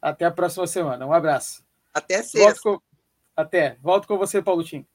Até 0.00 0.24
a 0.24 0.30
próxima 0.30 0.66
semana. 0.66 1.04
Um 1.04 1.12
abraço. 1.12 1.64
Até 1.92 2.22
sexta. 2.22 2.60
Volto 2.62 2.62
com... 2.62 2.80
Até. 3.36 3.76
Volto 3.82 4.06
com 4.06 4.16
você, 4.16 4.40
Paulo 4.40 4.62
Tim. 4.62 4.86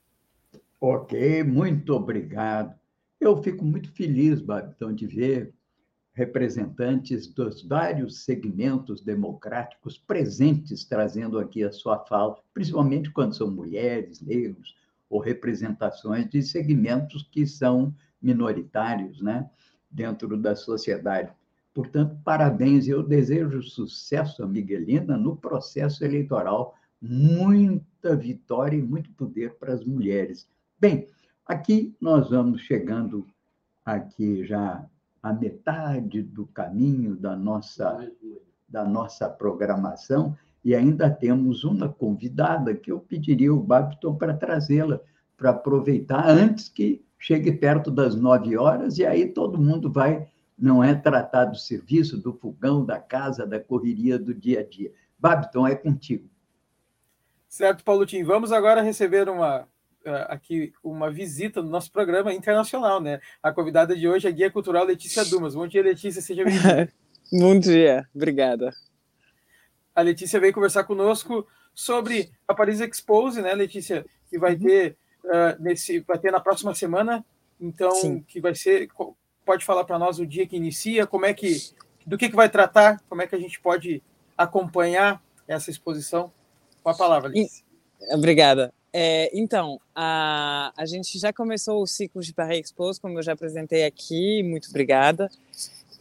Ok, 0.80 1.43
muito 1.43 1.93
obrigado. 1.93 2.80
Eu 3.20 3.41
fico 3.41 3.63
muito 3.63 3.91
feliz, 3.91 4.41
Babitão, 4.41 4.93
de 4.93 5.07
ver 5.07 5.53
representantes 6.13 7.28
dos 7.28 7.61
vários 7.61 8.24
segmentos 8.24 9.01
democráticos 9.01 9.97
presentes 9.97 10.86
trazendo 10.86 11.38
aqui 11.38 11.63
a 11.63 11.72
sua 11.72 11.99
fala, 12.05 12.38
principalmente 12.53 13.11
quando 13.11 13.36
são 13.36 13.51
mulheres, 13.51 14.22
negros 14.22 14.76
ou 15.09 15.20
representações 15.20 16.30
de 16.30 16.41
segmentos 16.41 17.24
que 17.24 17.45
são 17.45 17.93
minoritários, 18.22 19.22
né, 19.22 19.49
dentro 19.91 20.38
da 20.38 20.55
sociedade. 20.55 21.32
Portanto, 21.74 22.18
parabéns. 22.24 22.88
Eu 22.88 23.03
desejo 23.03 23.61
sucesso 23.61 24.41
a 24.41 24.47
Miguelina 24.47 25.18
no 25.18 25.36
processo 25.36 26.05
eleitoral. 26.05 26.74
Muita 27.01 28.16
vitória 28.16 28.78
e 28.78 28.82
muito 28.82 29.11
poder 29.11 29.55
para 29.55 29.74
as 29.74 29.84
mulheres. 29.84 30.47
Bem, 30.80 31.09
aqui 31.46 31.96
nós 32.02 32.30
vamos 32.30 32.62
chegando 32.62 33.26
aqui 33.84 34.46
já 34.46 34.86
à 35.22 35.34
metade 35.34 36.22
do 36.22 36.46
caminho 36.48 37.16
da 37.16 37.36
nossa 37.36 38.12
da 38.68 38.84
nossa 38.84 39.30
programação 39.30 40.36
e 40.64 40.74
ainda 40.74 41.10
temos 41.10 41.64
uma 41.64 41.88
convidada 41.88 42.74
que 42.74 42.91
eu 42.91 43.00
pediria 43.00 43.54
o 43.54 43.62
Babton 43.62 44.16
para 44.16 44.34
trazê-la 44.34 45.00
para 45.38 45.52
aproveitar 45.52 46.28
antes 46.30 46.68
que 46.68 47.06
chegue 47.20 47.52
perto 47.52 47.91
das 47.91 48.16
nove 48.16 48.58
horas 48.58 48.98
e 48.98 49.06
aí 49.06 49.28
todo 49.28 49.62
mundo 49.62 49.91
vai 49.91 50.28
não 50.58 50.84
é 50.84 50.96
tratar 50.96 51.46
do 51.46 51.58
serviço, 51.58 52.18
do 52.18 52.34
fogão, 52.34 52.86
da 52.86 52.98
casa, 52.98 53.46
da 53.46 53.60
correria 53.60 54.18
do 54.18 54.34
dia 54.34 54.62
a 54.62 54.64
dia. 54.64 54.91
Babiton, 55.20 55.68
é 55.68 55.76
contigo. 55.76 56.30
Certo, 57.48 57.84
Paulo 57.84 58.06
Tim. 58.06 58.24
Vamos 58.24 58.52
agora 58.52 58.82
receber 58.82 59.28
uma 59.28 59.68
aqui 60.28 60.74
uma 60.84 61.10
visita 61.12 61.62
no 61.62 61.70
nosso 61.70 61.91
programa 61.91 62.34
internacional, 62.34 63.01
né? 63.01 63.20
A 63.41 63.51
convidada 63.51 63.95
de 63.95 64.08
hoje 64.08 64.28
é 64.28 64.30
a 64.30 64.34
guia 64.34 64.51
cultural 64.51 64.86
Letícia 64.86 65.26
Dumas. 65.26 65.56
Bom 65.56 65.68
dia, 65.68 65.82
Letícia, 65.82 66.22
seja 66.22 66.43
bem-vinda. 66.43 66.91
Bom 67.32 67.60
dia, 67.60 68.08
obrigada. 68.14 68.72
A 69.95 70.01
Letícia 70.01 70.39
veio 70.39 70.53
conversar 70.53 70.84
conosco 70.84 71.47
sobre 71.74 72.32
a 72.47 72.53
Paris 72.53 72.80
Expose, 72.80 73.41
né, 73.41 73.53
Letícia, 73.53 74.06
que 74.30 74.38
vai 74.38 74.53
uhum. 74.53 74.60
ter 74.60 74.97
uh, 75.24 75.62
nesse 75.62 75.99
vai 76.01 76.20
ter 76.20 76.32
na 76.32 76.39
próxima 76.39 76.76
semana. 76.76 77.26
Então, 77.60 77.91
Sim. 77.91 78.24
que 78.28 78.39
vai 78.39 78.53
ser 78.53 78.89
pode 79.45 79.64
falar 79.64 79.84
para 79.86 79.99
nós 79.99 80.20
o 80.20 80.26
dia 80.26 80.47
que 80.47 80.56
inicia, 80.56 81.06
como 81.06 81.26
é 81.26 81.34
que, 81.34 81.56
do 82.06 82.18
que, 82.18 82.30
que 82.30 82.36
vai 82.36 82.49
tratar, 82.49 82.99
como 83.08 83.22
é 83.22 83.28
que 83.28 83.36
a 83.36 83.39
gente 83.39 83.60
pode 83.60 84.01
acompanhar 84.36 85.22
essa 85.47 85.70
exposição? 85.70 86.32
Com 86.84 86.89
a 86.89 86.95
palavra, 86.95 87.30
Alice. 87.30 87.64
Obrigada. 88.12 88.74
É, 88.98 89.30
então, 89.34 89.78
a, 89.93 90.72
a 90.78 90.86
gente 90.86 91.20
já 91.20 91.34
começou 91.34 91.82
o 91.82 91.86
ciclo 91.86 92.22
de 92.22 92.34
Paris 92.34 92.68
Expos, 92.68 92.98
como 92.98 93.20
eu 93.20 93.24
já 93.24 93.34
apresentei 93.34 93.84
aqui, 93.84 94.41
muito 94.41 94.70
obrigada. 94.70 95.30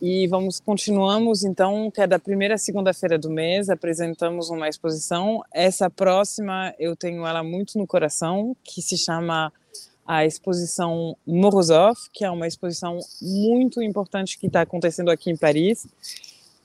E 0.00 0.28
vamos 0.28 0.60
continuamos 0.60 1.42
então, 1.42 1.90
que 1.90 2.00
é 2.00 2.18
primeira 2.20 2.56
segunda-feira 2.56 3.18
do 3.18 3.28
mês, 3.28 3.68
apresentamos 3.68 4.48
uma 4.48 4.68
exposição. 4.68 5.42
Essa 5.52 5.90
próxima 5.90 6.72
eu 6.78 6.94
tenho 6.94 7.26
ela 7.26 7.42
muito 7.42 7.76
no 7.78 7.84
coração, 7.84 8.56
que 8.62 8.80
se 8.80 8.96
chama 8.96 9.52
a 10.06 10.24
exposição 10.24 11.16
Morozov, 11.26 11.96
que 12.12 12.24
é 12.24 12.30
uma 12.30 12.46
exposição 12.46 13.00
muito 13.20 13.82
importante 13.82 14.38
que 14.38 14.46
está 14.46 14.60
acontecendo 14.60 15.10
aqui 15.10 15.32
em 15.32 15.36
Paris 15.36 15.84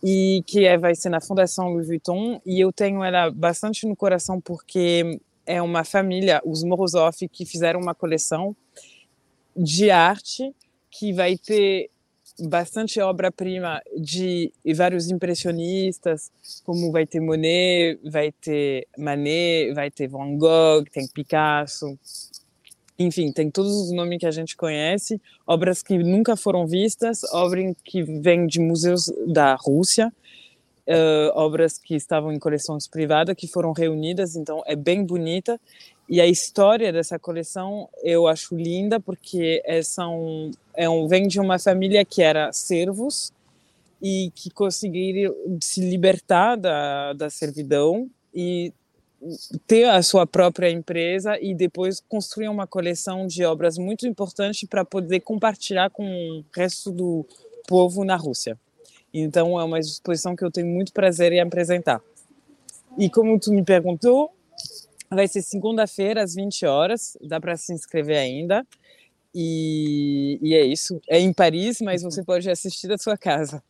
e 0.04 0.44
que 0.46 0.64
é, 0.64 0.78
vai 0.78 0.94
ser 0.94 1.10
na 1.10 1.22
Fundação 1.22 1.70
Louis 1.70 1.88
Vuitton. 1.88 2.40
E 2.46 2.60
eu 2.60 2.72
tenho 2.72 3.04
ela 3.04 3.32
bastante 3.32 3.88
no 3.88 3.96
coração 3.96 4.40
porque 4.40 5.20
é 5.50 5.60
uma 5.60 5.84
família, 5.84 6.39
os 6.45 6.64
Morozov, 6.64 7.28
que 7.28 7.43
fizeram 7.43 7.80
uma 7.82 7.95
coleção 7.95 8.56
de 9.58 9.89
arte 9.89 10.54
que 10.91 11.12
vai 11.12 11.36
ter 11.36 11.89
bastante 12.41 13.02
obra-prima 13.02 13.82
de 13.97 14.54
vários 14.76 15.10
impressionistas, 15.10 16.32
como 16.64 16.91
vai 16.91 17.08
ter 17.08 17.20
Monet, 17.20 18.00
vai 18.04 18.32
ter 18.32 18.88
Manet, 18.95 19.74
vai 19.74 19.89
ter 19.89 20.08
Van 20.08 20.38
Gogh, 20.38 20.86
tem 20.93 21.08
Picasso, 21.08 21.97
enfim, 23.00 23.32
tem 23.32 23.50
todos 23.50 23.74
os 23.74 23.91
nomes 23.91 24.20
que 24.20 24.28
a 24.28 24.32
gente 24.32 24.56
conhece, 24.56 25.20
obras 25.47 25.82
que 25.82 25.97
nunca 25.97 26.36
foram 26.36 26.68
vistas, 26.68 27.24
obras 27.34 27.74
que 27.84 28.04
vêm 28.04 28.45
de 28.45 28.60
museus 28.60 29.12
da 29.26 29.56
Rússia, 29.56 30.14
uh, 30.90 31.32
obras 31.36 31.78
que 31.78 31.96
estavam 31.96 32.32
em 32.32 32.40
coleções 32.40 32.88
privadas, 32.88 33.36
que 33.36 33.48
foram 33.48 33.72
reunidas, 33.72 34.36
então 34.36 34.64
é 34.66 34.76
bem 34.76 35.06
bonita. 35.06 35.60
E 36.10 36.20
a 36.20 36.26
história 36.26 36.92
dessa 36.92 37.20
coleção 37.20 37.88
eu 38.04 38.28
acho 38.28 38.56
linda, 38.56 39.00
porque 39.00 39.62
é, 39.64 39.84
são, 39.84 40.50
é 40.76 40.90
um, 40.90 41.08
vem 41.08 41.28
de 41.28 41.40
uma 41.40 41.60
família 41.60 42.04
que 42.04 42.24
era 42.24 42.52
servos 42.52 43.32
e 44.02 44.32
que 44.34 44.50
conseguiram 44.50 45.36
se 45.62 45.82
libertar 45.82 46.56
da, 46.56 47.14
da 47.14 47.30
servidão 47.30 48.10
e 48.34 48.74
ter 49.68 49.84
a 49.84 50.02
sua 50.02 50.26
própria 50.26 50.72
empresa 50.72 51.38
e 51.40 51.54
depois 51.54 52.02
construir 52.08 52.48
uma 52.48 52.66
coleção 52.66 53.28
de 53.28 53.44
obras 53.44 53.78
muito 53.78 54.08
importante 54.08 54.66
para 54.66 54.86
poder 54.86 55.20
compartilhar 55.20 55.90
com 55.90 56.06
o 56.06 56.46
resto 56.56 56.92
do 56.92 57.26
povo 57.68 58.04
na 58.04 58.16
Rússia. 58.16 58.58
Então 59.14 59.60
é 59.60 59.64
uma 59.64 59.80
exposição 59.80 60.36
que 60.36 60.43
eu 60.43 60.51
tenho 60.51 60.68
muito 60.68 60.93
prazer 60.93 61.32
em 61.32 61.39
apresentar. 61.39 62.01
E 62.97 63.10
como 63.10 63.39
tu 63.39 63.51
me 63.51 63.64
perguntou, 63.64 64.32
vai 65.10 65.28
ser 65.28 65.41
segunda-feira 65.41 66.24
às 66.24 66.36
20 66.36 66.66
horas, 66.66 67.18
dá 67.22 67.39
para 67.39 67.57
se 67.57 67.74
inscrever 67.74 68.18
ainda. 68.18 68.66
E, 69.34 70.39
e 70.41 70.53
é 70.55 70.64
isso. 70.64 70.99
É 71.07 71.20
em 71.20 71.34
Paris, 71.34 71.82
mas 71.82 72.01
você 72.01 72.24
pode 72.24 72.49
assistir 72.49 72.88
da 72.88 72.97
sua 72.97 73.18
casa. 73.18 73.64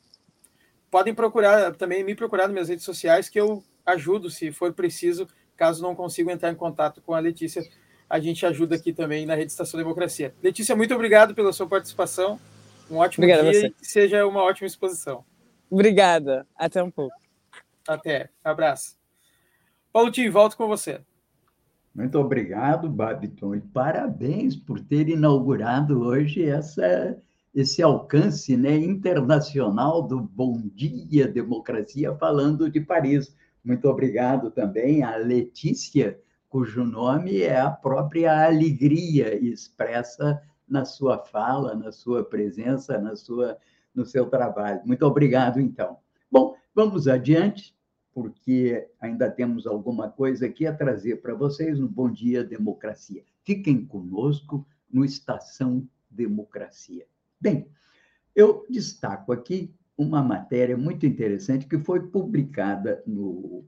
Podem 0.92 1.16
procurar 1.16 1.74
também 1.76 2.04
me 2.04 2.14
procurar 2.14 2.44
nas 2.44 2.52
minhas 2.52 2.68
redes 2.68 2.84
sociais 2.84 3.30
que 3.30 3.40
eu 3.40 3.64
ajudo 3.86 4.30
se 4.30 4.52
for 4.52 4.74
preciso, 4.74 5.30
caso 5.56 5.82
não 5.82 5.96
consiga 5.96 6.34
entrar 6.34 6.52
em 6.52 6.56
contato 6.56 7.02
com 7.02 7.14
a 7.14 7.20
Letícia, 7.20 7.64
a 8.10 8.20
gente 8.20 8.46
ajuda 8.46 8.76
aqui 8.76 8.92
também 8.92 9.26
na 9.26 9.34
Rede 9.34 9.54
Estação 9.54 9.78
Democracia. 9.78 10.34
Letícia, 10.44 10.76
muito 10.76 10.94
obrigado 10.94 11.34
pela 11.34 11.54
sua 11.54 11.68
participação. 11.68 12.38
Um 12.92 12.98
ótimo 12.98 13.24
Obrigada 13.24 13.50
dia 13.50 13.68
e 13.68 13.72
que 13.72 13.88
seja 13.88 14.26
uma 14.28 14.44
ótima 14.44 14.68
exposição. 14.68 15.24
Obrigada. 15.72 16.46
Até 16.54 16.84
um 16.84 16.92
pouco. 16.92 17.16
Até. 17.88 18.30
Abraço. 18.44 18.98
Paulo 19.92 20.12
Tim, 20.12 20.30
volto 20.30 20.58
com 20.58 20.68
você. 20.68 21.00
Muito 21.94 22.18
obrigado, 22.18 22.90
Babiton, 22.90 23.54
e 23.54 23.62
parabéns 23.62 24.56
por 24.56 24.80
ter 24.80 25.10
inaugurado 25.10 26.02
hoje 26.02 26.44
essa, 26.44 27.16
esse 27.54 27.84
alcance 27.84 28.58
né, 28.58 28.76
internacional 28.76 30.02
do 30.02 30.20
Bom 30.20 30.60
Dia 30.74 31.28
Democracia, 31.28 32.12
falando 32.16 32.68
de 32.68 32.82
Paris. 32.82 33.36
Muito 33.64 33.88
obrigado 33.88 34.50
também 34.50 35.04
à 35.04 35.16
Letícia, 35.18 36.20
cujo 36.50 36.84
nome 36.84 37.42
é 37.42 37.60
a 37.60 37.70
própria 37.70 38.48
alegria 38.48 39.36
expressa 39.36 40.42
na 40.68 40.86
sua 40.86 41.20
fala, 41.20 41.76
na 41.76 41.92
sua 41.92 42.24
presença, 42.24 42.98
na 42.98 43.16
sua, 43.16 43.56
no 43.94 44.04
seu 44.04 44.26
trabalho. 44.26 44.82
Muito 44.84 45.06
obrigado, 45.06 45.60
então. 45.60 45.98
Bom, 46.32 46.56
vamos 46.74 47.08
adiante, 47.08 47.76
porque 48.14 48.88
ainda 49.00 49.30
temos 49.30 49.66
alguma 49.66 50.10
coisa 50.10 50.46
aqui 50.46 50.68
a 50.68 50.76
trazer 50.76 51.22
para 51.22 51.34
vocês 51.34 51.80
no 51.80 51.88
Bom 51.88 52.12
Dia 52.12 52.44
Democracia. 52.44 53.24
Fiquem 53.44 53.86
conosco 53.86 54.66
no 54.92 55.04
Estação 55.04 55.88
Democracia. 56.10 57.06
Bem, 57.42 57.68
eu 58.36 58.66
destaco 58.70 59.32
aqui 59.32 59.74
uma 59.98 60.24
matéria 60.24 60.78
muito 60.78 61.06
interessante 61.06 61.68
que 61.68 61.78
foi 61.80 62.08
publicada 62.08 63.04
no, 63.06 63.66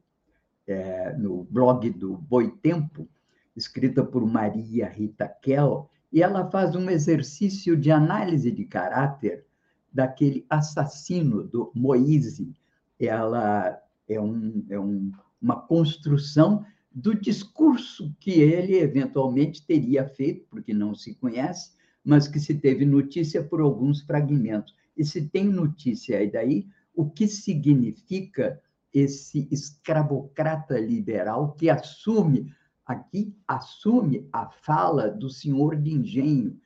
é, 0.68 1.14
no 1.14 1.44
blog 1.44 1.90
do 1.90 2.18
Boitempo, 2.18 3.08
escrita 3.56 4.04
por 4.04 4.26
Maria 4.26 4.88
Rita 4.88 5.28
Kell, 5.28 5.90
e 6.12 6.22
ela 6.22 6.50
faz 6.50 6.76
um 6.76 6.90
exercício 6.90 7.76
de 7.76 7.92
análise 7.92 8.52
de 8.52 8.66
caráter 8.66 9.46
daquele 9.92 10.46
assassino 10.50 11.44
do 11.44 11.72
Moise. 11.74 12.54
Ela 13.00 13.82
é, 14.08 14.20
um, 14.20 14.66
é 14.70 14.80
um, 14.80 15.12
uma 15.42 15.62
construção 15.62 16.66
do 16.92 17.14
discurso 17.14 18.16
que 18.20 18.32
ele 18.32 18.78
eventualmente 18.78 19.66
teria 19.66 20.08
feito, 20.08 20.46
porque 20.50 20.74
não 20.74 20.96
se 20.96 21.14
conhece, 21.16 21.72
mas 22.04 22.28
que 22.28 22.40
se 22.40 22.54
teve 22.56 22.86
notícia 22.86 23.44
por 23.44 23.60
alguns 23.60 24.02
fragmentos. 24.02 24.74
E 24.96 25.04
se 25.04 25.28
tem 25.28 25.46
notícia 25.46 26.20
aí 26.20 26.32
daí, 26.32 26.68
o 26.94 27.10
que 27.10 27.28
significa 27.28 28.62
esse 28.94 29.48
escravocrata 29.52 30.80
liberal 30.80 31.52
que 31.54 31.70
assume, 31.70 32.54
aqui, 32.86 33.36
assume 33.46 34.30
a 34.32 34.50
fala 34.50 35.10
do 35.10 35.30
senhor 35.30 35.76
de 35.76 35.92
engenho, 35.92 36.58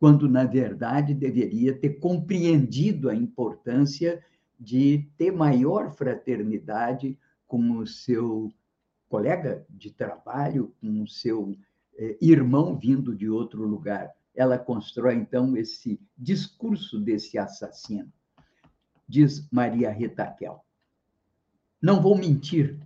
quando, 0.00 0.28
na 0.28 0.44
verdade, 0.44 1.12
deveria 1.12 1.78
ter 1.78 1.98
compreendido 1.98 3.10
a 3.10 3.14
importância 3.14 4.22
de 4.64 5.08
ter 5.18 5.30
maior 5.30 5.92
fraternidade 5.92 7.18
com 7.46 7.78
o 7.78 7.86
seu 7.86 8.50
colega 9.08 9.64
de 9.68 9.90
trabalho, 9.90 10.74
com 10.80 11.02
o 11.02 11.08
seu 11.08 11.56
eh, 11.96 12.16
irmão 12.20 12.76
vindo 12.76 13.14
de 13.14 13.28
outro 13.28 13.66
lugar 13.66 14.12
ela 14.34 14.58
constrói, 14.58 15.14
então, 15.14 15.56
esse 15.56 16.00
discurso 16.18 16.98
desse 16.98 17.38
assassino. 17.38 18.12
Diz 19.08 19.48
Maria 19.50 19.90
Ritaquel. 19.90 20.64
Não 21.80 22.02
vou 22.02 22.18
mentir, 22.18 22.80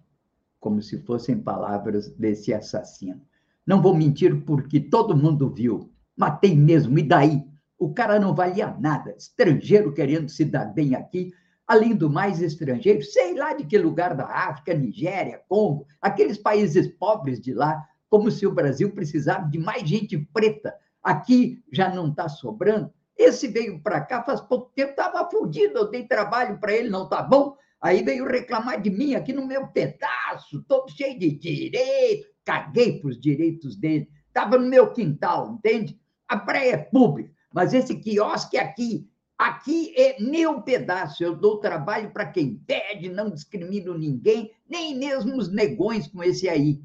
como 0.61 0.83
se 0.83 0.99
fossem 1.03 1.41
palavras 1.41 2.09
desse 2.11 2.53
assassino. 2.53 3.23
Não 3.67 3.81
vou 3.81 3.95
mentir 3.95 4.45
porque 4.45 4.79
todo 4.79 5.17
mundo 5.17 5.49
viu. 5.49 5.91
Matei 6.17 6.55
mesmo, 6.55 6.99
e 6.99 7.03
daí? 7.03 7.47
O 7.79 7.95
cara 7.95 8.19
não 8.19 8.35
valia 8.35 8.77
nada. 8.79 9.15
Estrangeiro 9.17 9.95
querendo 9.95 10.29
se 10.29 10.45
dar 10.45 10.67
bem 10.67 10.95
aqui. 10.95 11.33
Além 11.69 11.95
do 11.95 12.09
mais, 12.09 12.41
estrangeiro, 12.41 13.03
sei 13.03 13.35
lá 13.35 13.53
de 13.53 13.67
que 13.67 13.77
lugar 13.77 14.17
da 14.17 14.25
África, 14.25 14.73
Nigéria, 14.73 15.43
Congo, 15.47 15.87
aqueles 16.01 16.39
países 16.39 16.89
pobres 16.89 17.39
de 17.39 17.53
lá, 17.53 17.87
como 18.09 18.31
se 18.31 18.47
o 18.47 18.55
Brasil 18.55 18.91
precisasse 18.91 19.51
de 19.51 19.59
mais 19.59 19.87
gente 19.87 20.17
preta 20.33 20.75
aqui 21.03 21.63
já 21.71 21.95
não 21.95 22.09
está 22.09 22.27
sobrando. 22.27 22.91
Esse 23.17 23.49
veio 23.49 23.83
para 23.83 24.01
cá 24.01 24.23
faz 24.23 24.41
pouco 24.41 24.73
tempo, 24.75 24.93
estava 24.93 25.29
fodido, 25.31 25.79
eu 25.79 25.91
dei 25.91 26.07
trabalho 26.07 26.59
para 26.59 26.73
ele, 26.73 26.89
não 26.89 27.05
está 27.05 27.23
bom? 27.23 27.55
Aí 27.81 28.03
veio 28.03 28.27
reclamar 28.27 28.81
de 28.81 28.91
mim 28.91 29.15
aqui 29.15 29.33
no 29.33 29.47
meu 29.47 29.69
pedaço, 29.69 30.65
todo 30.67 30.91
cheio 30.91 31.19
de 31.19 31.31
direito, 31.33 32.29
caguei 32.45 32.99
para 32.99 33.11
os 33.11 33.21
direitos 33.21 33.77
dele, 33.77 34.09
estava 34.27 34.57
no 34.57 34.69
meu 34.69 34.91
quintal, 34.93 35.53
entende? 35.53 36.01
A 36.27 36.39
praia 36.39 36.73
é 36.73 36.77
pública, 36.79 37.31
mas 37.53 37.75
esse 37.75 37.97
quiosque 37.97 38.57
aqui, 38.57 39.09
aqui 39.39 39.95
é 39.97 40.21
meu 40.21 40.61
pedaço, 40.61 41.23
eu 41.23 41.37
dou 41.37 41.59
trabalho 41.59 42.11
para 42.11 42.27
quem 42.27 42.57
pede, 42.67 43.09
não 43.09 43.31
discrimino 43.31 43.97
ninguém, 43.97 44.53
nem 44.69 44.99
mesmo 44.99 45.37
os 45.37 45.51
negões 45.51 46.09
com 46.09 46.23
esse 46.25 46.49
aí. 46.49 46.83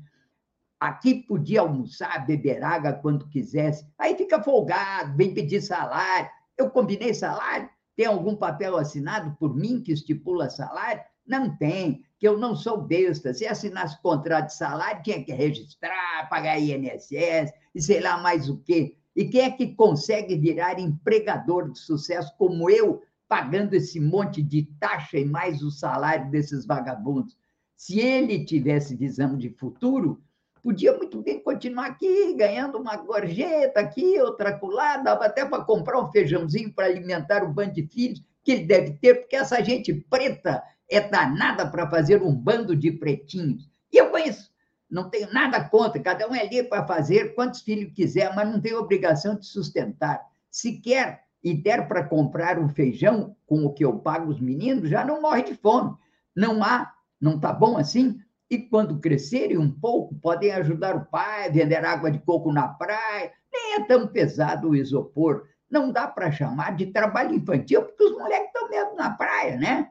Aqui 0.79 1.15
podia 1.15 1.61
almoçar, 1.61 2.25
beber 2.27 2.61
água 2.61 2.93
quando 2.93 3.27
quisesse. 3.29 3.87
Aí 3.97 4.15
fica 4.15 4.43
folgado, 4.43 5.15
vem 5.15 5.33
pedir 5.33 5.61
salário. 5.61 6.29
Eu 6.57 6.69
combinei 6.69 7.13
salário? 7.13 7.69
Tem 7.95 8.05
algum 8.05 8.35
papel 8.35 8.77
assinado 8.77 9.35
por 9.39 9.55
mim 9.55 9.81
que 9.81 9.93
estipula 9.93 10.49
salário? 10.49 11.01
Não 11.25 11.55
tem, 11.55 12.03
que 12.19 12.27
eu 12.27 12.37
não 12.37 12.53
sou 12.55 12.81
besta. 12.81 13.33
Se 13.33 13.47
assinasse 13.47 14.01
contrato 14.01 14.47
de 14.47 14.55
salário, 14.55 15.01
tinha 15.03 15.23
que 15.23 15.31
registrar, 15.31 16.27
pagar 16.29 16.59
INSS 16.59 17.53
e 17.73 17.81
sei 17.81 18.01
lá 18.01 18.17
mais 18.17 18.49
o 18.49 18.57
quê. 18.57 18.97
E 19.15 19.25
quem 19.25 19.41
é 19.41 19.51
que 19.51 19.75
consegue 19.75 20.35
virar 20.35 20.79
empregador 20.79 21.71
de 21.71 21.79
sucesso 21.79 22.33
como 22.37 22.69
eu, 22.69 23.01
pagando 23.27 23.73
esse 23.73 23.99
monte 23.99 24.41
de 24.41 24.63
taxa 24.79 25.17
e 25.17 25.25
mais 25.25 25.61
o 25.61 25.69
salário 25.69 26.29
desses 26.31 26.65
vagabundos? 26.65 27.37
Se 27.75 27.99
ele 27.99 28.45
tivesse 28.45 28.95
visão 28.95 29.37
de 29.37 29.49
futuro, 29.49 30.21
podia 30.63 30.95
muito 30.95 31.21
bem 31.21 31.39
continuar 31.39 31.87
aqui, 31.87 32.33
ganhando 32.33 32.77
uma 32.77 32.95
gorjeta 32.95 33.81
aqui, 33.81 34.19
outra 34.19 34.49
acolá, 34.49 34.97
dava 34.97 35.25
até 35.25 35.45
para 35.45 35.63
comprar 35.63 35.99
um 36.01 36.09
feijãozinho 36.09 36.73
para 36.73 36.85
alimentar 36.85 37.43
o 37.43 37.53
bando 37.53 37.73
de 37.73 37.85
filhos 37.85 38.23
que 38.43 38.53
ele 38.53 38.65
deve 38.65 38.91
ter, 38.93 39.15
porque 39.15 39.35
essa 39.35 39.61
gente 39.63 39.93
preta 39.93 40.63
é 40.89 41.01
danada 41.01 41.69
para 41.69 41.89
fazer 41.89 42.21
um 42.21 42.33
bando 42.33 42.75
de 42.75 42.91
pretinhos. 42.91 43.69
E 43.91 43.97
eu 43.97 44.09
conheço, 44.09 44.52
não 44.93 45.09
tenho 45.09 45.31
nada 45.33 45.63
contra, 45.63 46.01
cada 46.01 46.27
um 46.29 46.35
é 46.35 46.47
livre 46.47 46.69
para 46.69 46.87
fazer 46.87 47.33
quantos 47.35 47.61
filhos 47.61 47.91
quiser, 47.93 48.33
mas 48.35 48.47
não 48.47 48.61
tem 48.61 48.73
obrigação 48.73 49.35
de 49.35 49.45
sustentar. 49.45 50.21
Se 50.49 50.79
quer 50.79 51.23
e 51.43 51.53
der 51.53 51.87
para 51.87 52.03
comprar 52.03 52.59
um 52.59 52.69
feijão 52.69 53.35
com 53.45 53.65
o 53.65 53.73
que 53.73 53.83
eu 53.83 53.99
pago 53.99 54.31
os 54.31 54.39
meninos, 54.39 54.89
já 54.89 55.03
não 55.03 55.21
morre 55.21 55.43
de 55.43 55.55
fome. 55.55 55.95
Não 56.35 56.63
há, 56.63 56.93
não 57.19 57.35
está 57.35 57.51
bom 57.51 57.77
assim? 57.77 58.19
e 58.53 58.59
quando 58.59 58.99
crescerem 58.99 59.57
um 59.57 59.71
pouco, 59.71 60.13
podem 60.15 60.51
ajudar 60.51 60.95
o 60.95 61.05
pai, 61.05 61.49
vender 61.51 61.83
água 61.83 62.11
de 62.11 62.19
coco 62.19 62.51
na 62.51 62.67
praia. 62.67 63.31
Nem 63.51 63.75
é 63.75 63.83
tão 63.85 64.07
pesado 64.07 64.69
o 64.69 64.75
isopor. 64.75 65.47
Não 65.69 65.91
dá 65.91 66.07
para 66.07 66.31
chamar 66.31 66.75
de 66.75 66.87
trabalho 66.87 67.33
infantil, 67.33 67.81
porque 67.81 68.03
os 68.03 68.11
moleques 68.11 68.47
estão 68.47 68.69
mesmo 68.69 68.95
na 68.95 69.09
praia, 69.11 69.57
né? 69.57 69.89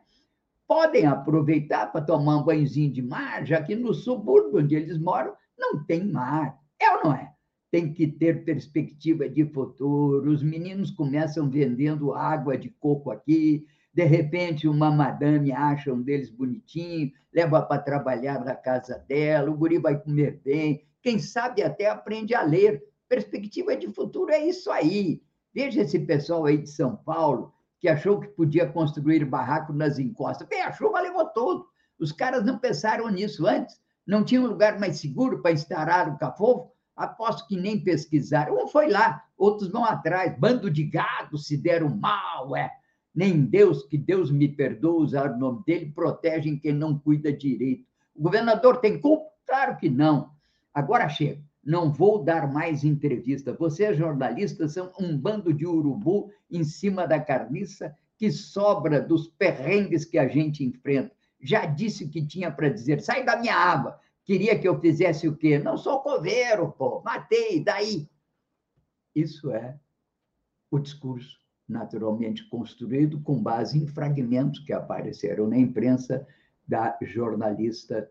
Podem 0.66 1.06
aproveitar 1.06 1.92
para 1.92 2.04
tomar 2.04 2.38
um 2.38 2.44
banhozinho 2.44 2.92
de 2.92 3.02
mar, 3.02 3.44
já 3.46 3.62
que 3.62 3.74
no 3.74 3.92
subúrbio 3.92 4.60
onde 4.60 4.74
eles 4.74 4.98
moram 4.98 5.34
não 5.58 5.84
tem 5.84 6.04
mar. 6.04 6.58
É 6.80 6.90
ou 6.96 7.04
não 7.04 7.14
é? 7.14 7.32
Tem 7.70 7.92
que 7.92 8.06
ter 8.06 8.44
perspectiva 8.44 9.28
de 9.28 9.44
futuro. 9.46 10.30
Os 10.30 10.42
meninos 10.42 10.90
começam 10.90 11.48
vendendo 11.48 12.12
água 12.12 12.56
de 12.56 12.68
coco 12.68 13.10
aqui, 13.10 13.66
de 13.94 14.04
repente 14.04 14.66
uma 14.66 14.90
madame 14.90 15.52
acha 15.52 15.92
um 15.92 16.02
deles 16.02 16.30
bonitinho, 16.30 17.12
leva 17.32 17.62
para 17.62 17.82
trabalhar 17.82 18.44
na 18.44 18.54
casa 18.54 18.98
dela, 19.08 19.50
o 19.50 19.56
guri 19.56 19.78
vai 19.78 19.98
comer 19.98 20.40
bem, 20.42 20.84
quem 21.02 21.18
sabe 21.18 21.62
até 21.62 21.88
aprende 21.88 22.34
a 22.34 22.42
ler. 22.42 22.82
Perspectiva 23.08 23.76
de 23.76 23.92
futuro 23.92 24.32
é 24.32 24.46
isso 24.46 24.70
aí. 24.70 25.20
Veja 25.54 25.82
esse 25.82 25.98
pessoal 25.98 26.46
aí 26.46 26.56
de 26.56 26.70
São 26.70 26.96
Paulo, 26.96 27.51
que 27.82 27.88
achou 27.88 28.20
que 28.20 28.28
podia 28.28 28.64
construir 28.64 29.24
barraco 29.24 29.72
nas 29.72 29.98
encostas. 29.98 30.46
Bem, 30.46 30.62
a 30.62 30.70
chuva 30.70 31.00
levou 31.00 31.26
tudo. 31.30 31.66
Os 31.98 32.12
caras 32.12 32.44
não 32.44 32.56
pensaram 32.56 33.08
nisso 33.08 33.44
antes. 33.44 33.82
Não 34.06 34.24
tinha 34.24 34.40
um 34.40 34.46
lugar 34.46 34.78
mais 34.78 35.00
seguro 35.00 35.42
para 35.42 35.50
instalar 35.50 36.08
o 36.08 36.16
cafofo? 36.16 36.70
Aposto 36.94 37.48
que 37.48 37.56
nem 37.56 37.82
pesquisaram. 37.82 38.54
Um 38.54 38.68
foi 38.68 38.88
lá, 38.88 39.24
outros 39.36 39.68
vão 39.68 39.84
atrás. 39.84 40.38
Bando 40.38 40.70
de 40.70 40.84
gado 40.84 41.36
se 41.36 41.56
deram 41.56 41.88
mal, 41.88 42.56
é. 42.56 42.70
Nem 43.12 43.44
Deus, 43.44 43.82
que 43.82 43.98
Deus 43.98 44.30
me 44.30 44.46
perdoe 44.46 45.02
usar 45.02 45.32
o 45.32 45.38
nome 45.38 45.64
dele, 45.66 45.90
protegem 45.92 46.56
quem 46.56 46.72
não 46.72 46.96
cuida 46.96 47.32
direito. 47.32 47.84
O 48.14 48.22
governador 48.22 48.76
tem 48.76 49.00
culpa? 49.00 49.28
Claro 49.44 49.76
que 49.76 49.90
não. 49.90 50.30
Agora 50.72 51.08
chega. 51.08 51.42
Não 51.64 51.92
vou 51.92 52.22
dar 52.22 52.52
mais 52.52 52.82
entrevista. 52.82 53.52
Vocês, 53.52 53.96
jornalistas, 53.96 54.72
são 54.72 54.92
um 54.98 55.16
bando 55.16 55.52
de 55.52 55.66
urubu 55.66 56.30
em 56.50 56.64
cima 56.64 57.06
da 57.06 57.20
carniça 57.20 57.96
que 58.16 58.30
sobra 58.30 59.00
dos 59.00 59.28
perrengues 59.28 60.04
que 60.04 60.18
a 60.18 60.26
gente 60.26 60.64
enfrenta. 60.64 61.14
Já 61.40 61.66
disse 61.66 62.04
o 62.04 62.08
que 62.10 62.24
tinha 62.24 62.50
para 62.50 62.68
dizer. 62.68 63.00
Sai 63.00 63.24
da 63.24 63.36
minha 63.36 63.54
água. 63.54 63.98
Queria 64.24 64.58
que 64.58 64.66
eu 64.66 64.80
fizesse 64.80 65.26
o 65.26 65.36
quê? 65.36 65.58
Não 65.58 65.76
sou 65.76 66.00
coveiro, 66.00 66.70
pô. 66.72 67.00
Matei, 67.02 67.62
daí. 67.62 68.08
Isso 69.14 69.50
é 69.50 69.78
o 70.70 70.78
discurso 70.78 71.42
naturalmente 71.68 72.48
construído 72.48 73.20
com 73.22 73.42
base 73.42 73.78
em 73.78 73.86
fragmentos 73.86 74.60
que 74.60 74.72
apareceram 74.72 75.48
na 75.48 75.56
imprensa 75.56 76.26
da 76.66 76.96
jornalista 77.02 78.10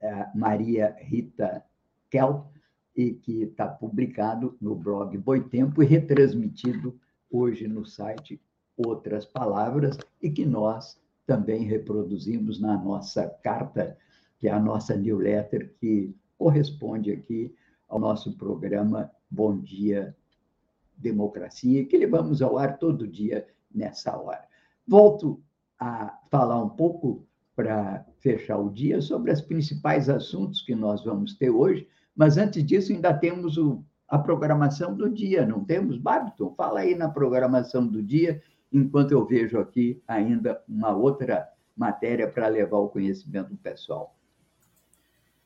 eh, 0.00 0.26
Maria 0.34 0.96
Rita 0.98 1.64
Kell, 2.10 2.50
e 3.00 3.14
que 3.14 3.44
está 3.44 3.66
publicado 3.66 4.58
no 4.60 4.74
blog 4.74 5.16
Boitempo 5.16 5.82
e 5.82 5.86
retransmitido 5.86 7.00
hoje 7.30 7.66
no 7.66 7.86
site 7.86 8.38
Outras 8.76 9.24
Palavras, 9.24 9.96
e 10.20 10.28
que 10.28 10.44
nós 10.44 11.00
também 11.26 11.64
reproduzimos 11.64 12.60
na 12.60 12.76
nossa 12.76 13.26
carta, 13.42 13.96
que 14.38 14.48
é 14.48 14.52
a 14.52 14.60
nossa 14.60 14.94
newsletter, 14.94 15.74
que 15.80 16.14
corresponde 16.36 17.10
aqui 17.10 17.54
ao 17.88 17.98
nosso 17.98 18.36
programa 18.36 19.10
Bom 19.30 19.58
Dia 19.58 20.14
Democracia, 20.94 21.86
que 21.86 21.96
levamos 21.96 22.42
ao 22.42 22.58
ar 22.58 22.78
todo 22.78 23.08
dia 23.08 23.46
nessa 23.74 24.14
hora. 24.14 24.44
Volto 24.86 25.40
a 25.78 26.18
falar 26.30 26.62
um 26.62 26.68
pouco 26.68 27.26
para 27.56 28.04
fechar 28.18 28.58
o 28.58 28.68
dia 28.68 29.00
sobre 29.00 29.32
os 29.32 29.40
principais 29.40 30.10
assuntos 30.10 30.60
que 30.60 30.74
nós 30.74 31.02
vamos 31.02 31.34
ter 31.38 31.48
hoje, 31.48 31.88
mas 32.14 32.36
antes 32.36 32.64
disso 32.64 32.92
ainda 32.92 33.12
temos 33.12 33.56
o, 33.56 33.84
a 34.08 34.18
programação 34.18 34.94
do 34.94 35.08
dia, 35.08 35.46
não 35.46 35.64
temos? 35.64 35.96
Babiton, 35.96 36.54
fala 36.54 36.80
aí 36.80 36.94
na 36.94 37.08
programação 37.08 37.86
do 37.86 38.02
dia, 38.02 38.42
enquanto 38.72 39.12
eu 39.12 39.24
vejo 39.26 39.58
aqui 39.58 40.02
ainda 40.06 40.62
uma 40.68 40.94
outra 40.94 41.48
matéria 41.76 42.28
para 42.28 42.48
levar 42.48 42.78
o 42.78 42.88
conhecimento 42.88 43.50
do 43.50 43.56
pessoal. 43.56 44.14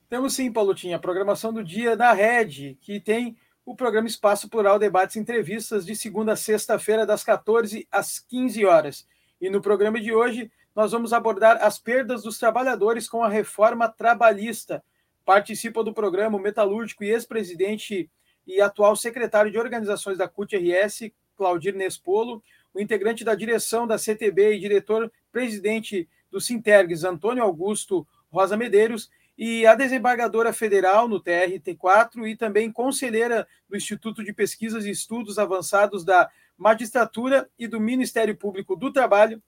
Temos 0.09 0.33
sim, 0.33 0.51
Paulotinha, 0.51 0.97
a 0.97 0.99
programação 0.99 1.51
do 1.51 1.63
dia 1.63 1.95
da 1.95 2.13
Rede, 2.13 2.77
que 2.81 2.99
tem 2.99 3.35
o 3.65 3.75
programa 3.75 4.07
Espaço 4.07 4.47
Plural 4.47 4.77
Debates 4.77 5.15
e 5.15 5.19
Entrevistas 5.19 5.85
de 5.85 5.95
segunda 5.95 6.33
a 6.33 6.35
sexta-feira, 6.35 7.05
das 7.05 7.23
14 7.23 7.87
às 7.91 8.19
15 8.19 8.63
horas. 8.65 9.07
E 9.41 9.49
no 9.49 9.61
programa 9.61 9.99
de 9.99 10.13
hoje, 10.13 10.51
nós 10.75 10.91
vamos 10.91 11.13
abordar 11.13 11.57
as 11.61 11.79
perdas 11.79 12.23
dos 12.23 12.37
trabalhadores 12.37 13.09
com 13.09 13.23
a 13.23 13.29
reforma 13.29 13.89
trabalhista. 13.89 14.83
Participa 15.25 15.83
do 15.83 15.93
programa 15.93 16.37
o 16.37 16.41
metalúrgico 16.41 17.03
e 17.03 17.09
ex-presidente 17.09 18.09
e 18.45 18.61
atual 18.61 18.95
secretário 18.95 19.51
de 19.51 19.57
organizações 19.57 20.17
da 20.17 20.27
CUT-RS, 20.27 21.11
Claudir 21.35 21.75
Nespolo, 21.75 22.43
o 22.73 22.79
integrante 22.79 23.23
da 23.23 23.33
direção 23.33 23.87
da 23.87 23.97
CTB 23.97 24.53
e 24.53 24.59
diretor-presidente 24.59 26.07
do 26.29 26.39
Sintergs, 26.39 27.03
Antônio 27.03 27.43
Augusto 27.43 28.07
Rosa 28.29 28.55
Medeiros, 28.55 29.09
e 29.37 29.65
a 29.65 29.75
desembargadora 29.75 30.53
federal 30.53 31.07
no 31.07 31.21
TRT4 31.21 32.27
e 32.27 32.35
também 32.35 32.71
conselheira 32.71 33.45
do 33.67 33.75
Instituto 33.75 34.23
de 34.23 34.31
Pesquisas 34.31 34.85
e 34.85 34.91
Estudos 34.91 35.37
Avançados 35.37 36.05
da 36.05 36.29
Magistratura 36.57 37.49
e 37.59 37.67
do 37.67 37.79
Ministério 37.79 38.35
Público 38.35 38.75
do 38.75 38.93
Trabalho, 38.93 39.41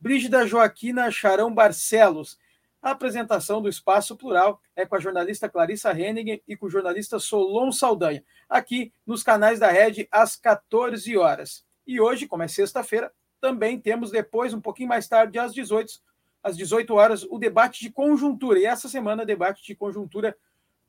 Brígida 0.00 0.46
Joaquina 0.46 1.10
Charão 1.10 1.54
Barcelos. 1.54 2.38
A 2.84 2.90
apresentação 2.90 3.62
do 3.62 3.68
Espaço 3.70 4.14
Plural 4.14 4.60
é 4.76 4.84
com 4.84 4.94
a 4.94 5.00
jornalista 5.00 5.48
Clarissa 5.48 5.98
Hennigen 5.98 6.42
e 6.46 6.54
com 6.54 6.66
o 6.66 6.70
jornalista 6.70 7.18
Solon 7.18 7.72
Saldanha, 7.72 8.22
aqui 8.46 8.92
nos 9.06 9.22
canais 9.22 9.58
da 9.58 9.70
Rede 9.70 10.06
às 10.12 10.36
14 10.36 11.16
horas. 11.16 11.64
E 11.86 11.98
hoje, 11.98 12.26
como 12.26 12.42
é 12.42 12.46
sexta-feira, 12.46 13.10
também 13.40 13.80
temos 13.80 14.10
depois, 14.10 14.52
um 14.52 14.60
pouquinho 14.60 14.90
mais 14.90 15.08
tarde, 15.08 15.38
às 15.38 15.54
18 15.54 15.94
às 16.42 16.58
18 16.58 16.92
horas, 16.92 17.22
o 17.22 17.38
debate 17.38 17.80
de 17.80 17.90
conjuntura. 17.90 18.58
E 18.58 18.66
essa 18.66 18.86
semana, 18.86 19.24
debate 19.24 19.64
de 19.64 19.74
conjuntura 19.74 20.36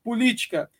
política, 0.04 0.70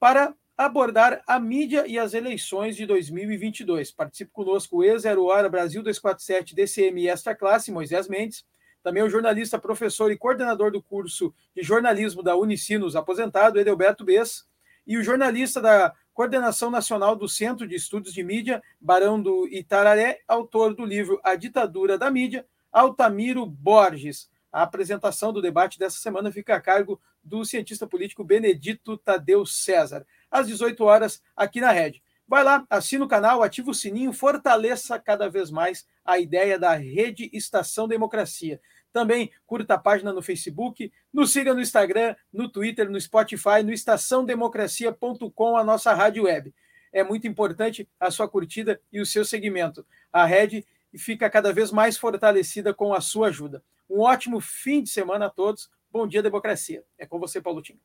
para 0.00 0.34
abordar 0.58 1.22
a 1.24 1.38
mídia 1.38 1.86
e 1.86 2.00
as 2.00 2.14
eleições 2.14 2.74
de 2.74 2.84
2022. 2.84 3.92
Participe 3.92 4.32
conosco 4.32 4.78
o 4.78 4.80
E0 4.80 5.24
Hora 5.24 5.48
Brasil 5.48 5.84
247 5.84 6.52
DCM 6.52 7.06
Extra 7.06 7.32
Classe, 7.32 7.70
Moisés 7.70 8.08
Mendes, 8.08 8.44
também 8.84 9.02
o 9.02 9.08
jornalista, 9.08 9.58
professor 9.58 10.12
e 10.12 10.16
coordenador 10.16 10.70
do 10.70 10.82
curso 10.82 11.34
de 11.56 11.62
jornalismo 11.62 12.22
da 12.22 12.36
Unicinos, 12.36 12.94
aposentado, 12.94 13.58
Edelberto 13.58 14.04
Bess, 14.04 14.44
e 14.86 14.98
o 14.98 15.02
jornalista 15.02 15.58
da 15.58 15.94
Coordenação 16.12 16.70
Nacional 16.70 17.16
do 17.16 17.26
Centro 17.26 17.66
de 17.66 17.74
Estudos 17.74 18.12
de 18.12 18.22
Mídia, 18.22 18.62
Barão 18.78 19.20
do 19.20 19.48
Itararé, 19.48 20.20
autor 20.28 20.74
do 20.74 20.84
livro 20.84 21.18
A 21.24 21.34
Ditadura 21.34 21.96
da 21.96 22.10
Mídia, 22.10 22.46
Altamiro 22.70 23.46
Borges. 23.46 24.28
A 24.52 24.62
apresentação 24.62 25.32
do 25.32 25.40
debate 25.40 25.78
dessa 25.78 25.96
semana 25.96 26.30
fica 26.30 26.54
a 26.54 26.60
cargo 26.60 27.00
do 27.24 27.42
cientista 27.42 27.86
político 27.86 28.22
Benedito 28.22 28.98
Tadeu 28.98 29.46
César, 29.46 30.06
às 30.30 30.46
18 30.46 30.84
horas, 30.84 31.22
aqui 31.34 31.58
na 31.58 31.72
Rede. 31.72 32.02
Vai 32.28 32.44
lá, 32.44 32.66
assina 32.68 33.04
o 33.04 33.08
canal, 33.08 33.42
ativa 33.42 33.70
o 33.70 33.74
sininho, 33.74 34.12
fortaleça 34.12 34.98
cada 34.98 35.28
vez 35.28 35.50
mais 35.50 35.86
a 36.04 36.18
ideia 36.18 36.58
da 36.58 36.74
Rede 36.74 37.30
Estação 37.32 37.88
Democracia. 37.88 38.60
Também 38.94 39.32
curta 39.44 39.74
a 39.74 39.78
página 39.78 40.12
no 40.12 40.22
Facebook, 40.22 40.92
nos 41.12 41.32
siga 41.32 41.52
no 41.52 41.60
Instagram, 41.60 42.14
no 42.32 42.48
Twitter, 42.48 42.88
no 42.88 43.00
Spotify, 43.00 43.60
no 43.64 43.72
estaçãodemocracia.com, 43.72 45.56
a 45.56 45.64
nossa 45.64 45.92
rádio 45.92 46.22
web. 46.22 46.54
É 46.92 47.02
muito 47.02 47.26
importante 47.26 47.88
a 47.98 48.08
sua 48.12 48.28
curtida 48.28 48.80
e 48.92 49.00
o 49.00 49.04
seu 49.04 49.24
segmento. 49.24 49.84
A 50.12 50.24
Rede 50.24 50.64
fica 50.96 51.28
cada 51.28 51.52
vez 51.52 51.72
mais 51.72 51.98
fortalecida 51.98 52.72
com 52.72 52.94
a 52.94 53.00
sua 53.00 53.26
ajuda. 53.30 53.64
Um 53.90 53.98
ótimo 53.98 54.40
fim 54.40 54.80
de 54.80 54.90
semana 54.90 55.26
a 55.26 55.30
todos. 55.30 55.68
Bom 55.90 56.06
dia, 56.06 56.22
democracia. 56.22 56.84
É 56.96 57.04
com 57.04 57.18
você, 57.18 57.40
Paulo 57.40 57.60
Tim. 57.60 57.76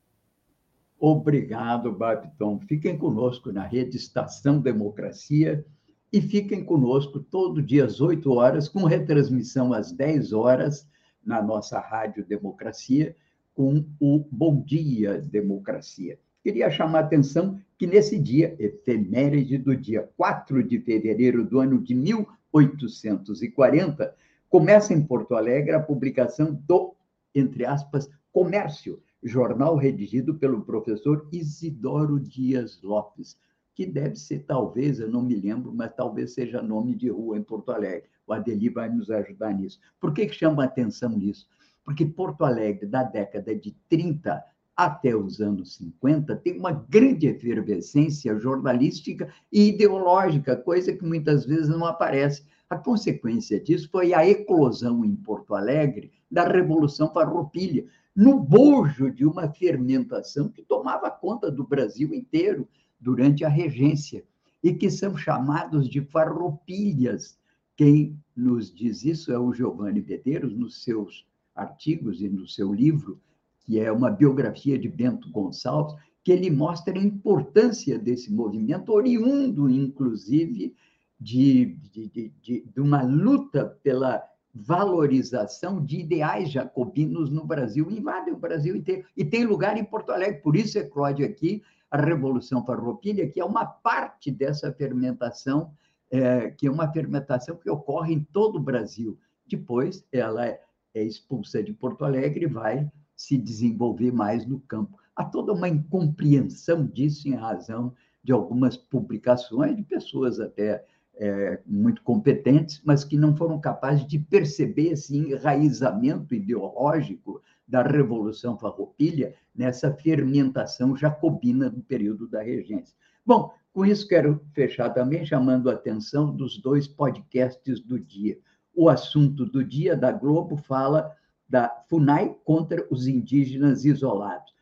Obrigado, 0.99 1.91
Babiton. 1.91 2.59
Fiquem 2.59 2.95
conosco 2.95 3.51
na 3.51 3.63
rede 3.63 3.97
Estação 3.97 4.59
Democracia 4.59 5.65
e 6.13 6.21
fiquem 6.21 6.63
conosco 6.63 7.19
todo 7.19 7.63
dia 7.63 7.85
às 7.85 7.99
8 7.99 8.31
horas, 8.31 8.69
com 8.69 8.83
retransmissão 8.83 9.73
às 9.73 9.91
10 9.91 10.33
horas 10.33 10.87
na 11.29 11.43
nossa 11.43 11.79
Rádio 11.79 12.25
Democracia, 12.25 13.15
com 13.53 13.85
o 13.99 14.25
Bom 14.31 14.63
Dia 14.63 15.19
Democracia. 15.19 16.17
Queria 16.43 16.71
chamar 16.71 16.99
a 16.99 17.01
atenção 17.03 17.59
que 17.77 17.85
nesse 17.85 18.17
dia, 18.17 18.55
efeméride 18.57 19.59
do 19.59 19.75
dia 19.75 20.09
4 20.17 20.63
de 20.63 20.79
fevereiro 20.79 21.45
do 21.45 21.59
ano 21.59 21.79
de 21.79 21.93
1800, 21.93 23.41
1840, 23.41 24.15
começa 24.49 24.91
em 24.91 25.05
Porto 25.05 25.35
Alegre 25.35 25.75
a 25.75 25.79
publicação 25.79 26.51
do, 26.65 26.95
entre 27.35 27.63
aspas, 27.63 28.09
Comércio, 28.31 28.99
jornal 29.21 29.75
redigido 29.75 30.33
pelo 30.33 30.63
professor 30.63 31.27
Isidoro 31.31 32.19
Dias 32.19 32.81
Lopes, 32.81 33.37
que 33.75 33.85
deve 33.85 34.15
ser, 34.15 34.45
talvez, 34.47 34.99
eu 34.99 35.11
não 35.11 35.21
me 35.21 35.35
lembro, 35.35 35.71
mas 35.71 35.93
talvez 35.95 36.33
seja 36.33 36.59
nome 36.59 36.95
de 36.95 37.09
rua 37.09 37.37
em 37.37 37.43
Porto 37.43 37.71
Alegre. 37.71 38.09
O 38.29 38.33
Adeli 38.33 38.69
vai 38.69 38.87
nos 38.89 39.09
ajudar 39.09 39.55
nisso. 39.55 39.79
Por 39.99 40.13
que, 40.13 40.27
que 40.27 40.35
chama 40.35 40.63
atenção 40.63 41.09
nisso? 41.09 41.47
Porque 41.83 42.05
Porto 42.05 42.45
Alegre, 42.45 42.85
da 42.85 43.01
década 43.01 43.55
de 43.55 43.75
30 43.89 44.43
até 44.77 45.15
os 45.15 45.41
anos 45.41 45.75
50, 45.77 46.35
tem 46.35 46.59
uma 46.59 46.71
grande 46.71 47.25
efervescência 47.25 48.37
jornalística 48.39 49.33
e 49.51 49.69
ideológica, 49.69 50.55
coisa 50.55 50.93
que 50.93 51.03
muitas 51.03 51.43
vezes 51.43 51.67
não 51.67 51.83
aparece. 51.85 52.45
A 52.69 52.77
consequência 52.77 53.59
disso 53.59 53.89
foi 53.89 54.13
a 54.13 54.23
eclosão 54.27 55.03
em 55.03 55.15
Porto 55.15 55.55
Alegre 55.55 56.11
da 56.29 56.43
Revolução 56.43 57.11
Farroupilha, 57.11 57.87
no 58.15 58.39
bojo 58.39 59.09
de 59.09 59.25
uma 59.25 59.49
fermentação 59.49 60.49
que 60.49 60.61
tomava 60.61 61.09
conta 61.09 61.49
do 61.49 61.65
Brasil 61.65 62.13
inteiro 62.13 62.67
durante 62.99 63.43
a 63.43 63.49
regência 63.49 64.23
e 64.63 64.71
que 64.71 64.91
são 64.91 65.17
chamados 65.17 65.89
de 65.89 66.01
farroupilhas. 66.01 67.38
Quem 67.79 68.19
nos 68.35 68.75
diz 68.75 69.05
isso 69.05 69.31
é 69.31 69.39
o 69.39 69.53
Giovanni 69.53 70.01
Medeiros, 70.01 70.53
nos 70.53 70.83
seus 70.83 71.25
artigos 71.55 72.21
e 72.21 72.27
no 72.27 72.45
seu 72.45 72.73
livro, 72.73 73.21
que 73.61 73.79
é 73.79 73.89
uma 73.89 74.11
biografia 74.11 74.77
de 74.77 74.89
Bento 74.89 75.31
Gonçalves, 75.31 75.95
que 76.21 76.29
ele 76.29 76.51
mostra 76.51 76.93
a 76.93 77.01
importância 77.01 77.97
desse 77.97 78.33
movimento, 78.33 78.91
oriundo, 78.91 79.69
inclusive, 79.69 80.75
de, 81.17 81.77
de, 81.89 82.09
de, 82.09 82.33
de, 82.69 82.81
uma 82.81 83.01
luta 83.01 83.79
pela 83.81 84.21
valorização 84.53 85.81
de 85.81 86.01
ideais 86.01 86.51
jacobinos 86.51 87.29
no 87.29 87.45
Brasil, 87.45 87.89
invadem 87.89 88.33
o 88.33 88.37
Brasil 88.37 88.75
inteiro, 88.75 89.05
e 89.15 89.23
tem 89.23 89.45
lugar 89.45 89.77
em 89.77 89.85
Porto 89.85 90.11
Alegre, 90.11 90.41
por 90.41 90.57
isso 90.57 90.77
eclode 90.77 91.23
aqui 91.23 91.63
a 91.89 91.95
Revolução 91.95 92.65
Farroupilha, 92.65 93.29
que 93.29 93.39
é 93.39 93.45
uma 93.45 93.63
parte 93.65 94.29
dessa 94.29 94.69
fermentação, 94.69 95.71
é, 96.11 96.49
que 96.51 96.67
é 96.67 96.71
uma 96.71 96.91
fermentação 96.91 97.55
que 97.55 97.69
ocorre 97.69 98.13
em 98.13 98.23
todo 98.23 98.57
o 98.57 98.61
Brasil. 98.61 99.17
Depois, 99.47 100.05
ela 100.11 100.47
é, 100.47 100.61
é 100.93 101.03
expulsa 101.03 101.61
de 101.63 101.73
Porto 101.73 102.05
Alegre 102.05 102.45
e 102.45 102.49
vai 102.49 102.89
se 103.15 103.37
desenvolver 103.37 104.11
mais 104.11 104.45
no 104.45 104.59
campo. 104.61 104.97
Há 105.15 105.25
toda 105.25 105.53
uma 105.53 105.67
incompreensão 105.67 106.85
disso 106.85 107.27
em 107.27 107.35
razão 107.35 107.93
de 108.23 108.31
algumas 108.31 108.77
publicações 108.77 109.75
de 109.75 109.83
pessoas 109.83 110.39
até 110.39 110.85
é, 111.15 111.59
muito 111.65 112.01
competentes, 112.01 112.81
mas 112.83 113.03
que 113.03 113.17
não 113.17 113.35
foram 113.35 113.59
capazes 113.59 114.07
de 114.07 114.17
perceber 114.17 114.93
esse 114.93 115.17
enraizamento 115.17 116.33
ideológico 116.33 117.41
da 117.67 117.83
Revolução 117.83 118.57
Farroupilha 118.57 119.35
nessa 119.53 119.93
fermentação 119.93 120.95
jacobina 120.95 121.69
do 121.69 121.81
período 121.81 122.27
da 122.27 122.41
regência. 122.41 122.95
Bom, 123.25 123.53
com 123.73 123.85
isso 123.85 124.07
quero 124.07 124.43
fechar 124.53 124.89
também 124.89 125.25
chamando 125.25 125.69
a 125.69 125.73
atenção 125.73 126.35
dos 126.35 126.57
dois 126.57 126.87
podcasts 126.87 127.79
do 127.79 127.99
dia. 127.99 128.37
O 128.73 128.89
assunto 128.89 129.45
do 129.45 129.63
dia 129.63 129.95
da 129.95 130.11
Globo 130.11 130.57
fala 130.57 131.15
da 131.47 131.83
FUNAI 131.89 132.35
contra 132.43 132.85
os 132.89 133.07
indígenas 133.07 133.85
isolados. 133.85 134.53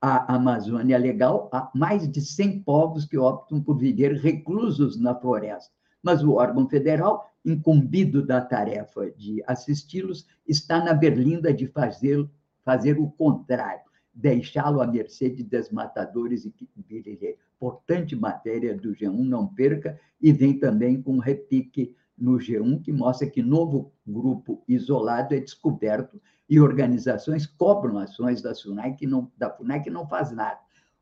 A 0.00 0.34
Amazônia 0.34 0.98
Legal, 0.98 1.48
há 1.52 1.70
mais 1.74 2.10
de 2.10 2.20
100 2.20 2.62
povos 2.62 3.04
que 3.04 3.16
optam 3.16 3.62
por 3.62 3.78
viver 3.78 4.14
reclusos 4.14 4.98
na 4.98 5.14
floresta 5.14 5.72
mas 6.02 6.22
o 6.24 6.32
órgão 6.32 6.68
federal, 6.68 7.30
incumbido 7.44 8.26
da 8.26 8.40
tarefa 8.40 9.10
de 9.12 9.42
assisti-los, 9.46 10.26
está 10.46 10.84
na 10.84 10.92
berlinda 10.92 11.52
de 11.54 11.66
fazer, 11.68 12.28
fazer 12.64 12.98
o 12.98 13.08
contrário, 13.10 13.84
deixá-lo 14.12 14.80
à 14.80 14.86
mercê 14.86 15.30
de 15.30 15.42
desmatadores 15.42 16.44
e 16.44 16.54
guerrilheiros. 16.78 17.40
Importante 17.62 18.16
matéria 18.16 18.76
do 18.76 18.92
G1, 18.92 19.24
não 19.24 19.46
perca, 19.46 19.96
e 20.20 20.32
vem 20.32 20.58
também 20.58 21.00
com 21.00 21.18
repique 21.18 21.94
no 22.18 22.32
G1 22.32 22.82
que 22.82 22.92
mostra 22.92 23.30
que 23.30 23.40
novo 23.40 23.92
grupo 24.04 24.64
isolado 24.66 25.32
é 25.32 25.38
descoberto 25.38 26.20
e 26.50 26.58
organizações 26.58 27.46
cobram 27.46 27.98
ações 27.98 28.42
da 28.42 28.52
FUNAI 28.52 28.96
que 28.96 29.06
não, 29.06 29.30
da 29.38 29.48
FUNAI 29.48 29.80
que 29.80 29.90
não 29.90 30.08
faz 30.08 30.32
nada. 30.32 30.58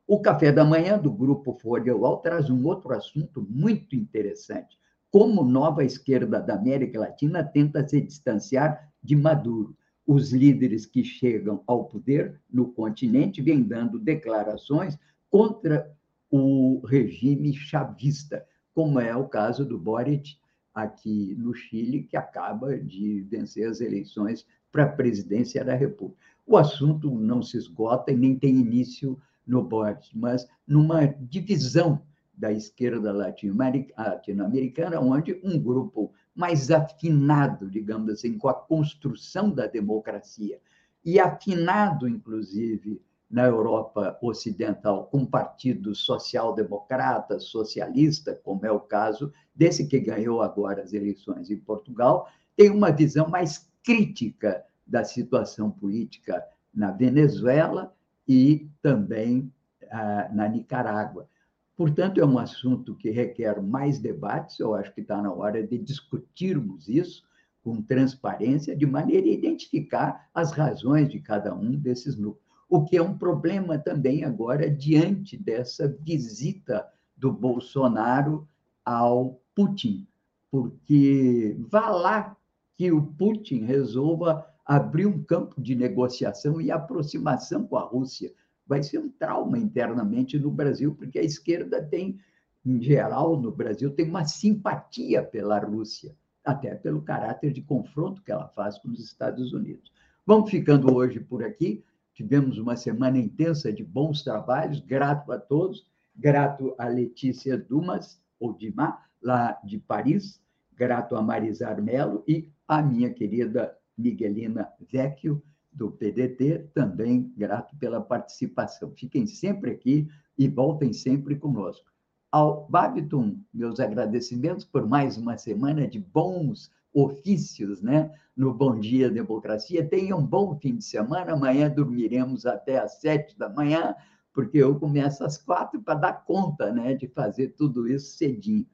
O 0.07 0.21
café 0.21 0.53
da 0.53 0.63
manhã 0.63 0.99
do 0.99 1.11
grupo 1.11 1.55
Folha 1.55 1.97
UOL 1.97 2.19
traz 2.19 2.51
um 2.51 2.67
outro 2.67 2.93
assunto 2.93 3.47
muito 3.49 3.97
interessante 3.97 4.79
como 5.11 5.43
nova 5.43 5.83
esquerda 5.83 6.41
da 6.41 6.55
América 6.57 7.01
Latina 7.01 7.43
tenta 7.43 7.87
se 7.89 8.03
distanciar 8.03 8.93
de 9.03 9.17
Maduro. 9.17 9.75
Os 10.07 10.31
líderes 10.31 10.85
que 10.85 11.03
chegam 11.03 11.63
ao 11.67 11.87
poder 11.87 12.39
no 12.51 12.71
continente 12.73 13.41
vêm 13.41 13.63
dando 13.63 13.99
declarações 13.99 14.99
contra 15.31 15.91
o 16.31 16.81
regime 16.87 17.53
chavista, 17.55 18.47
como 18.75 19.01
é 19.01 19.15
o 19.17 19.29
caso 19.29 19.65
do 19.65 19.79
Boric 19.79 20.37
aqui 20.73 21.35
no 21.37 21.53
Chile, 21.53 22.05
que 22.05 22.17
acaba 22.17 22.79
de 22.79 23.23
vencer 23.23 23.69
as 23.69 23.81
eleições 23.81 24.47
para 24.71 24.85
a 24.85 24.89
presidência 24.89 25.65
da 25.65 25.75
República. 25.75 26.21
O 26.47 26.57
assunto 26.57 27.11
não 27.11 27.43
se 27.43 27.57
esgota 27.57 28.13
e 28.13 28.17
nem 28.17 28.39
tem 28.39 28.57
início 28.57 29.21
no 29.47 29.63
Boric, 29.63 30.17
mas 30.17 30.47
numa 30.67 31.07
divisão 31.07 32.03
da 32.33 32.53
esquerda 32.53 33.13
latino-americana, 33.13 34.99
onde 35.01 35.39
um 35.45 35.59
grupo 35.61 36.13
mais 36.35 36.71
afinado, 36.71 37.69
digamos 37.69 38.11
assim, 38.11 38.39
com 38.39 38.49
a 38.49 38.55
construção 38.55 39.51
da 39.51 39.67
democracia, 39.67 40.59
e 41.05 41.19
afinado, 41.19 42.09
inclusive, 42.09 43.03
na 43.31 43.45
Europa 43.45 44.19
Ocidental, 44.21 45.07
com 45.07 45.25
partidos 45.25 46.01
social-democratas, 46.01 47.45
socialista, 47.45 48.35
como 48.43 48.67
é 48.67 48.73
o 48.73 48.81
caso 48.81 49.33
desse 49.55 49.87
que 49.87 50.01
ganhou 50.01 50.43
agora 50.43 50.83
as 50.83 50.93
eleições 50.93 51.49
em 51.49 51.59
Portugal, 51.59 52.29
tem 52.57 52.71
uma 52.71 52.91
visão 52.91 53.29
mais 53.29 53.71
crítica 53.85 54.65
da 54.85 55.05
situação 55.05 55.71
política 55.71 56.45
na 56.75 56.91
Venezuela 56.91 57.95
e 58.27 58.69
também 58.83 59.53
ah, 59.91 60.29
na 60.33 60.49
Nicarágua. 60.49 61.29
Portanto, 61.77 62.21
é 62.21 62.27
um 62.27 62.39
assunto 62.39 62.95
que 62.95 63.11
requer 63.11 63.63
mais 63.63 63.99
debates, 63.99 64.59
eu 64.59 64.75
acho 64.75 64.93
que 64.93 65.01
está 65.01 65.23
na 65.23 65.33
hora 65.33 65.67
de 65.67 65.79
discutirmos 65.79 66.89
isso 66.89 67.25
com 67.63 67.81
transparência, 67.81 68.77
de 68.77 68.87
maneira 68.87 69.27
a 69.27 69.31
identificar 69.31 70.29
as 70.35 70.53
razões 70.53 71.09
de 71.09 71.21
cada 71.21 71.55
um 71.55 71.73
desses 71.73 72.17
núcleos. 72.17 72.50
O 72.71 72.85
que 72.85 72.97
é 72.97 73.03
um 73.03 73.19
problema 73.19 73.77
também 73.81 74.23
agora 74.23 74.71
diante 74.71 75.37
dessa 75.37 75.89
visita 75.89 76.87
do 77.17 77.33
Bolsonaro 77.33 78.49
ao 78.85 79.43
Putin, 79.57 80.07
porque 80.53 81.57
vá 81.69 81.91
lá 81.91 82.37
que 82.77 82.93
o 82.93 83.03
Putin 83.03 83.65
resolva 83.65 84.47
abrir 84.65 85.05
um 85.05 85.21
campo 85.21 85.61
de 85.61 85.75
negociação 85.75 86.61
e 86.61 86.71
aproximação 86.71 87.67
com 87.67 87.77
a 87.77 87.83
Rússia 87.83 88.33
vai 88.65 88.85
ser 88.85 88.99
um 88.99 89.09
trauma 89.09 89.59
internamente 89.59 90.39
no 90.39 90.49
Brasil, 90.49 90.95
porque 90.95 91.19
a 91.19 91.25
esquerda 91.25 91.83
tem, 91.83 92.21
em 92.65 92.81
geral, 92.81 93.37
no 93.37 93.51
Brasil, 93.51 93.91
tem 93.91 94.09
uma 94.09 94.25
simpatia 94.25 95.25
pela 95.25 95.59
Rússia, 95.59 96.15
até 96.45 96.77
pelo 96.77 97.03
caráter 97.03 97.53
de 97.53 97.63
confronto 97.63 98.23
que 98.23 98.31
ela 98.31 98.47
faz 98.47 98.79
com 98.79 98.91
os 98.91 99.01
Estados 99.01 99.53
Unidos. 99.53 99.91
Vamos 100.25 100.49
ficando 100.49 100.95
hoje 100.95 101.19
por 101.19 101.43
aqui. 101.43 101.83
Tivemos 102.21 102.59
uma 102.59 102.77
semana 102.77 103.17
intensa 103.17 103.73
de 103.73 103.83
bons 103.83 104.23
trabalhos, 104.23 104.79
grato 104.79 105.33
a 105.33 105.39
todos, 105.39 105.87
grato 106.15 106.75
a 106.77 106.87
Letícia 106.87 107.57
Dumas, 107.57 108.21
ou 108.39 108.53
Dumas, 108.53 108.95
lá 109.23 109.59
de 109.65 109.79
Paris, 109.79 110.39
grato 110.75 111.17
a 111.17 111.23
Marisar 111.23 111.81
Melo 111.81 112.23
e 112.29 112.53
a 112.69 112.83
minha 112.83 113.09
querida 113.09 113.75
Miguelina 113.97 114.69
Vecchio, 114.93 115.43
do 115.73 115.91
PDT, 115.93 116.69
também 116.75 117.33
grato 117.39 117.75
pela 117.79 118.03
participação. 118.03 118.93
Fiquem 118.95 119.27
sempre 119.27 119.71
aqui 119.71 120.07
e 120.37 120.47
voltem 120.47 120.93
sempre 120.93 121.37
conosco. 121.37 121.91
Ao 122.31 122.69
Babiton, 122.69 123.39
meus 123.51 123.81
agradecimentos 123.81 124.67
por 124.67 124.87
mais 124.87 125.17
uma 125.17 125.39
semana 125.39 125.89
de 125.89 125.99
bons 125.99 126.71
ofícios, 126.93 127.81
né? 127.83 128.11
No 128.37 128.53
Bom 128.55 128.79
Dia 128.79 129.11
Democracia. 129.11 129.87
Tenham 129.87 130.19
um 130.19 130.27
bom 130.27 130.59
fim 130.59 130.77
de 130.77 130.85
semana. 130.85 131.33
Amanhã 131.33 131.69
dormiremos 131.69 132.47
até 132.47 132.79
às 132.79 133.01
sete 133.01 133.39
da 133.39 133.49
manhã, 133.49 133.95
porque 134.33 134.59
eu 134.59 134.79
começo 134.79 135.25
às 135.25 135.37
quatro 135.37 135.81
para 135.81 135.95
dar 135.95 136.25
conta, 136.25 136.73
né? 136.73 136.95
De 136.95 137.07
fazer 137.09 137.49
tudo 137.49 137.89
isso 137.89 138.17
cedinho. 138.17 138.67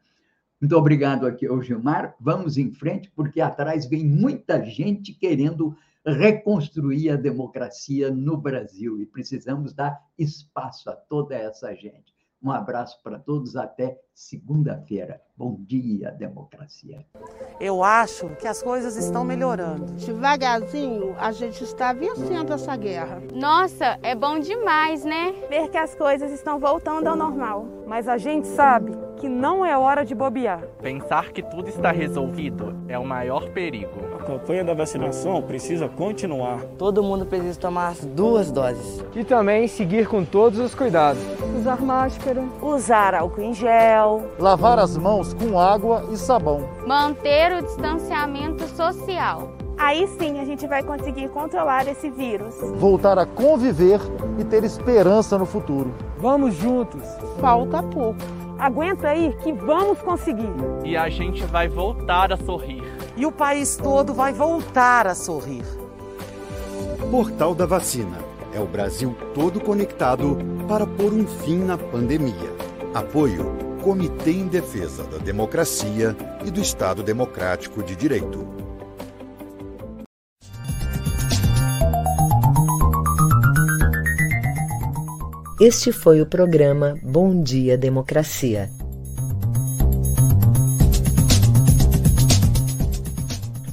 Muito 0.60 0.74
obrigado 0.76 1.26
aqui 1.26 1.46
ao 1.46 1.62
Gilmar. 1.62 2.16
Vamos 2.18 2.56
em 2.56 2.72
frente, 2.72 3.10
porque 3.14 3.40
atrás 3.40 3.86
vem 3.86 4.06
muita 4.06 4.64
gente 4.64 5.12
querendo 5.12 5.76
reconstruir 6.06 7.10
a 7.10 7.16
democracia 7.16 8.10
no 8.10 8.36
Brasil 8.36 9.00
e 9.00 9.06
precisamos 9.06 9.74
dar 9.74 10.00
espaço 10.16 10.88
a 10.88 10.94
toda 10.94 11.34
essa 11.34 11.74
gente. 11.74 12.15
Um 12.42 12.50
abraço 12.50 13.00
para 13.02 13.18
todos, 13.18 13.56
até 13.56 13.98
segunda-feira. 14.14 15.20
Bom 15.36 15.56
dia, 15.60 16.10
democracia. 16.12 17.04
Eu 17.58 17.82
acho 17.82 18.28
que 18.36 18.46
as 18.46 18.62
coisas 18.62 18.96
estão 18.96 19.24
melhorando. 19.24 19.86
Devagarzinho, 19.94 21.14
a 21.18 21.32
gente 21.32 21.64
está 21.64 21.92
vencendo 21.92 22.52
essa 22.52 22.76
guerra. 22.76 23.22
Nossa, 23.34 23.98
é 24.02 24.14
bom 24.14 24.38
demais, 24.38 25.04
né? 25.04 25.32
Ver 25.48 25.70
que 25.70 25.78
as 25.78 25.94
coisas 25.94 26.30
estão 26.30 26.58
voltando 26.58 27.08
ao 27.08 27.16
normal. 27.16 27.66
Mas 27.86 28.06
a 28.06 28.18
gente 28.18 28.46
sabe 28.46 28.92
que 29.16 29.28
não 29.28 29.64
é 29.64 29.76
hora 29.76 30.04
de 30.04 30.14
bobear. 30.14 30.66
Pensar 30.80 31.32
que 31.32 31.42
tudo 31.42 31.68
está 31.68 31.90
resolvido 31.90 32.76
é 32.86 32.98
o 32.98 33.04
maior 33.04 33.50
perigo. 33.50 34.15
A 34.26 34.38
campanha 34.38 34.64
da 34.64 34.74
vacinação 34.74 35.40
precisa 35.40 35.88
continuar. 35.88 36.58
Todo 36.76 37.00
mundo 37.00 37.24
precisa 37.24 37.60
tomar 37.60 37.90
as 37.90 38.04
duas 38.04 38.50
doses. 38.50 39.04
E 39.14 39.22
também 39.22 39.68
seguir 39.68 40.08
com 40.08 40.24
todos 40.24 40.58
os 40.58 40.74
cuidados. 40.74 41.22
Usar 41.56 41.80
máscara. 41.80 42.42
Usar 42.60 43.14
álcool 43.14 43.40
em 43.40 43.54
gel. 43.54 44.26
Lavar 44.36 44.80
as 44.80 44.96
mãos 44.96 45.32
com 45.32 45.56
água 45.60 46.08
e 46.10 46.16
sabão. 46.16 46.68
Manter 46.84 47.52
o 47.52 47.62
distanciamento 47.62 48.66
social. 48.70 49.52
Aí 49.78 50.08
sim 50.18 50.40
a 50.40 50.44
gente 50.44 50.66
vai 50.66 50.82
conseguir 50.82 51.28
controlar 51.28 51.86
esse 51.86 52.10
vírus. 52.10 52.56
Voltar 52.80 53.20
a 53.20 53.26
conviver 53.26 54.00
e 54.40 54.44
ter 54.44 54.64
esperança 54.64 55.38
no 55.38 55.46
futuro. 55.46 55.94
Vamos 56.18 56.56
juntos. 56.56 57.04
Falta 57.40 57.80
pouco. 57.80 58.18
Aguenta 58.58 59.08
aí 59.08 59.36
que 59.44 59.52
vamos 59.52 60.00
conseguir. 60.00 60.50
E 60.82 60.96
a 60.96 61.08
gente 61.08 61.44
vai 61.44 61.68
voltar 61.68 62.32
a 62.32 62.36
sorrir. 62.36 62.95
E 63.16 63.24
o 63.24 63.32
país 63.32 63.76
todo 63.76 64.12
vai 64.12 64.32
voltar 64.32 65.06
a 65.06 65.14
sorrir. 65.14 65.64
Portal 67.10 67.54
da 67.54 67.64
Vacina. 67.64 68.18
É 68.52 68.60
o 68.60 68.66
Brasil 68.66 69.16
todo 69.34 69.60
conectado 69.60 70.38
para 70.66 70.86
pôr 70.86 71.12
um 71.12 71.26
fim 71.26 71.58
na 71.58 71.76
pandemia. 71.76 72.54
Apoio 72.94 73.66
Comitê 73.82 74.32
em 74.32 74.48
Defesa 74.48 75.04
da 75.04 75.18
Democracia 75.18 76.16
e 76.44 76.50
do 76.50 76.60
Estado 76.60 77.02
Democrático 77.02 77.82
de 77.82 77.94
Direito. 77.94 78.46
Este 85.60 85.92
foi 85.92 86.20
o 86.20 86.26
programa 86.26 86.94
Bom 87.02 87.42
Dia 87.42 87.78
Democracia. 87.78 88.70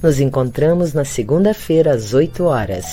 Nos 0.03 0.19
encontramos 0.19 0.93
na 0.93 1.05
segunda-feira 1.05 1.93
às 1.93 2.13
8 2.13 2.43
horas. 2.43 2.85